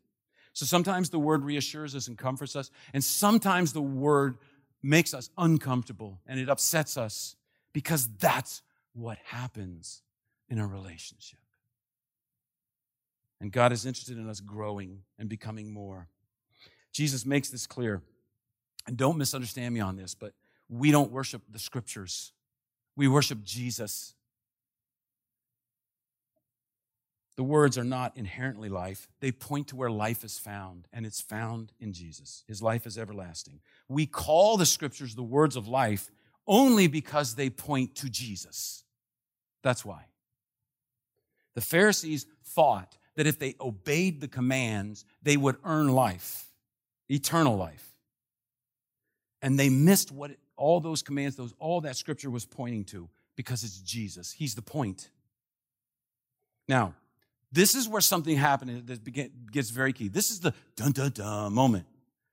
So 0.53 0.67
sometimes 0.67 1.11
the 1.11 1.21
word 1.21 1.45
reassures 1.45 1.95
us 1.95 2.09
and 2.09 2.19
comforts 2.19 2.57
us, 2.57 2.73
and 2.93 3.05
sometimes 3.05 3.73
the 3.73 3.81
word 3.81 4.39
makes 4.83 5.15
us 5.15 5.31
uncomfortable 5.39 6.21
and 6.27 6.41
it 6.41 6.49
upsets 6.49 6.97
us 6.97 7.37
because 7.73 8.09
that's 8.19 8.63
what 8.93 9.19
happens 9.25 10.03
in 10.49 10.59
a 10.59 10.67
relationship. 10.67 11.39
And 13.41 13.53
God 13.53 13.73
is 13.73 13.87
interested 13.87 14.19
in 14.19 14.29
us 14.29 14.41
growing 14.41 15.03
and 15.19 15.29
becoming 15.29 15.73
more. 15.73 16.09
Jesus 16.93 17.25
makes 17.25 17.49
this 17.51 17.67
clear. 17.67 18.03
And 18.87 18.97
don't 18.97 19.19
misunderstand 19.19 19.75
me 19.75 19.81
on 19.81 19.97
this, 19.97 20.15
but 20.15 20.33
we 20.69 20.91
don't 20.91 21.13
worship 21.13 21.43
the 21.51 21.59
scriptures, 21.59 22.33
we 22.97 23.09
worship 23.09 23.43
Jesus. 23.45 24.15
The 27.37 27.45
words 27.45 27.79
are 27.79 27.85
not 27.85 28.17
inherently 28.17 28.69
life. 28.69 29.07
They 29.21 29.31
point 29.31 29.69
to 29.69 29.77
where 29.77 29.93
life 29.93 30.25
is 30.25 30.41
found, 30.41 30.89
and 30.93 31.07
it's 31.07 31.21
found 31.21 31.71
in 31.79 31.93
Jesus. 31.93 32.43
His 32.49 32.61
life 32.61 32.85
is 32.85 32.99
everlasting. 32.99 33.61
We 33.89 34.07
call 34.07 34.57
the 34.57 34.67
scriptures 34.67 35.15
the 35.15 35.23
words 35.23 35.55
of 35.55 35.69
life 35.69 36.11
only 36.49 36.89
because 36.89 37.37
they 37.37 37.49
point 37.49 37.95
to 37.97 38.11
Jesus. 38.11 38.83
That's 39.63 39.85
why. 39.85 40.07
The 41.55 41.61
Pharisees 41.61 42.27
thought 42.45 42.98
that 43.19 43.27
if 43.27 43.41
they 43.41 43.57
obeyed 43.61 44.21
the 44.21 44.29
commands, 44.29 45.05
they 45.25 45.37
would 45.37 45.57
earn 45.65 45.89
life, 45.89 46.45
eternal 47.11 47.57
life. 47.57 47.97
And 49.43 49.59
they 49.59 49.69
missed 49.69 50.13
what 50.13 50.31
all 50.57 50.79
those 50.79 51.03
commands, 51.03 51.35
those, 51.35 51.53
all 51.59 51.81
that 51.81 51.97
scripture 51.97 52.31
was 52.31 52.47
pointing 52.47 52.85
to 52.85 53.09
because 53.35 53.65
it's 53.65 53.81
Jesus. 53.81 54.31
He's 54.31 54.55
the 54.55 54.63
point. 54.63 55.11
Now, 56.69 56.95
this 57.51 57.75
is 57.75 57.89
where 57.89 58.01
something 58.01 58.37
happened 58.37 58.87
that 58.87 59.51
gets 59.51 59.71
very 59.71 59.93
key. 59.93 60.07
This 60.07 60.31
is 60.31 60.39
the 60.39 60.55
dun 60.77 60.93
dun 60.93 61.11
dun 61.11 61.53
moment. 61.53 61.87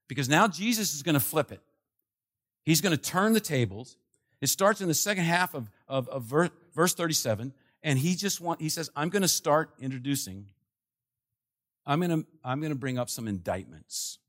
Because 0.08 0.30
now 0.30 0.48
Jesus 0.48 0.94
is 0.94 1.02
going 1.02 1.16
to 1.16 1.20
flip 1.20 1.52
it. 1.52 1.62
He's 2.64 2.80
going 2.82 2.96
to 2.96 3.02
turn 3.02 3.34
the 3.34 3.40
tables. 3.40 3.98
It 4.40 4.50
starts 4.50 4.82
in 4.82 4.88
the 4.88 4.94
second 4.94 5.24
half 5.24 5.56
of, 5.56 5.68
of, 5.88 6.08
of 6.10 6.26
verse, 6.26 6.52
verse 6.76 6.94
37, 6.94 7.54
and 7.82 7.98
he 7.98 8.14
just 8.14 8.40
want, 8.40 8.62
he 8.62 8.70
says, 8.70 8.92
I'm 8.96 9.10
going 9.10 9.24
to 9.24 9.28
start 9.28 9.72
introducing, 9.80 10.46
I'm 11.86 12.00
going 12.00 12.24
to, 12.24 12.28
I'm 12.44 12.60
going 12.60 12.72
to 12.72 12.78
bring 12.78 12.98
up 12.98 13.10
some 13.10 13.28
indictments. 13.28 14.20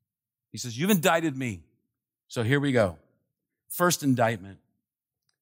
He 0.52 0.58
says, 0.58 0.78
You've 0.78 0.90
indicted 0.90 1.36
me. 1.36 1.62
So 2.28 2.42
here 2.42 2.60
we 2.60 2.72
go. 2.72 2.98
First 3.68 4.02
indictment. 4.02 4.58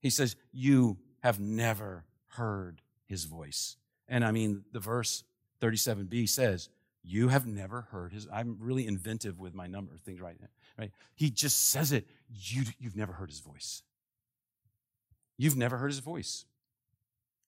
He 0.00 0.10
says, 0.10 0.36
You 0.52 0.98
have 1.22 1.40
never 1.40 2.04
heard 2.28 2.80
his 3.06 3.24
voice. 3.24 3.76
And 4.08 4.24
I 4.24 4.30
mean, 4.30 4.64
the 4.72 4.80
verse 4.80 5.24
37b 5.60 6.28
says, 6.28 6.68
You 7.02 7.28
have 7.28 7.46
never 7.46 7.82
heard 7.90 8.12
his. 8.12 8.28
I'm 8.32 8.58
really 8.60 8.86
inventive 8.86 9.38
with 9.38 9.54
my 9.54 9.66
number 9.66 9.96
things 9.96 10.20
right 10.20 10.36
now. 10.40 10.48
Right? 10.78 10.92
He 11.14 11.30
just 11.30 11.70
says 11.70 11.92
it. 11.92 12.06
You, 12.28 12.64
you've 12.78 12.96
never 12.96 13.12
heard 13.12 13.30
his 13.30 13.40
voice. 13.40 13.82
You've 15.36 15.56
never 15.56 15.76
heard 15.76 15.90
his 15.90 16.00
voice. 16.00 16.44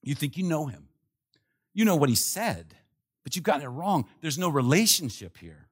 You 0.02 0.14
think 0.14 0.36
you 0.36 0.44
know 0.44 0.66
him. 0.66 0.88
You 1.74 1.84
know 1.84 1.96
what 1.96 2.08
he 2.08 2.14
said, 2.14 2.74
but 3.26 3.34
you've 3.34 3.42
gotten 3.42 3.62
it 3.62 3.70
wrong. 3.70 4.06
There's 4.20 4.38
no 4.38 4.48
relationship 4.48 5.36
here. 5.38 5.66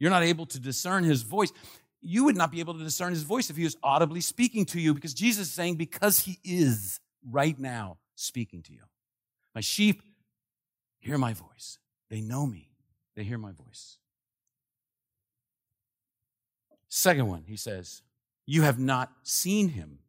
You're 0.00 0.10
not 0.10 0.24
able 0.24 0.46
to 0.46 0.58
discern 0.58 1.04
his 1.04 1.22
voice. 1.22 1.52
You 2.00 2.24
would 2.24 2.36
not 2.36 2.50
be 2.50 2.58
able 2.58 2.74
to 2.74 2.82
discern 2.82 3.12
his 3.12 3.22
voice 3.22 3.50
if 3.50 3.56
he 3.56 3.62
was 3.62 3.76
audibly 3.84 4.20
speaking 4.20 4.64
to 4.66 4.80
you 4.80 4.92
because 4.92 5.14
Jesus 5.14 5.46
is 5.46 5.52
saying, 5.52 5.76
because 5.76 6.18
he 6.18 6.40
is 6.42 6.98
right 7.30 7.56
now 7.56 7.98
speaking 8.16 8.64
to 8.64 8.72
you. 8.72 8.80
My 9.54 9.60
sheep 9.60 10.02
hear 10.98 11.18
my 11.18 11.34
voice. 11.34 11.78
They 12.10 12.20
know 12.20 12.48
me. 12.48 12.72
They 13.14 13.22
hear 13.22 13.38
my 13.38 13.52
voice. 13.52 13.98
Second 16.88 17.28
one, 17.28 17.44
he 17.46 17.56
says, 17.56 18.02
You 18.44 18.62
have 18.62 18.80
not 18.80 19.12
seen 19.22 19.68
him. 19.68 20.00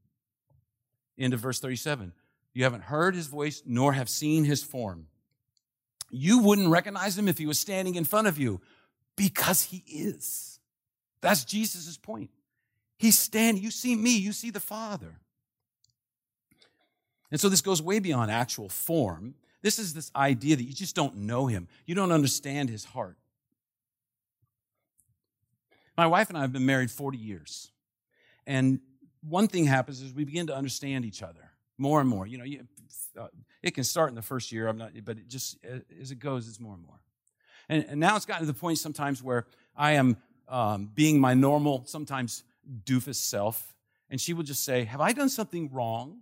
Into 1.19 1.37
verse 1.37 1.59
37. 1.59 2.13
You 2.55 2.63
haven't 2.63 2.85
heard 2.85 3.13
his 3.13 3.27
voice, 3.27 3.61
nor 3.63 3.93
have 3.93 4.09
seen 4.09 4.43
his 4.43 4.63
form. 4.63 5.05
You 6.09 6.39
wouldn't 6.39 6.69
recognize 6.69 7.17
him 7.17 7.27
if 7.27 7.37
he 7.37 7.45
was 7.45 7.59
standing 7.59 7.95
in 7.95 8.05
front 8.05 8.27
of 8.27 8.37
you 8.37 8.61
because 9.15 9.63
he 9.63 9.83
is. 9.87 10.59
That's 11.21 11.43
Jesus' 11.43 11.97
point. 11.97 12.29
He's 12.97 13.17
standing, 13.17 13.61
you 13.61 13.71
see 13.71 13.95
me, 13.95 14.17
you 14.17 14.31
see 14.31 14.49
the 14.49 14.59
Father. 14.59 15.19
And 17.29 17.39
so 17.39 17.49
this 17.49 17.61
goes 17.61 17.81
way 17.81 17.99
beyond 17.99 18.31
actual 18.31 18.69
form. 18.69 19.35
This 19.61 19.79
is 19.79 19.93
this 19.93 20.11
idea 20.15 20.55
that 20.55 20.63
you 20.63 20.73
just 20.73 20.95
don't 20.95 21.15
know 21.17 21.47
him, 21.47 21.67
you 21.85 21.95
don't 21.95 22.11
understand 22.11 22.69
his 22.69 22.85
heart. 22.85 23.17
My 25.97 26.05
wife 26.05 26.29
and 26.29 26.37
I 26.37 26.41
have 26.41 26.53
been 26.53 26.65
married 26.65 26.91
40 26.91 27.17
years. 27.17 27.71
And 28.45 28.79
one 29.27 29.47
thing 29.47 29.65
happens 29.65 30.01
is 30.01 30.13
we 30.13 30.25
begin 30.25 30.47
to 30.47 30.55
understand 30.55 31.05
each 31.05 31.23
other 31.23 31.51
more 31.77 31.99
and 31.99 32.07
more. 32.07 32.27
You 32.27 32.37
know, 32.37 32.43
you, 32.43 32.67
it 33.61 33.71
can 33.71 33.83
start 33.83 34.09
in 34.09 34.15
the 34.15 34.21
first 34.21 34.51
year, 34.51 34.67
I'm 34.67 34.77
not, 34.77 34.91
but 35.03 35.17
it 35.17 35.27
just 35.27 35.57
as 36.01 36.11
it 36.11 36.19
goes, 36.19 36.47
it's 36.47 36.59
more 36.59 36.73
and 36.73 36.83
more. 36.83 36.99
And, 37.69 37.85
and 37.89 37.99
now 37.99 38.15
it's 38.15 38.25
gotten 38.25 38.45
to 38.45 38.51
the 38.51 38.57
point 38.57 38.77
sometimes 38.77 39.21
where 39.21 39.45
I 39.75 39.93
am 39.93 40.17
um, 40.47 40.89
being 40.93 41.19
my 41.19 41.33
normal, 41.33 41.83
sometimes 41.85 42.43
doofus 42.85 43.15
self, 43.15 43.75
and 44.09 44.19
she 44.19 44.33
will 44.33 44.43
just 44.43 44.63
say, 44.63 44.85
"Have 44.85 45.01
I 45.01 45.13
done 45.13 45.29
something 45.29 45.69
wrong, 45.71 46.19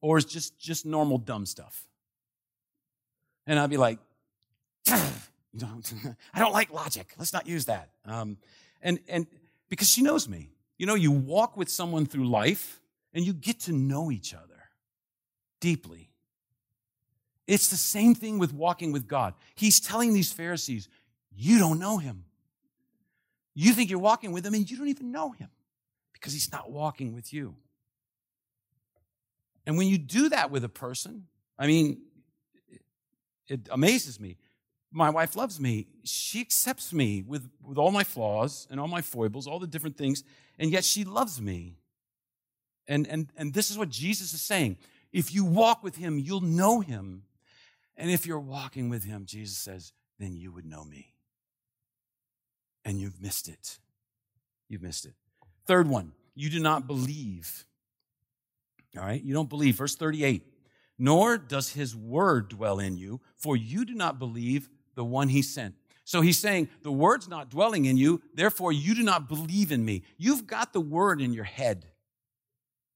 or 0.00 0.18
is 0.18 0.24
just 0.24 0.58
just 0.58 0.86
normal 0.86 1.18
dumb 1.18 1.46
stuff?" 1.46 1.86
And 3.46 3.58
I'd 3.58 3.70
be 3.70 3.76
like, 3.76 3.98
I 6.34 6.38
don't 6.38 6.52
like 6.52 6.72
logic. 6.72 7.14
Let's 7.18 7.32
not 7.32 7.46
use 7.46 7.66
that. 7.66 7.90
Um, 8.04 8.38
and, 8.82 9.00
and 9.08 9.26
because 9.68 9.88
she 9.88 10.02
knows 10.02 10.28
me. 10.28 10.50
You 10.78 10.86
know, 10.86 10.94
you 10.94 11.10
walk 11.10 11.56
with 11.56 11.68
someone 11.68 12.06
through 12.06 12.28
life 12.28 12.80
and 13.12 13.26
you 13.26 13.34
get 13.34 13.60
to 13.60 13.72
know 13.72 14.10
each 14.10 14.32
other 14.32 14.49
deeply. 15.60 16.10
It's 17.46 17.68
the 17.68 17.76
same 17.76 18.14
thing 18.14 18.38
with 18.38 18.52
walking 18.52 18.92
with 18.92 19.08
God. 19.08 19.34
He's 19.54 19.80
telling 19.80 20.12
these 20.14 20.32
Pharisees, 20.32 20.88
you 21.34 21.58
don't 21.58 21.78
know 21.78 21.98
him. 21.98 22.24
You 23.54 23.72
think 23.72 23.90
you're 23.90 23.98
walking 23.98 24.32
with 24.32 24.46
him 24.46 24.54
and 24.54 24.70
you 24.70 24.76
don't 24.76 24.88
even 24.88 25.10
know 25.10 25.32
him 25.32 25.48
because 26.12 26.32
he's 26.32 26.52
not 26.52 26.70
walking 26.70 27.14
with 27.14 27.32
you. 27.32 27.56
And 29.66 29.76
when 29.76 29.88
you 29.88 29.98
do 29.98 30.28
that 30.30 30.50
with 30.50 30.64
a 30.64 30.68
person, 30.68 31.26
I 31.58 31.66
mean, 31.66 32.02
it 33.48 33.68
amazes 33.70 34.20
me. 34.20 34.36
My 34.92 35.10
wife 35.10 35.36
loves 35.36 35.60
me. 35.60 35.88
She 36.04 36.40
accepts 36.40 36.92
me 36.92 37.22
with, 37.22 37.48
with 37.64 37.78
all 37.78 37.90
my 37.90 38.04
flaws 38.04 38.66
and 38.70 38.80
all 38.80 38.88
my 38.88 39.02
foibles, 39.02 39.46
all 39.46 39.58
the 39.58 39.66
different 39.66 39.96
things, 39.96 40.24
and 40.58 40.70
yet 40.70 40.84
she 40.84 41.04
loves 41.04 41.40
me. 41.40 41.76
And, 42.88 43.06
and, 43.06 43.32
and 43.36 43.54
this 43.54 43.70
is 43.70 43.78
what 43.78 43.88
Jesus 43.88 44.32
is 44.32 44.40
saying. 44.40 44.78
If 45.12 45.34
you 45.34 45.44
walk 45.44 45.82
with 45.82 45.96
him, 45.96 46.18
you'll 46.18 46.40
know 46.40 46.80
him. 46.80 47.24
And 47.96 48.10
if 48.10 48.26
you're 48.26 48.38
walking 48.40 48.88
with 48.88 49.04
him, 49.04 49.24
Jesus 49.26 49.58
says, 49.58 49.92
then 50.18 50.36
you 50.36 50.52
would 50.52 50.64
know 50.64 50.84
me. 50.84 51.14
And 52.84 53.00
you've 53.00 53.20
missed 53.20 53.48
it. 53.48 53.78
You've 54.68 54.82
missed 54.82 55.04
it. 55.04 55.14
Third 55.66 55.88
one, 55.88 56.12
you 56.34 56.48
do 56.48 56.60
not 56.60 56.86
believe. 56.86 57.66
All 58.96 59.04
right, 59.04 59.22
you 59.22 59.34
don't 59.34 59.48
believe. 59.48 59.76
Verse 59.76 59.94
38 59.96 60.44
nor 61.00 61.38
does 61.38 61.70
his 61.70 61.96
word 61.96 62.50
dwell 62.50 62.78
in 62.78 62.98
you, 62.98 63.22
for 63.34 63.56
you 63.56 63.86
do 63.86 63.94
not 63.94 64.18
believe 64.18 64.68
the 64.94 65.04
one 65.04 65.30
he 65.30 65.40
sent. 65.40 65.74
So 66.04 66.20
he's 66.20 66.38
saying, 66.38 66.68
the 66.82 66.92
word's 66.92 67.26
not 67.26 67.48
dwelling 67.48 67.86
in 67.86 67.96
you, 67.96 68.20
therefore 68.34 68.70
you 68.70 68.94
do 68.94 69.02
not 69.02 69.26
believe 69.26 69.72
in 69.72 69.82
me. 69.82 70.02
You've 70.18 70.46
got 70.46 70.74
the 70.74 70.80
word 70.80 71.22
in 71.22 71.32
your 71.32 71.44
head. 71.44 71.86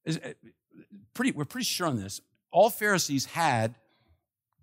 Uh, 0.07 0.13
Pretty, 1.15 1.33
we're 1.33 1.45
pretty 1.45 1.65
sure 1.65 1.87
on 1.87 1.97
this. 1.97 2.21
All 2.51 2.71
Pharisees 2.71 3.27
had 3.27 3.77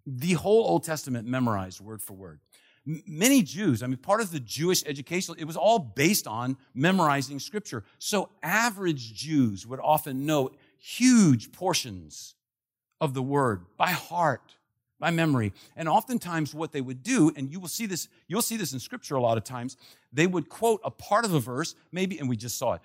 the 0.05 0.33
whole 0.33 0.65
Old 0.65 0.83
Testament 0.83 1.27
memorized 1.27 1.79
word 1.79 2.01
for 2.01 2.13
word. 2.13 2.39
Many 2.85 3.43
Jews, 3.43 3.83
I 3.83 3.87
mean, 3.87 3.97
part 3.97 4.21
of 4.21 4.31
the 4.31 4.39
Jewish 4.39 4.83
education, 4.87 5.35
it 5.37 5.45
was 5.45 5.55
all 5.55 5.77
based 5.77 6.25
on 6.25 6.57
memorizing 6.73 7.39
scripture. 7.39 7.83
So 7.99 8.29
average 8.41 9.13
Jews 9.13 9.67
would 9.67 9.79
often 9.79 10.25
know 10.25 10.51
huge 10.79 11.51
portions 11.51 12.33
of 12.99 13.13
the 13.13 13.21
word 13.21 13.65
by 13.77 13.91
heart, 13.91 14.55
by 14.99 15.11
memory. 15.11 15.53
And 15.75 15.87
oftentimes 15.87 16.55
what 16.55 16.71
they 16.71 16.81
would 16.81 17.03
do, 17.03 17.31
and 17.35 17.51
you 17.51 17.59
will 17.59 17.67
see 17.67 17.85
this, 17.85 18.07
you'll 18.27 18.41
see 18.41 18.57
this 18.57 18.73
in 18.73 18.79
scripture 18.79 19.15
a 19.15 19.21
lot 19.21 19.37
of 19.37 19.43
times, 19.43 19.77
they 20.11 20.25
would 20.25 20.49
quote 20.49 20.81
a 20.83 20.91
part 20.91 21.23
of 21.23 21.33
a 21.35 21.39
verse, 21.39 21.75
maybe, 21.91 22.17
and 22.17 22.27
we 22.27 22.35
just 22.35 22.57
saw 22.57 22.73
it, 22.73 22.81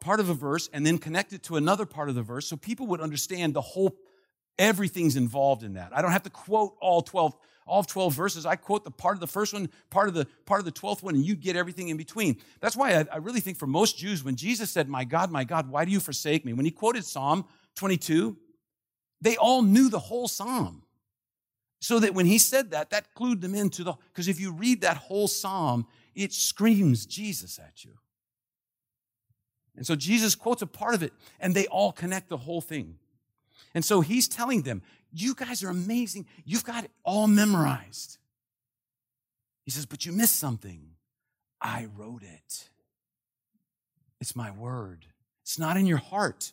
part 0.00 0.20
of 0.20 0.28
a 0.28 0.34
verse 0.34 0.68
and 0.72 0.86
then 0.86 0.98
connect 0.98 1.32
it 1.32 1.42
to 1.44 1.56
another 1.56 1.86
part 1.86 2.08
of 2.08 2.14
the 2.14 2.22
verse 2.22 2.46
so 2.46 2.56
people 2.56 2.86
would 2.88 3.00
understand 3.00 3.54
the 3.54 3.60
whole, 3.60 3.96
everything's 4.58 5.16
involved 5.16 5.62
in 5.62 5.74
that. 5.74 5.96
I 5.96 6.02
don't 6.02 6.12
have 6.12 6.24
to 6.24 6.30
quote 6.30 6.74
all 6.80 7.02
12, 7.02 7.36
all 7.66 7.82
12 7.84 8.12
verses. 8.12 8.46
I 8.46 8.56
quote 8.56 8.84
the 8.84 8.90
part 8.90 9.16
of 9.16 9.20
the 9.20 9.26
first 9.26 9.52
one, 9.52 9.68
part 9.90 10.08
of 10.08 10.14
the, 10.14 10.26
part 10.46 10.60
of 10.60 10.64
the 10.64 10.72
12th 10.72 11.02
one, 11.02 11.14
and 11.14 11.24
you 11.24 11.36
get 11.36 11.56
everything 11.56 11.88
in 11.88 11.96
between. 11.96 12.38
That's 12.60 12.76
why 12.76 12.94
I, 12.96 13.06
I 13.12 13.16
really 13.18 13.40
think 13.40 13.58
for 13.58 13.66
most 13.66 13.98
Jews, 13.98 14.24
when 14.24 14.36
Jesus 14.36 14.70
said, 14.70 14.88
my 14.88 15.04
God, 15.04 15.30
my 15.30 15.44
God, 15.44 15.70
why 15.70 15.84
do 15.84 15.90
you 15.90 16.00
forsake 16.00 16.44
me? 16.44 16.52
When 16.52 16.64
he 16.64 16.70
quoted 16.70 17.04
Psalm 17.04 17.44
22, 17.76 18.36
they 19.20 19.36
all 19.36 19.62
knew 19.62 19.88
the 19.88 19.98
whole 19.98 20.28
psalm. 20.28 20.82
So 21.80 22.00
that 22.00 22.14
when 22.14 22.26
he 22.26 22.38
said 22.38 22.72
that, 22.72 22.90
that 22.90 23.14
clued 23.14 23.40
them 23.40 23.54
into 23.54 23.84
the, 23.84 23.94
because 24.12 24.26
if 24.26 24.40
you 24.40 24.52
read 24.52 24.80
that 24.80 24.96
whole 24.96 25.28
psalm, 25.28 25.86
it 26.14 26.32
screams 26.32 27.06
Jesus 27.06 27.58
at 27.60 27.84
you. 27.84 27.92
And 29.78 29.86
so 29.86 29.94
Jesus 29.94 30.34
quotes 30.34 30.60
a 30.60 30.66
part 30.66 30.94
of 30.94 31.02
it, 31.02 31.12
and 31.40 31.54
they 31.54 31.66
all 31.68 31.92
connect 31.92 32.28
the 32.28 32.36
whole 32.36 32.60
thing. 32.60 32.98
And 33.74 33.84
so 33.84 34.00
he's 34.00 34.28
telling 34.28 34.62
them, 34.62 34.82
You 35.12 35.34
guys 35.34 35.62
are 35.62 35.70
amazing. 35.70 36.26
You've 36.44 36.64
got 36.64 36.84
it 36.84 36.90
all 37.04 37.26
memorized. 37.26 38.18
He 39.64 39.70
says, 39.70 39.86
But 39.86 40.04
you 40.04 40.12
missed 40.12 40.36
something. 40.36 40.80
I 41.60 41.86
wrote 41.96 42.22
it. 42.22 42.68
It's 44.20 44.36
my 44.36 44.50
word. 44.50 45.06
It's 45.42 45.58
not 45.58 45.76
in 45.76 45.86
your 45.86 45.98
heart. 45.98 46.52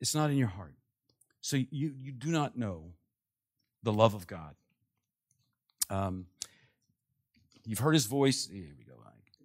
It's 0.00 0.14
not 0.14 0.30
in 0.30 0.36
your 0.36 0.48
heart. 0.48 0.74
So 1.40 1.56
you, 1.56 1.94
you 2.00 2.12
do 2.12 2.30
not 2.30 2.56
know 2.56 2.92
the 3.82 3.92
love 3.92 4.14
of 4.14 4.26
God. 4.26 4.54
Um, 5.90 6.26
you've 7.66 7.78
heard 7.78 7.94
his 7.94 8.06
voice. 8.06 8.48
Here 8.50 8.74
we 8.78 8.84
go. 8.84 8.94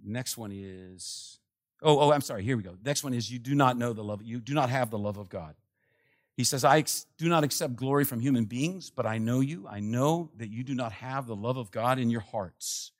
Next 0.03 0.37
one 0.37 0.51
is, 0.53 1.39
oh, 1.81 1.99
oh, 1.99 2.11
I'm 2.11 2.21
sorry. 2.21 2.43
Here 2.43 2.57
we 2.57 2.63
go. 2.63 2.75
Next 2.83 3.03
one 3.03 3.13
is 3.13 3.31
you 3.31 3.39
do 3.39 3.55
not 3.55 3.77
know 3.77 3.93
the 3.93 4.03
love, 4.03 4.21
you 4.23 4.39
do 4.39 4.53
not 4.53 4.69
have 4.69 4.89
the 4.89 4.97
love 4.97 5.17
of 5.17 5.29
God. 5.29 5.55
He 6.35 6.45
says, 6.45 6.63
I 6.63 6.77
ex- 6.77 7.05
do 7.17 7.27
not 7.27 7.43
accept 7.43 7.75
glory 7.75 8.05
from 8.05 8.21
human 8.21 8.45
beings, 8.45 8.89
but 8.89 9.05
I 9.05 9.17
know 9.17 9.41
you. 9.41 9.67
I 9.67 9.81
know 9.81 10.31
that 10.37 10.49
you 10.49 10.63
do 10.63 10.73
not 10.73 10.93
have 10.93 11.27
the 11.27 11.35
love 11.35 11.57
of 11.57 11.69
God 11.69 11.99
in 11.99 12.09
your 12.09 12.21
hearts. 12.21 12.93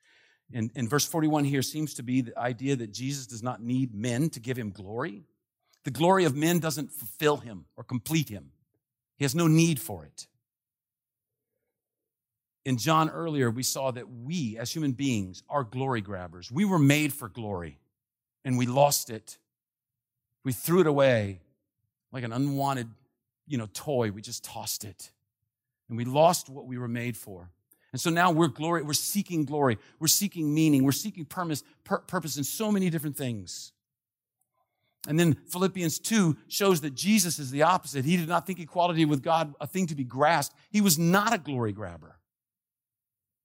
And, 0.54 0.72
and 0.76 0.90
verse 0.90 1.06
41 1.06 1.46
here 1.46 1.62
seems 1.62 1.94
to 1.96 2.04
be 2.04 2.22
the 2.22 2.38
idea 2.38 2.76
that 2.76 2.92
Jesus 2.92 3.28
does 3.28 3.42
not 3.42 3.62
need 3.62 3.94
men 3.94 4.30
to 4.32 4.40
give 4.40 4.58
him 4.58 4.72
glory. 4.72 5.24
The 5.86 5.92
glory 5.92 6.26
of 6.26 6.36
men 6.36 6.60
doesn't 6.60 6.92
fulfill 6.92 7.38
him 7.38 7.66
or 7.78 7.84
complete 7.84 8.28
him. 8.28 8.52
He 9.16 9.24
has 9.24 9.36
no 9.36 9.48
need 9.48 9.80
for 9.80 10.06
it. 10.06 10.28
In 12.66 12.78
John 12.78 13.10
earlier, 13.10 13.50
we 13.50 13.64
saw 13.64 13.92
that 13.92 14.10
we, 14.10 14.58
as 14.58 14.72
human 14.72 14.92
beings, 14.92 15.44
are 15.50 15.64
glory 15.64 16.02
grabbers. 16.02 16.52
We 16.52 16.66
were 16.66 16.80
made 16.80 17.14
for 17.14 17.30
glory, 17.30 17.80
and 18.44 18.58
we 18.58 18.66
lost 18.66 19.10
it. 19.10 19.38
We 20.44 20.54
threw 20.54 20.82
it 20.82 20.88
away 20.88 21.42
like 22.12 22.24
an 22.24 22.34
unwanted, 22.34 22.90
you 23.48 23.58
know, 23.58 23.68
toy. 23.74 24.12
We 24.12 24.22
just 24.22 24.44
tossed 24.44 24.84
it. 24.84 25.12
And 25.90 25.98
we 25.98 26.06
lost 26.06 26.50
what 26.50 26.66
we 26.66 26.78
were 26.78 26.88
made 26.88 27.18
for. 27.18 27.50
And 27.92 28.00
so 28.00 28.10
now 28.10 28.32
we're 28.32 28.48
glory, 28.48 28.84
we're 28.84 28.94
seeking 28.94 29.46
glory, 29.46 29.80
we're 30.00 30.08
seeking 30.08 30.54
meaning, 30.54 30.84
we're 30.84 30.92
seeking 30.92 31.26
purpose, 31.26 31.64
purpose 31.84 32.38
in 32.38 32.44
so 32.44 32.72
many 32.72 32.90
different 32.90 33.18
things. 33.18 33.72
And 35.08 35.20
then 35.20 35.38
Philippians 35.48 35.98
2 36.00 36.38
shows 36.48 36.82
that 36.82 36.94
Jesus 36.94 37.40
is 37.40 37.52
the 37.52 37.64
opposite. 37.64 38.06
He 38.06 38.18
did 38.18 38.28
not 38.28 38.46
think 38.46 38.60
equality 38.60 39.06
with 39.06 39.24
God 39.24 39.56
a 39.60 39.66
thing 39.66 39.88
to 39.88 39.96
be 39.96 40.04
grasped. 40.04 40.56
He 40.70 40.82
was 40.82 41.00
not 41.00 41.34
a 41.34 41.38
glory 41.38 41.72
grabber. 41.72 42.18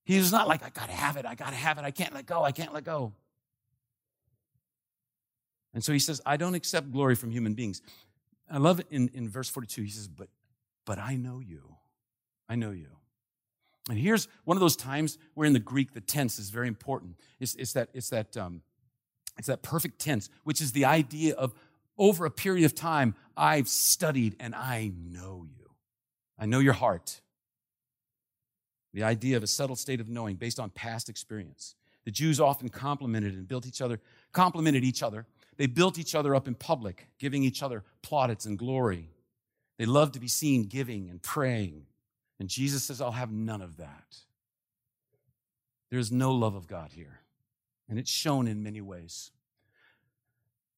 He 0.05 0.19
was 0.19 0.33
not 0.33 0.47
like, 0.47 0.63
I 0.63 0.69
gotta 0.69 0.93
have 0.93 1.17
it, 1.17 1.25
I 1.25 1.35
gotta 1.35 1.57
have 1.57 1.79
it, 1.79 1.85
I 1.85 1.91
can't 1.91 2.13
let 2.13 2.27
go, 2.27 2.43
I 2.43 2.53
can't 2.53 2.75
let 2.75 2.85
go. 2.85 3.15
And 5.75 5.83
so 5.83 5.93
he 5.93 5.99
says, 5.99 6.21
I 6.25 6.37
don't 6.37 6.55
accept 6.55 6.93
glory 6.93 7.17
from 7.17 7.31
human 7.31 7.55
beings. 7.55 7.83
I 8.51 8.59
love 8.59 8.81
it 8.81 8.87
in, 8.91 9.11
in 9.13 9.29
verse 9.29 9.49
42. 9.49 9.83
He 9.83 9.91
says, 9.91 10.09
but, 10.09 10.29
but 10.85 10.99
I 10.99 11.17
know 11.17 11.41
you. 11.41 11.77
I 12.49 12.55
know 12.55 12.71
you. 12.71 12.89
And 13.91 13.99
here's 13.99 14.29
one 14.45 14.57
of 14.57 14.61
those 14.61 14.77
times 14.77 15.19
where 15.35 15.47
in 15.47 15.53
the 15.53 15.59
Greek 15.59 15.93
the 15.93 16.01
tense 16.01 16.39
is 16.39 16.51
very 16.51 16.69
important. 16.69 17.17
It's, 17.41 17.55
it's 17.57 17.73
that, 17.75 17.89
it's, 17.93 18.09
that, 18.11 18.37
um, 18.37 18.63
it's 19.37 19.49
that 19.49 19.63
perfect 19.63 19.99
tense, 19.99 20.31
which 20.45 20.61
is 20.61 20.73
the 20.73 20.85
idea 20.85 21.35
of 21.35 21.53
over 21.99 22.25
a 22.25 22.31
period 22.31 22.65
of 22.65 22.75
time, 22.75 23.15
I've 23.37 23.69
studied 23.69 24.37
and 24.41 24.55
I 24.55 24.93
know 24.97 25.45
you. 25.47 25.71
I 26.39 26.47
know 26.47 26.59
your 26.61 26.73
heart. 26.73 27.21
The 28.93 29.03
idea 29.03 29.37
of 29.37 29.43
a 29.43 29.47
settled 29.47 29.79
state 29.79 30.01
of 30.01 30.09
knowing 30.09 30.37
based 30.37 30.59
on 30.59 30.71
past 30.71 31.09
experience. 31.09 31.75
The 32.05 32.11
Jews 32.11 32.41
often 32.41 32.69
complimented 32.69 33.35
and 33.35 33.49
built 33.49 33.67
each 33.67 33.81
other, 33.81 34.01
complimented 34.33 34.85
each 34.85 35.03
other. 35.03 35.27
They 35.57 35.67
built 35.67 35.99
each 35.99 36.15
other 36.15 36.35
up 36.35 36.49
in 36.49 36.55
public, 36.55 37.09
giving 37.19 37.45
each 37.45 37.63
other 37.63 37.85
plaudits 38.03 38.47
and 38.47 38.59
glory. 38.59 39.11
They 39.79 39.87
loved 39.87 40.15
to 40.15 40.21
be 40.21 40.29
seen 40.29 40.65
giving 40.65 41.11
and 41.11 41.23
praying. 41.23 41.87
And 42.41 42.49
Jesus 42.49 42.85
says, 42.85 43.01
I'll 43.01 43.13
have 43.13 43.33
none 43.33 43.63
of 43.63 43.77
that. 43.77 44.19
There's 45.91 46.11
no 46.11 46.33
love 46.33 46.55
of 46.55 46.67
God 46.67 46.91
here. 46.93 47.21
And 47.89 47.99
it's 47.99 48.11
shown 48.11 48.49
in 48.49 48.63
many 48.63 48.81
ways. 48.81 49.31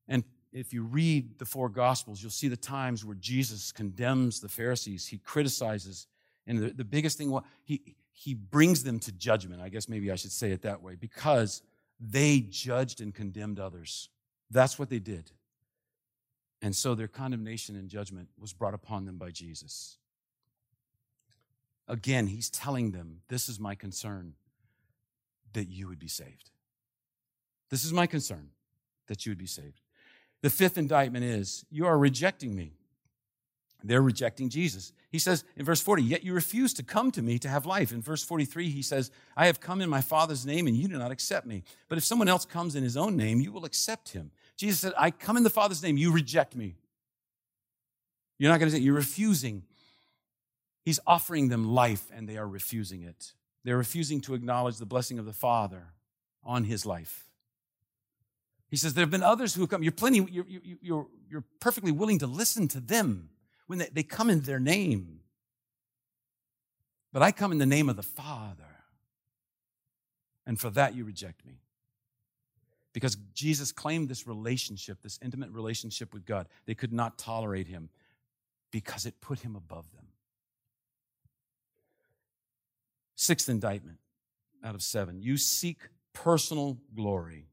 And 0.09 0.25
if 0.53 0.73
you 0.73 0.83
read 0.83 1.39
the 1.39 1.45
four 1.45 1.69
Gospels, 1.69 2.23
you'll 2.23 2.31
see 2.31 2.49
the 2.49 2.57
times 2.57 3.05
where 3.05 3.17
Jesus 3.17 3.73
condemns 3.73 4.41
the 4.41 4.49
Pharisees. 4.49 5.07
He 5.07 5.19
criticizes. 5.19 6.07
And 6.47 6.59
the, 6.59 6.71
the 6.71 6.85
biggest 6.85 7.19
thing, 7.19 7.39
he, 7.65 7.97
he 8.13 8.35
brings 8.35 8.83
them 8.83 8.99
to 9.01 9.13
judgment. 9.13 9.63
I 9.63 9.69
guess 9.69 9.89
maybe 9.89 10.11
I 10.11 10.17
should 10.17 10.33
say 10.33 10.53
it 10.53 10.63
that 10.63 10.83
way, 10.83 10.95
because 10.95 11.63
they 12.01 12.41
judged 12.41 13.01
and 13.01 13.15
condemned 13.15 13.59
others. 13.59 14.11
That's 14.51 14.79
what 14.79 14.91
they 14.91 14.99
did. 14.99 15.31
And 16.63 16.75
so 16.75 16.95
their 16.95 17.09
condemnation 17.09 17.77
and 17.77 17.89
judgment 17.89 18.29
was 18.39 18.53
brought 18.53 18.75
upon 18.75 19.05
them 19.05 19.19
by 19.19 19.31
Jesus. 19.31 19.99
Again, 21.89 22.27
he's 22.27 22.51
telling 22.51 22.93
them, 22.93 23.21
This 23.29 23.49
is 23.49 23.61
my 23.61 23.75
concern 23.75 24.35
that 25.53 25.69
you 25.69 25.89
would 25.89 25.99
be 25.99 26.09
saved. 26.09 26.51
This 27.71 27.85
is 27.85 27.93
my 27.93 28.07
concern 28.07 28.51
that 29.07 29.25
you 29.25 29.31
would 29.31 29.39
be 29.39 29.47
saved. 29.47 29.81
The 30.43 30.51
fifth 30.51 30.79
indictment 30.79 31.25
is, 31.25 31.65
You 31.71 31.87
are 31.87 31.99
rejecting 31.99 32.55
me. 32.55 32.73
They're 33.85 34.03
rejecting 34.03 34.49
Jesus. 34.49 34.93
He 35.11 35.19
says 35.19 35.45
in 35.57 35.65
verse 35.65 35.81
40, 35.81 36.03
Yet 36.03 36.25
you 36.25 36.33
refuse 36.33 36.75
to 36.75 36.83
come 36.83 37.11
to 37.13 37.23
me 37.23 37.39
to 37.39 37.49
have 37.49 37.67
life. 37.67 37.93
In 37.93 38.03
verse 38.03 38.25
43, 38.25 38.71
he 38.71 38.83
says, 38.83 39.11
I 39.37 39.47
have 39.47 39.61
come 39.61 39.81
in 39.81 39.89
my 39.89 40.01
Father's 40.01 40.45
name 40.45 40.67
and 40.67 40.77
you 40.77 40.89
do 40.89 40.99
not 40.99 41.13
accept 41.13 41.47
me. 41.47 41.63
But 41.89 41.99
if 41.99 42.05
someone 42.05 42.29
else 42.29 42.45
comes 42.45 42.75
in 42.75 42.83
his 42.83 42.97
own 42.97 43.17
name, 43.17 43.41
you 43.41 43.53
will 43.53 43.65
accept 43.65 44.11
him. 44.11 44.31
Jesus 44.57 44.81
said, 44.81 44.93
I 44.99 45.11
come 45.11 45.37
in 45.37 45.43
the 45.43 45.51
Father's 45.51 45.83
name, 45.83 45.97
you 45.97 46.13
reject 46.13 46.57
me. 46.57 46.77
You're 48.39 48.51
not 48.51 48.59
going 48.59 48.71
to 48.71 48.77
say, 48.77 48.83
You're 48.83 48.95
refusing 48.95 49.63
He's 50.87 51.01
offering 51.05 51.49
them 51.49 51.75
life 51.75 52.13
and 52.15 52.29
they 52.29 52.37
are 52.37 52.47
refusing 52.47 53.03
it. 53.03 53.33
They're 53.65 53.77
refusing 53.77 54.21
to 54.21 54.35
acknowledge 54.35 54.77
the 54.77 54.87
blessing 54.87 55.19
of 55.19 55.27
the 55.27 55.33
Father 55.33 55.89
on 56.45 56.63
his 56.63 56.87
life. 56.87 57.27
He 58.71 58.77
says, 58.77 58.95
There 58.95 59.03
have 59.03 59.11
been 59.11 59.25
others 59.25 59.53
who 59.53 59.63
have 59.63 59.71
come. 59.71 59.83
You're 59.83 59.91
plenty, 59.91 60.25
you're, 60.31 60.47
you're, 60.81 61.09
you're 61.29 61.45
perfectly 61.59 61.91
willing 61.91 62.21
to 62.21 62.29
listen 62.29 62.69
to 62.69 62.79
them 62.79 63.31
when 63.67 63.79
they, 63.79 63.89
they 63.93 64.03
come 64.03 64.31
in 64.31 64.41
their 64.41 64.61
name. 64.61 65.21
But 67.13 67.23
I 67.23 67.33
come 67.33 67.53
in 67.53 67.59
the 67.59 67.67
name 67.67 67.89
of 67.89 67.97
the 67.97 68.03
Father. 68.03 68.65
And 70.47 70.61
for 70.61 70.71
that, 70.71 70.95
you 70.95 71.05
reject 71.05 71.45
me. 71.45 71.61
Because 72.93 73.17
Jesus 73.35 73.73
claimed 73.73 74.09
this 74.09 74.27
relationship, 74.27 75.03
this 75.03 75.19
intimate 75.23 75.51
relationship 75.51 76.15
with 76.15 76.25
God. 76.25 76.47
They 76.65 76.75
could 76.75 76.93
not 76.93 77.19
tolerate 77.19 77.67
him 77.67 77.91
because 78.71 79.07
it 79.07 79.21
put 79.21 79.41
him 79.41 79.57
above 79.57 79.91
them. 79.93 80.07
Sixth 83.17 83.49
indictment 83.49 83.99
out 84.65 84.75
of 84.75 84.83
seven. 84.83 85.21
You 85.21 85.37
seek 85.37 85.79
personal 86.13 86.79
glory. 86.95 87.49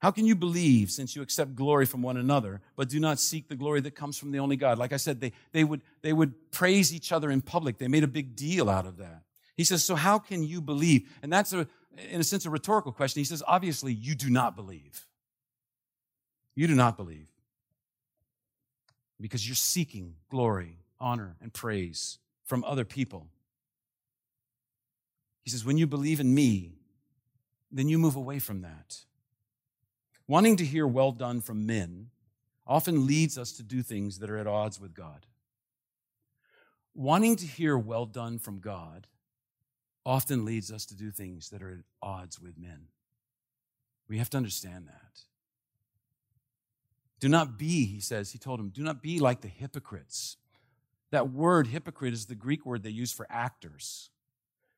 How 0.00 0.10
can 0.10 0.26
you 0.26 0.36
believe 0.36 0.90
since 0.90 1.16
you 1.16 1.22
accept 1.22 1.56
glory 1.56 1.84
from 1.84 2.02
one 2.02 2.16
another, 2.16 2.60
but 2.76 2.88
do 2.88 3.00
not 3.00 3.18
seek 3.18 3.48
the 3.48 3.56
glory 3.56 3.80
that 3.80 3.96
comes 3.96 4.16
from 4.16 4.30
the 4.30 4.38
only 4.38 4.56
God? 4.56 4.78
Like 4.78 4.92
I 4.92 4.96
said, 4.96 5.20
they, 5.20 5.32
they, 5.52 5.64
would, 5.64 5.82
they 6.02 6.12
would 6.12 6.50
praise 6.52 6.94
each 6.94 7.10
other 7.10 7.30
in 7.30 7.42
public. 7.42 7.78
They 7.78 7.88
made 7.88 8.04
a 8.04 8.08
big 8.08 8.36
deal 8.36 8.70
out 8.70 8.86
of 8.86 8.98
that. 8.98 9.22
He 9.56 9.64
says, 9.64 9.82
So 9.82 9.96
how 9.96 10.18
can 10.18 10.44
you 10.44 10.60
believe? 10.60 11.10
And 11.22 11.32
that's, 11.32 11.52
a, 11.52 11.66
in 12.10 12.20
a 12.20 12.24
sense, 12.24 12.46
a 12.46 12.50
rhetorical 12.50 12.92
question. 12.92 13.20
He 13.20 13.24
says, 13.24 13.42
Obviously, 13.46 13.92
you 13.92 14.14
do 14.14 14.30
not 14.30 14.54
believe. 14.54 15.06
You 16.54 16.66
do 16.66 16.74
not 16.74 16.96
believe. 16.96 17.28
Because 19.20 19.46
you're 19.48 19.56
seeking 19.56 20.14
glory, 20.30 20.78
honor, 21.00 21.36
and 21.42 21.52
praise 21.52 22.18
from 22.44 22.64
other 22.64 22.84
people. 22.84 23.28
He 25.44 25.50
says, 25.50 25.64
when 25.64 25.78
you 25.78 25.86
believe 25.86 26.20
in 26.20 26.34
me, 26.34 26.72
then 27.70 27.88
you 27.88 27.98
move 27.98 28.16
away 28.16 28.38
from 28.38 28.62
that. 28.62 28.98
Wanting 30.28 30.56
to 30.56 30.64
hear 30.64 30.86
well 30.86 31.10
done 31.10 31.40
from 31.40 31.66
men 31.66 32.10
often 32.66 33.06
leads 33.06 33.38
us 33.38 33.50
to 33.52 33.62
do 33.62 33.82
things 33.82 34.18
that 34.18 34.30
are 34.30 34.36
at 34.36 34.46
odds 34.46 34.78
with 34.78 34.94
God. 34.94 35.24
Wanting 36.94 37.36
to 37.36 37.46
hear 37.46 37.78
well 37.78 38.04
done 38.04 38.38
from 38.38 38.60
God 38.60 39.06
often 40.04 40.44
leads 40.44 40.70
us 40.70 40.84
to 40.86 40.94
do 40.94 41.10
things 41.10 41.48
that 41.48 41.62
are 41.62 41.72
at 41.72 41.84
odds 42.02 42.38
with 42.38 42.58
men. 42.58 42.88
We 44.06 44.18
have 44.18 44.30
to 44.30 44.36
understand 44.36 44.86
that. 44.86 45.20
Do 47.20 47.28
not 47.28 47.58
be, 47.58 47.86
he 47.86 48.00
says, 48.00 48.32
he 48.32 48.38
told 48.38 48.60
him, 48.60 48.68
do 48.68 48.82
not 48.82 49.02
be 49.02 49.18
like 49.18 49.40
the 49.40 49.48
hypocrites. 49.48 50.36
That 51.10 51.30
word 51.30 51.68
hypocrite 51.68 52.12
is 52.12 52.26
the 52.26 52.34
Greek 52.34 52.66
word 52.66 52.82
they 52.82 52.90
use 52.90 53.12
for 53.12 53.26
actors. 53.30 54.10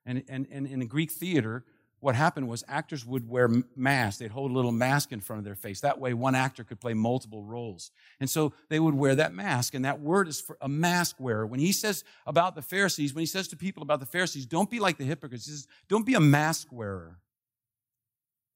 And, 0.06 0.22
and, 0.28 0.46
and 0.50 0.66
in 0.66 0.80
a 0.80 0.86
Greek 0.86 1.10
theater, 1.10 1.64
what 2.00 2.14
happened 2.14 2.48
was 2.48 2.64
actors 2.66 3.04
would 3.04 3.28
wear 3.28 3.48
masks. 3.76 4.18
They'd 4.18 4.30
hold 4.30 4.50
a 4.50 4.54
little 4.54 4.72
mask 4.72 5.12
in 5.12 5.20
front 5.20 5.38
of 5.38 5.44
their 5.44 5.54
face. 5.54 5.80
That 5.80 6.00
way, 6.00 6.14
one 6.14 6.34
actor 6.34 6.64
could 6.64 6.80
play 6.80 6.94
multiple 6.94 7.42
roles. 7.42 7.90
And 8.20 8.28
so 8.28 8.54
they 8.70 8.80
would 8.80 8.94
wear 8.94 9.14
that 9.14 9.34
mask. 9.34 9.74
And 9.74 9.84
that 9.84 10.00
word 10.00 10.26
is 10.26 10.40
for 10.40 10.56
a 10.60 10.68
mask 10.68 11.16
wearer. 11.18 11.46
When 11.46 11.60
he 11.60 11.72
says 11.72 12.02
about 12.26 12.54
the 12.54 12.62
Pharisees, 12.62 13.14
when 13.14 13.20
he 13.20 13.26
says 13.26 13.48
to 13.48 13.56
people 13.56 13.82
about 13.82 14.00
the 14.00 14.06
Pharisees, 14.06 14.46
don't 14.46 14.70
be 14.70 14.80
like 14.80 14.96
the 14.96 15.04
hypocrites, 15.04 15.44
he 15.44 15.52
says, 15.52 15.66
don't 15.88 16.06
be 16.06 16.14
a 16.14 16.20
mask 16.20 16.68
wearer. 16.72 17.18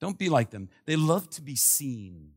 Don't 0.01 0.19
be 0.19 0.29
like 0.29 0.51
them. 0.51 0.71
They 0.87 0.97
love 0.97 1.29
to 1.31 1.43
be 1.43 1.57
seen. 1.57 2.33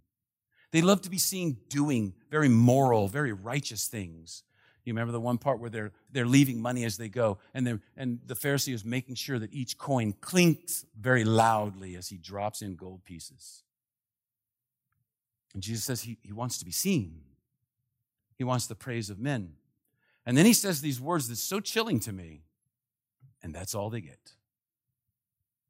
They 0.72 0.82
love 0.82 1.02
to 1.02 1.10
be 1.10 1.18
seen 1.18 1.58
doing 1.70 2.14
very 2.30 2.50
moral, 2.50 3.08
very 3.08 3.32
righteous 3.32 3.88
things. 3.88 4.44
You 4.88 4.94
remember 4.94 5.12
the 5.12 5.20
one 5.20 5.38
part 5.38 5.60
where 5.60 5.70
they're, 5.70 5.92
they're 6.14 6.26
leaving 6.26 6.62
money 6.62 6.86
as 6.86 6.96
they 6.96 7.10
go, 7.10 7.40
and, 7.54 7.82
and 7.98 8.20
the 8.26 8.36
Pharisee 8.36 8.74
is 8.74 8.86
making 8.86 9.16
sure 9.16 9.38
that 9.38 9.54
each 9.54 9.78
coin 9.78 10.14
clinks 10.22 10.86
very 10.98 11.26
loudly 11.26 11.96
as 11.96 12.08
he 12.08 12.18
drops 12.18 12.62
in 12.62 12.78
gold 12.78 13.04
pieces. 13.04 13.64
And 15.54 15.62
Jesus 15.62 15.84
says 15.84 16.04
he, 16.04 16.18
he 16.22 16.32
wants 16.32 16.58
to 16.60 16.66
be 16.66 16.72
seen, 16.72 17.20
he 18.38 18.46
wants 18.46 18.68
the 18.68 18.76
praise 18.76 19.10
of 19.10 19.20
men. 19.20 19.56
And 20.26 20.38
then 20.38 20.46
he 20.46 20.54
says 20.54 20.80
these 20.80 21.02
words 21.02 21.28
that's 21.28 21.44
so 21.44 21.60
chilling 21.60 22.00
to 22.02 22.14
me, 22.14 22.44
and 23.44 23.54
that's 23.54 23.76
all 23.76 23.90
they 23.90 24.02
get. 24.02 24.36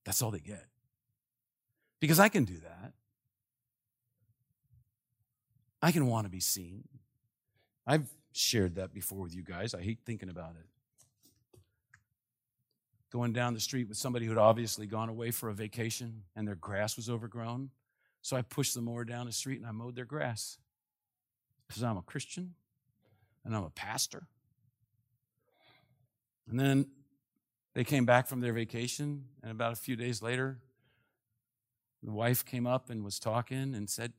That's 0.05 0.21
all 0.21 0.29
they 0.29 0.39
get. 0.39 0.65
Because 1.99 2.19
I 2.19 2.29
can 2.29 2.45
do 2.45 2.59
that. 2.59 2.93
I 5.81 5.91
can 5.91 6.05
want 6.05 6.25
to 6.25 6.29
be 6.29 6.39
seen. 6.39 6.83
I've 7.87 8.07
shared 8.37 8.75
that 8.75 8.93
before 8.93 9.19
with 9.19 9.35
you 9.35 9.43
guys. 9.43 9.73
I 9.73 9.81
hate 9.81 9.99
thinking 10.05 10.29
about 10.29 10.51
it. 10.51 11.59
Going 13.11 13.33
down 13.33 13.53
the 13.53 13.59
street 13.59 13.87
with 13.87 13.97
somebody 13.97 14.25
who'd 14.25 14.37
obviously 14.37 14.85
gone 14.85 15.09
away 15.09 15.31
for 15.31 15.49
a 15.49 15.53
vacation 15.53 16.23
and 16.35 16.47
their 16.47 16.55
grass 16.55 16.97
was 16.97 17.09
overgrown. 17.09 17.69
So 18.21 18.35
I 18.35 18.41
pushed 18.41 18.73
the 18.73 18.81
mower 18.81 19.05
down 19.05 19.25
the 19.25 19.31
street 19.31 19.59
and 19.59 19.65
I 19.65 19.71
mowed 19.71 19.95
their 19.95 20.05
grass. 20.05 20.57
Because 21.67 21.83
I'm 21.83 21.97
a 21.97 22.01
Christian 22.01 22.55
and 23.45 23.55
I'm 23.55 23.63
a 23.63 23.69
pastor. 23.69 24.27
And 26.49 26.59
then 26.59 26.87
they 27.73 27.83
came 27.83 28.05
back 28.05 28.27
from 28.27 28.39
their 28.39 28.53
vacation, 28.53 29.25
and 29.43 29.51
about 29.51 29.71
a 29.71 29.75
few 29.75 29.95
days 29.95 30.21
later, 30.21 30.57
the 32.01 32.11
wife 32.11 32.43
came 32.43 32.65
up 32.65 32.89
and 32.89 33.03
was 33.03 33.19
talking 33.19 33.75
and 33.75 33.89
said, 33.89 34.13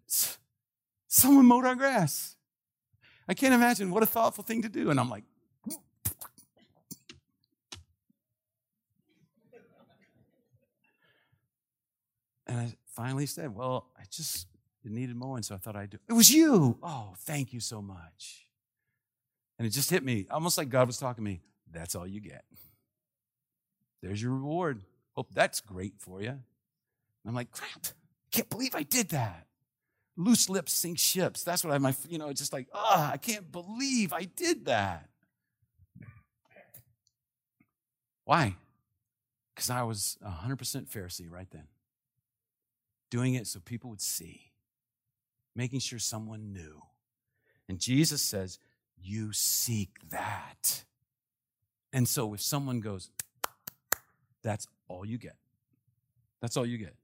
Someone 1.09 1.47
mowed 1.47 1.65
our 1.65 1.75
grass. 1.75 2.37
I 3.29 3.35
can't 3.35 3.53
imagine 3.53 3.91
what 3.91 4.03
a 4.03 4.07
thoughtful 4.07 4.43
thing 4.43 4.63
to 4.63 4.69
do. 4.69 4.91
And 4.91 4.99
I'm 4.99 5.11
like, 5.11 5.25
and 12.47 12.59
I 12.59 12.75
finally 12.87 13.27
said, 13.27 13.55
Well, 13.55 13.91
I 13.99 14.05
just 14.11 14.47
needed 14.85 15.17
mowing, 15.17 15.43
so 15.43 15.55
I 15.55 15.59
thought 15.59 15.77
I'd 15.77 15.91
do 15.91 15.99
it. 16.09 16.13
was 16.13 16.31
you. 16.31 16.79
Oh, 16.83 17.13
thank 17.19 17.53
you 17.53 17.61
so 17.61 17.83
much. 17.83 18.47
And 19.59 19.67
it 19.67 19.71
just 19.71 19.91
hit 19.91 20.03
me, 20.03 20.27
almost 20.31 20.57
like 20.57 20.71
God 20.71 20.87
was 20.87 20.97
talking 20.97 21.23
to 21.23 21.31
me. 21.31 21.43
That's 21.71 21.95
all 21.95 22.07
you 22.07 22.21
get. 22.21 22.45
There's 24.03 24.23
your 24.23 24.33
reward. 24.33 24.81
Hope 25.15 25.35
that's 25.35 25.61
great 25.61 25.95
for 25.99 26.23
you. 26.23 26.29
And 26.31 26.41
I'm 27.27 27.35
like, 27.35 27.51
crap, 27.51 27.89
can't 28.31 28.49
believe 28.49 28.75
I 28.75 28.85
did 28.85 29.11
that 29.11 29.48
loose 30.19 30.51
lips 30.51 30.73
sink 30.73 30.99
ships. 30.99 31.45
That's 31.45 31.65
what 31.65 31.73
I, 31.73 31.79
my, 31.79 31.95
you 32.09 32.19
know, 32.19 32.29
it's 32.29 32.41
just 32.41 32.53
like, 32.53 32.67
ah, 32.75 33.13
I 33.13 33.17
can't 33.17 33.51
believe 33.51 34.13
I 34.13 34.25
did 34.25 34.67
that. 34.67 35.09
Why? 38.25 38.57
Because 39.55 39.71
I 39.71 39.85
was 39.85 40.19
100% 40.23 40.59
Pharisee 40.87 41.31
right 41.31 41.49
then. 41.51 41.65
Doing 43.11 43.35
it 43.35 43.47
so 43.47 43.61
people 43.61 43.89
would 43.89 44.03
see, 44.03 44.53
making 45.57 45.81
sure 45.81 45.99
someone 45.99 46.53
knew. 46.53 46.83
And 47.69 47.79
Jesus 47.79 48.21
says, 48.21 48.59
You 49.01 49.33
seek 49.33 49.91
that. 50.11 50.85
And 51.91 52.07
so 52.07 52.35
if 52.35 52.43
someone 52.43 52.81
goes, 52.81 53.11
That's 54.43 54.67
all 54.89 55.07
you 55.07 55.17
get. 55.17 55.37
That's 56.43 56.59
all 56.59 56.67
you 56.67 56.77
get. 56.77 56.95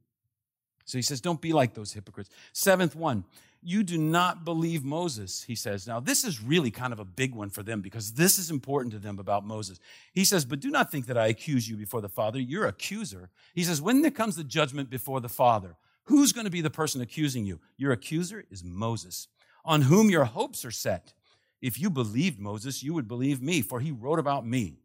So 0.84 0.98
he 0.98 1.02
says, 1.02 1.20
don't 1.20 1.40
be 1.40 1.52
like 1.52 1.74
those 1.74 1.92
hypocrites. 1.92 2.30
Seventh 2.52 2.94
one, 2.94 3.24
you 3.62 3.82
do 3.82 3.96
not 3.96 4.44
believe 4.44 4.84
Moses, 4.84 5.42
he 5.42 5.54
says. 5.54 5.86
Now, 5.86 5.98
this 5.98 6.24
is 6.24 6.42
really 6.42 6.70
kind 6.70 6.92
of 6.92 7.00
a 7.00 7.04
big 7.04 7.34
one 7.34 7.48
for 7.48 7.62
them 7.62 7.80
because 7.80 8.12
this 8.12 8.38
is 8.38 8.50
important 8.50 8.92
to 8.92 8.98
them 8.98 9.18
about 9.18 9.46
Moses. 9.46 9.80
He 10.12 10.26
says, 10.26 10.44
but 10.44 10.60
do 10.60 10.70
not 10.70 10.92
think 10.92 11.06
that 11.06 11.16
I 11.16 11.28
accuse 11.28 11.66
you 11.66 11.76
before 11.76 12.02
the 12.02 12.08
Father. 12.10 12.38
You're 12.38 12.66
accuser. 12.66 13.30
He 13.54 13.64
says, 13.64 13.80
when 13.80 14.02
there 14.02 14.10
comes 14.10 14.36
the 14.36 14.44
judgment 14.44 14.90
before 14.90 15.20
the 15.20 15.30
Father, 15.30 15.76
who's 16.04 16.32
going 16.32 16.44
to 16.44 16.50
be 16.50 16.60
the 16.60 16.68
person 16.68 17.00
accusing 17.00 17.46
you? 17.46 17.60
Your 17.78 17.92
accuser 17.92 18.44
is 18.50 18.62
Moses, 18.62 19.28
on 19.64 19.82
whom 19.82 20.10
your 20.10 20.24
hopes 20.24 20.66
are 20.66 20.70
set. 20.70 21.14
If 21.62 21.80
you 21.80 21.88
believed 21.88 22.38
Moses, 22.38 22.82
you 22.82 22.92
would 22.92 23.08
believe 23.08 23.40
me, 23.40 23.62
for 23.62 23.80
he 23.80 23.90
wrote 23.90 24.18
about 24.18 24.46
me. 24.46 24.76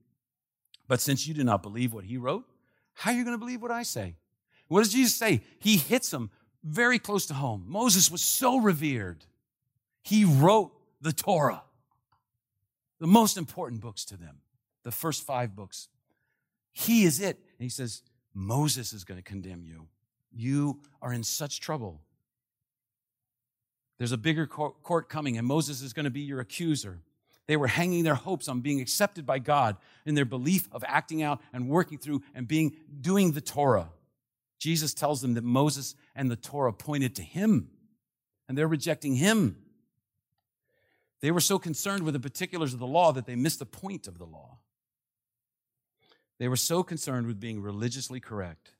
But 0.88 1.02
since 1.02 1.28
you 1.28 1.34
do 1.34 1.44
not 1.44 1.62
believe 1.62 1.94
what 1.94 2.06
he 2.06 2.16
wrote, 2.16 2.46
how 2.94 3.12
are 3.12 3.18
you 3.18 3.26
going 3.26 3.36
to 3.36 3.38
believe 3.38 3.62
what 3.62 3.72
I 3.72 3.84
say? 3.84 4.16
What 4.69 4.84
does 4.84 4.93
Jesus 4.93 5.15
say? 5.15 5.41
He 5.60 5.75
hits 5.77 6.10
them 6.10 6.29
very 6.63 6.99
close 6.99 7.25
to 7.25 7.34
home. 7.34 7.65
Moses 7.67 8.10
was 8.10 8.21
so 8.21 8.58
revered. 8.58 9.25
He 10.01 10.23
wrote 10.23 10.71
the 11.01 11.12
Torah, 11.12 11.63
the 12.99 13.08
most 13.08 13.38
important 13.38 13.82
books 13.82 14.05
to 14.05 14.17
them, 14.17 14.38
the 14.84 14.91
first 14.91 15.25
five 15.25 15.55
books. 15.55 15.89
He 16.71 17.03
is 17.03 17.19
it. 17.19 17.38
And 17.38 17.63
he 17.65 17.69
says, 17.69 18.03
Moses 18.34 18.93
is 18.93 19.03
going 19.03 19.17
to 19.17 19.23
condemn 19.23 19.63
you. 19.65 19.88
You 20.32 20.79
are 21.01 21.12
in 21.12 21.23
such 21.23 21.60
trouble. 21.60 22.01
There's 23.97 24.12
a 24.12 24.17
bigger 24.17 24.47
court 24.47 25.10
coming, 25.10 25.38
and 25.38 25.45
Moses 25.45 25.82
is 25.82 25.91
going 25.91 26.05
to 26.05 26.10
be 26.10 26.21
your 26.21 26.39
accuser. 26.39 26.99
They 27.47 27.58
were 27.58 27.67
hanging 27.67 28.03
their 28.03 28.15
hopes 28.15 28.47
on 28.47 28.62
being 28.62 28.79
accepted 28.79 29.25
by 29.25 29.39
God 29.39 29.75
in 30.05 30.15
their 30.15 30.25
belief 30.25 30.69
of 30.71 30.84
acting 30.88 31.23
out 31.23 31.41
and 31.51 31.67
working 31.67 31.97
through 31.97 32.21
and 32.36 32.47
being 32.47 32.75
doing 33.01 33.32
the 33.32 33.41
Torah. 33.41 33.89
Jesus 34.60 34.93
tells 34.93 35.22
them 35.22 35.34
that 35.36 35.43
Moses 35.43 35.95
and 36.15 36.30
the 36.30 36.36
Torah 36.36 36.74
pointed 36.74 37.15
to 37.15 37.24
him, 37.24 37.69
and 38.48 38.58
they're 38.58 38.67
rejecting 38.67 39.15
him. 39.15 39.58
They 41.22 41.32
were 41.32 41.39
so 41.39 41.58
concerned 41.58 42.04
with 42.04 42.13
the 42.13 42.19
particulars 42.19 42.74
of 42.74 42.80
the 42.80 42.88
law 42.88 43.12
that 43.13 43.26
they 43.26 43.36
missed 43.36 43.60
the 43.60 43.65
point 43.65 44.08
of 44.08 44.17
the 44.17 44.26
law. 44.26 44.60
They 46.39 46.48
were 46.48 46.58
so 46.58 46.84
concerned 46.84 47.28
with 47.28 47.39
being 47.39 47.62
religiously 47.62 48.19
correct 48.19 48.74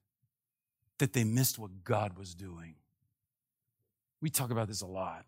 that 1.00 1.14
they 1.14 1.24
missed 1.24 1.58
what 1.58 1.84
God 1.84 2.18
was 2.18 2.36
doing. 2.36 2.76
We 4.22 4.30
talk 4.30 4.52
about 4.52 4.68
this 4.68 4.82
a 4.82 4.88
lot. 4.88 5.26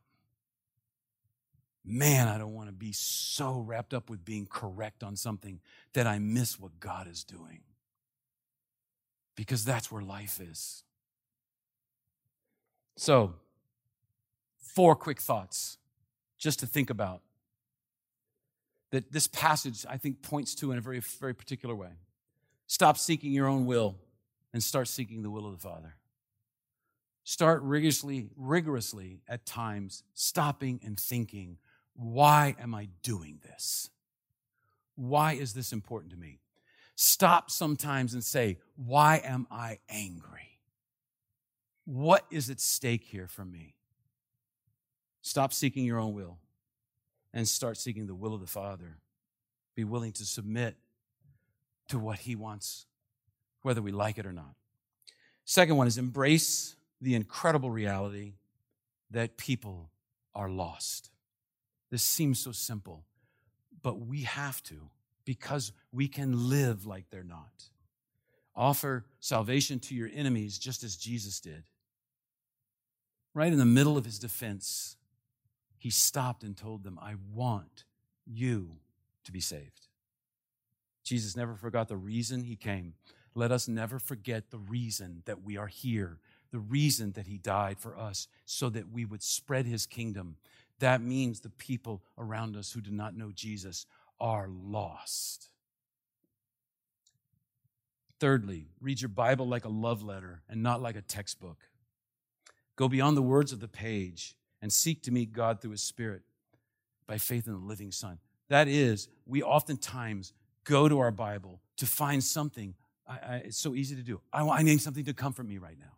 Man, 1.84 2.28
I 2.28 2.38
don't 2.38 2.54
want 2.54 2.68
to 2.68 2.74
be 2.74 2.92
so 2.92 3.60
wrapped 3.60 3.94
up 3.94 4.10
with 4.10 4.24
being 4.24 4.46
correct 4.46 5.04
on 5.04 5.16
something 5.16 5.60
that 5.94 6.08
I 6.08 6.20
miss 6.20 6.60
what 6.60 6.80
God 6.80 7.08
is 7.08 7.24
doing 7.24 7.62
because 9.36 9.65
that's 9.65 9.91
where 9.91 10.02
life 10.02 10.39
is. 10.39 10.84
So, 12.98 13.34
four 14.58 14.96
quick 14.96 15.20
thoughts 15.20 15.78
just 16.38 16.60
to 16.60 16.67
think 16.67 16.89
about 16.89 17.22
that 18.91 19.12
this 19.12 19.28
passage, 19.28 19.86
I 19.89 19.98
think, 19.98 20.22
points 20.22 20.54
to 20.56 20.72
in 20.72 20.78
a 20.78 20.82
very, 20.82 21.00
very 21.00 21.34
particular 21.34 21.76
way. 21.76 21.91
Stop 22.67 22.98
seeking 22.98 23.32
your 23.32 23.48
own 23.48 23.65
will 23.65 23.96
and 24.54 24.62
start 24.62 24.88
seeking 24.88 25.24
the 25.24 25.30
will 25.30 25.46
of 25.46 25.54
the 25.54 25.58
Father. 25.58 25.96
Start 27.24 27.62
rigorously, 27.63 28.30
rigorously 28.36 29.22
at 29.28 29.46
times 29.46 30.04
stopping 30.13 30.80
and 30.84 31.00
thinking, 31.00 31.58
why 31.96 32.56
am 32.60 32.74
I 32.74 32.89
doing 33.04 33.39
this? 33.44 33.89
Why 34.96 35.34
is 35.34 35.54
this 35.54 35.72
important 35.72 36.12
to 36.12 36.17
me? 36.17 36.41
Stop 37.02 37.50
sometimes 37.50 38.14
and 38.14 38.24
say, 38.24 38.60
Why 38.76 39.22
am 39.24 39.48
I 39.50 39.80
angry? 39.90 40.60
What 41.86 42.26
is 42.30 42.50
at 42.52 42.60
stake 42.60 43.04
here 43.04 43.28
for 43.28 43.44
me? 43.44 43.74
Stop 45.24 45.52
seeking 45.52 45.84
your 45.84 45.97
own 45.97 46.14
will 46.14 46.38
and 47.34 47.47
start 47.47 47.78
seeking 47.78 48.06
the 48.06 48.14
will 48.14 48.36
of 48.36 48.41
the 48.41 48.47
Father. 48.47 48.97
Be 49.76 49.84
willing 49.84 50.12
to 50.14 50.26
submit 50.26 50.76
to 51.88 51.97
what 51.97 52.20
He 52.20 52.36
wants, 52.36 52.86
whether 53.64 53.82
we 53.82 53.91
like 53.91 54.20
it 54.20 54.26
or 54.28 54.34
not. 54.34 54.54
Second 55.43 55.78
one 55.78 55.88
is 55.88 55.97
embrace 55.97 56.76
the 57.02 57.16
incredible 57.16 57.72
reality 57.72 58.34
that 59.10 59.38
people 59.38 59.89
are 60.36 60.49
lost. 60.49 61.10
This 61.89 62.04
seems 62.04 62.39
so 62.39 62.52
simple, 62.52 63.06
but 63.82 63.99
we 63.99 64.22
have 64.22 64.62
to 64.64 64.91
because 65.26 65.72
we 65.91 66.07
can 66.07 66.49
live 66.49 66.86
like 66.86 67.05
they're 67.09 67.24
not. 67.24 67.69
Offer 68.55 69.05
salvation 69.19 69.80
to 69.80 69.95
your 69.95 70.09
enemies 70.13 70.57
just 70.57 70.84
as 70.84 70.95
Jesus 70.95 71.39
did. 71.39 71.63
Right 73.34 73.51
in 73.51 73.59
the 73.59 73.65
middle 73.65 73.97
of 73.97 74.05
his 74.05 74.19
defense, 74.19 74.97
he 75.78 75.89
stopped 75.89 76.43
and 76.43 76.55
told 76.55 76.84
them, 76.84 76.99
I 77.01 77.15
want 77.34 77.86
you 78.26 78.72
to 79.24 79.32
be 79.32 79.39
saved. 79.39 79.88
Jesus 81.03 81.36
never 81.36 81.55
forgot 81.55 81.88
the 81.88 81.97
reason 81.97 82.43
he 82.43 82.55
came. 82.55 82.93
let 83.34 83.51
us 83.51 83.67
never 83.67 83.97
forget 83.97 84.51
the 84.51 84.57
reason 84.57 85.24
that 85.26 85.41
we 85.41 85.55
are 85.55 85.67
here, 85.67 86.19
the 86.51 86.59
reason 86.59 87.13
that 87.13 87.28
he 87.28 87.38
died 87.38 87.80
for 87.80 87.97
us, 87.97 88.28
so 88.45 88.69
that 88.69 88.91
we 88.91 89.05
would 89.05 89.24
spread 89.24 89.65
his 89.65 89.86
kingdom. 89.86 90.36
That 90.80 91.01
means 91.01 91.39
the 91.39 91.49
people 91.49 92.03
around 92.17 92.57
us 92.57 92.74
who 92.74 92.82
do 92.82 92.91
not 92.91 93.15
know 93.15 93.32
Jesus 93.34 93.86
are 94.22 94.47
lost. 94.47 95.49
Thirdly, 98.19 98.67
read 98.80 99.01
your 99.01 99.09
Bible 99.09 99.47
like 99.47 99.65
a 99.65 99.69
love 99.69 100.03
letter 100.03 100.43
and 100.47 100.61
not 100.61 100.82
like 100.82 100.95
a 100.95 101.01
textbook. 101.01 101.57
Go 102.76 102.88
beyond 102.88 103.17
the 103.17 103.22
words 103.22 103.51
of 103.51 103.59
the 103.59 103.67
page 103.67 104.36
and 104.61 104.72
seek 104.72 105.01
to 105.03 105.11
meet 105.11 105.34
God 105.34 105.59
through 105.59 105.72
his 105.72 105.82
Spirit 105.82 106.22
by 107.07 107.17
faith 107.17 107.47
in 107.47 107.53
the 107.53 107.59
living 107.59 107.91
Son. 107.91 108.19
That 108.47 108.67
is, 108.67 109.09
we 109.26 109.41
oftentimes 109.41 110.34
go 110.65 110.88
to 110.88 110.99
our 110.99 111.11
Bible 111.11 111.61
to 111.78 111.88
find 111.88 112.24
something. 112.24 112.76
I, 113.07 113.13
I, 113.13 113.36
it's 113.45 113.57
so 113.57 113.74
easy 113.74 113.95
to 113.95 114.03
do. 114.03 114.22
I, 114.32 114.47
I 114.47 114.61
need 114.61 114.82
something 114.82 115.05
to 115.05 115.13
comfort 115.13 115.47
me 115.47 115.57
right 115.57 115.80
now. 115.80 115.97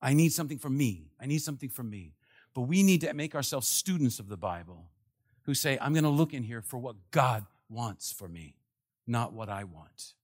I 0.00 0.14
need 0.14 0.32
something 0.32 0.58
for 0.58 0.70
me. 0.70 1.08
I 1.20 1.26
need 1.26 1.42
something 1.42 1.70
for 1.70 1.82
me. 1.82 2.14
But 2.54 2.62
we 2.62 2.84
need 2.84 3.00
to 3.00 3.12
make 3.14 3.34
ourselves 3.34 3.66
students 3.66 4.20
of 4.20 4.28
the 4.28 4.36
Bible 4.36 4.86
who 5.44 5.54
say, 5.54 5.78
I'm 5.80 5.92
going 5.92 6.04
to 6.04 6.10
look 6.10 6.34
in 6.34 6.42
here 6.42 6.62
for 6.62 6.78
what 6.78 6.96
God 7.10 7.44
wants 7.68 8.12
for 8.12 8.28
me, 8.28 8.56
not 9.06 9.32
what 9.32 9.48
I 9.48 9.64
want. 9.64 10.14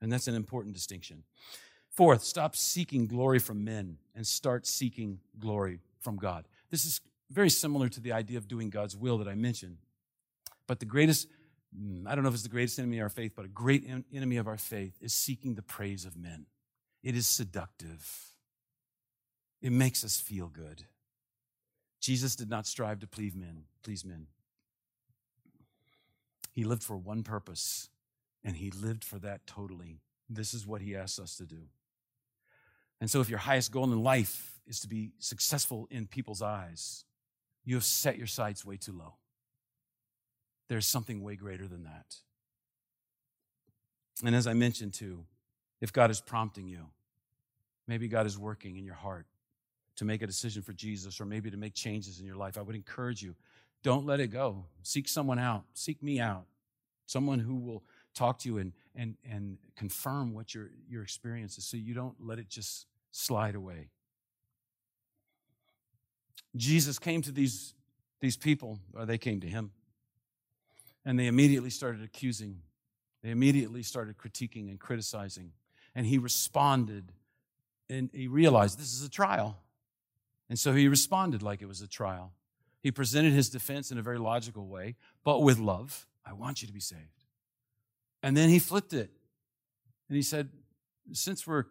And 0.00 0.12
that's 0.12 0.28
an 0.28 0.34
important 0.34 0.74
distinction. 0.74 1.24
Fourth, 1.90 2.22
stop 2.22 2.56
seeking 2.56 3.06
glory 3.06 3.38
from 3.38 3.64
men 3.64 3.98
and 4.14 4.26
start 4.26 4.66
seeking 4.66 5.20
glory 5.38 5.80
from 5.98 6.16
God. 6.16 6.46
This 6.70 6.84
is 6.84 7.00
very 7.30 7.50
similar 7.50 7.88
to 7.88 8.00
the 8.00 8.12
idea 8.12 8.38
of 8.38 8.48
doing 8.48 8.70
God's 8.70 8.96
will 8.96 9.18
that 9.18 9.28
I 9.28 9.34
mentioned. 9.34 9.78
But 10.66 10.78
the 10.78 10.86
greatest, 10.86 11.28
mm, 11.76 12.06
I 12.06 12.14
don't 12.14 12.22
know 12.22 12.28
if 12.28 12.34
it's 12.34 12.44
the 12.44 12.48
greatest 12.48 12.78
enemy 12.78 12.98
of 12.98 13.04
our 13.04 13.08
faith, 13.08 13.32
but 13.34 13.44
a 13.44 13.48
great 13.48 13.88
enemy 14.12 14.36
of 14.36 14.46
our 14.46 14.56
faith 14.56 14.96
is 15.00 15.12
seeking 15.12 15.54
the 15.54 15.62
praise 15.62 16.04
of 16.04 16.16
men. 16.16 16.46
It 17.02 17.16
is 17.16 17.26
seductive, 17.26 18.08
it 19.60 19.72
makes 19.72 20.04
us 20.04 20.20
feel 20.20 20.48
good. 20.48 20.84
Jesus 22.00 22.34
did 22.34 22.48
not 22.48 22.66
strive 22.66 23.00
to 23.00 23.06
please 23.06 23.34
men, 23.34 23.64
please 23.82 24.04
men. 24.04 24.26
He 26.60 26.64
lived 26.64 26.82
for 26.82 26.94
one 26.94 27.22
purpose, 27.22 27.88
and 28.44 28.54
he 28.54 28.70
lived 28.70 29.02
for 29.02 29.18
that 29.20 29.46
totally. 29.46 30.02
This 30.28 30.52
is 30.52 30.66
what 30.66 30.82
he 30.82 30.94
asks 30.94 31.18
us 31.18 31.34
to 31.36 31.46
do. 31.46 31.62
And 33.00 33.10
so, 33.10 33.22
if 33.22 33.30
your 33.30 33.38
highest 33.38 33.72
goal 33.72 33.84
in 33.84 34.02
life 34.02 34.60
is 34.66 34.78
to 34.80 34.86
be 34.86 35.12
successful 35.18 35.88
in 35.90 36.06
people's 36.06 36.42
eyes, 36.42 37.06
you 37.64 37.76
have 37.76 37.84
set 37.86 38.18
your 38.18 38.26
sights 38.26 38.62
way 38.62 38.76
too 38.76 38.92
low. 38.92 39.14
There's 40.68 40.86
something 40.86 41.22
way 41.22 41.34
greater 41.34 41.66
than 41.66 41.84
that. 41.84 42.16
And 44.22 44.36
as 44.36 44.46
I 44.46 44.52
mentioned 44.52 44.92
too, 44.92 45.24
if 45.80 45.94
God 45.94 46.10
is 46.10 46.20
prompting 46.20 46.68
you, 46.68 46.88
maybe 47.86 48.06
God 48.06 48.26
is 48.26 48.38
working 48.38 48.76
in 48.76 48.84
your 48.84 48.96
heart 48.96 49.24
to 49.96 50.04
make 50.04 50.20
a 50.20 50.26
decision 50.26 50.60
for 50.60 50.74
Jesus 50.74 51.22
or 51.22 51.24
maybe 51.24 51.50
to 51.50 51.56
make 51.56 51.72
changes 51.72 52.20
in 52.20 52.26
your 52.26 52.36
life, 52.36 52.58
I 52.58 52.60
would 52.60 52.76
encourage 52.76 53.22
you 53.22 53.34
don't 53.82 54.04
let 54.04 54.20
it 54.20 54.28
go. 54.28 54.66
Seek 54.82 55.08
someone 55.08 55.38
out, 55.38 55.64
seek 55.72 56.02
me 56.02 56.20
out, 56.20 56.44
someone 57.10 57.40
who 57.40 57.56
will 57.56 57.82
talk 58.14 58.38
to 58.38 58.48
you 58.48 58.58
and, 58.58 58.72
and, 58.94 59.16
and 59.28 59.58
confirm 59.76 60.32
what 60.32 60.54
your, 60.54 60.70
your 60.88 61.02
experience 61.02 61.58
is 61.58 61.64
so 61.64 61.76
you 61.76 61.94
don't 61.94 62.14
let 62.20 62.38
it 62.38 62.48
just 62.48 62.86
slide 63.10 63.54
away. 63.54 63.88
Jesus 66.56 66.98
came 66.98 67.22
to 67.22 67.32
these, 67.32 67.74
these 68.20 68.36
people, 68.36 68.78
or 68.94 69.06
they 69.06 69.18
came 69.18 69.40
to 69.40 69.48
him, 69.48 69.72
and 71.04 71.18
they 71.18 71.26
immediately 71.26 71.70
started 71.70 72.02
accusing. 72.02 72.60
They 73.22 73.30
immediately 73.30 73.82
started 73.82 74.16
critiquing 74.16 74.68
and 74.68 74.78
criticizing. 74.78 75.52
And 75.94 76.06
he 76.06 76.18
responded, 76.18 77.12
and 77.88 78.10
he 78.12 78.28
realized 78.28 78.78
this 78.78 78.92
is 78.92 79.04
a 79.04 79.10
trial. 79.10 79.58
And 80.48 80.58
so 80.58 80.72
he 80.74 80.88
responded 80.88 81.42
like 81.42 81.62
it 81.62 81.66
was 81.66 81.80
a 81.80 81.88
trial. 81.88 82.32
He 82.80 82.90
presented 82.90 83.32
his 83.32 83.50
defense 83.50 83.90
in 83.90 83.98
a 83.98 84.02
very 84.02 84.18
logical 84.18 84.66
way, 84.66 84.96
but 85.24 85.42
with 85.42 85.58
love. 85.58 86.06
I 86.24 86.32
want 86.32 86.62
you 86.62 86.68
to 86.68 86.74
be 86.74 86.80
saved. 86.80 87.24
And 88.22 88.36
then 88.36 88.48
he 88.48 88.58
flipped 88.58 88.92
it. 88.92 89.10
And 90.08 90.16
he 90.16 90.22
said, 90.22 90.48
Since 91.12 91.46
we're 91.46 91.64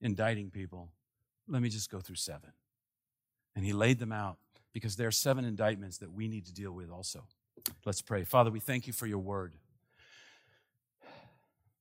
indicting 0.00 0.50
people, 0.50 0.90
let 1.48 1.62
me 1.62 1.68
just 1.68 1.90
go 1.90 2.00
through 2.00 2.16
seven. 2.16 2.52
And 3.54 3.64
he 3.64 3.72
laid 3.72 3.98
them 3.98 4.12
out 4.12 4.38
because 4.72 4.96
there 4.96 5.08
are 5.08 5.12
seven 5.12 5.44
indictments 5.44 5.98
that 5.98 6.12
we 6.12 6.28
need 6.28 6.46
to 6.46 6.52
deal 6.52 6.72
with 6.72 6.90
also. 6.90 7.24
Let's 7.84 8.00
pray. 8.00 8.24
Father, 8.24 8.50
we 8.50 8.60
thank 8.60 8.86
you 8.86 8.92
for 8.92 9.06
your 9.06 9.18
word. 9.18 9.54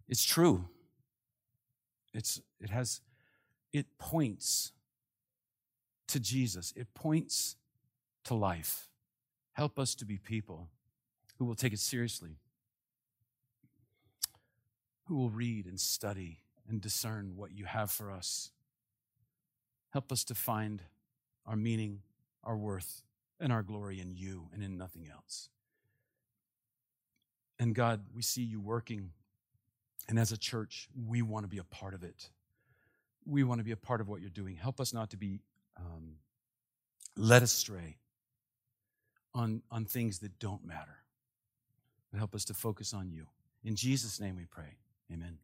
It's 0.08 0.24
true. 0.24 0.66
It's, 2.14 2.42
it 2.60 2.70
has, 2.70 3.02
it 3.72 3.86
points 3.98 4.74
to 6.10 6.20
Jesus. 6.20 6.74
It 6.76 6.94
points 6.94 7.56
to 8.26 8.34
life. 8.34 8.90
Help 9.54 9.80
us 9.80 9.96
to 9.96 10.06
be 10.06 10.18
people 10.18 10.68
who 11.42 11.46
will 11.46 11.56
take 11.56 11.74
it 11.74 11.80
seriously, 11.80 12.38
who 15.06 15.16
will 15.16 15.32
read 15.32 15.66
and 15.66 15.80
study 15.80 16.38
and 16.70 16.80
discern 16.80 17.36
what 17.36 17.52
you 17.52 17.66
have 17.66 17.90
for 17.90 18.12
us. 18.12 18.52
Help 19.90 20.12
us 20.12 20.24
to 20.24 20.36
find 20.36 20.84
our 21.48 21.56
meaning, 21.56 22.02
our 22.44 22.56
worth, 22.56 23.02
and 23.40 23.52
our 23.52 23.64
glory 23.64 24.00
in 24.00 24.14
you 24.14 24.50
and 24.54 24.62
in 24.62 24.78
nothing 24.78 25.08
else. 25.12 25.50
And 27.58 27.74
God, 27.74 28.02
we 28.14 28.22
see 28.22 28.44
you 28.44 28.62
working. 28.62 29.10
And 30.08 30.20
as 30.20 30.32
a 30.32 30.38
church, 30.38 30.90
we 31.08 31.24
want 31.24 31.44
to 31.44 31.50
be 31.50 31.58
a 31.58 31.64
part 31.64 31.96
of 31.96 32.04
it. 32.04 32.30
We 33.26 33.44
want 33.44 33.62
to 33.62 33.66
be 33.66 33.72
a 33.72 33.78
part 33.78 34.00
of 34.00 34.08
what 34.08 34.22
you're 34.22 34.30
doing. 34.30 34.58
Help 34.58 34.80
us 34.80 34.94
not 34.94 35.10
to 35.10 35.18
be 35.18 35.40
um, 35.76 36.18
led 37.18 37.42
astray 37.42 37.98
on, 39.34 39.64
on 39.72 39.86
things 39.86 40.20
that 40.20 40.38
don't 40.38 40.64
matter 40.64 41.01
and 42.12 42.20
help 42.20 42.36
us 42.36 42.46
to 42.46 42.54
focus 42.54 42.94
on 42.94 43.10
you. 43.10 43.28
In 43.64 43.76
Jesus' 43.76 44.20
name 44.20 44.36
we 44.36 44.46
pray. 44.46 44.78
Amen. 45.12 45.38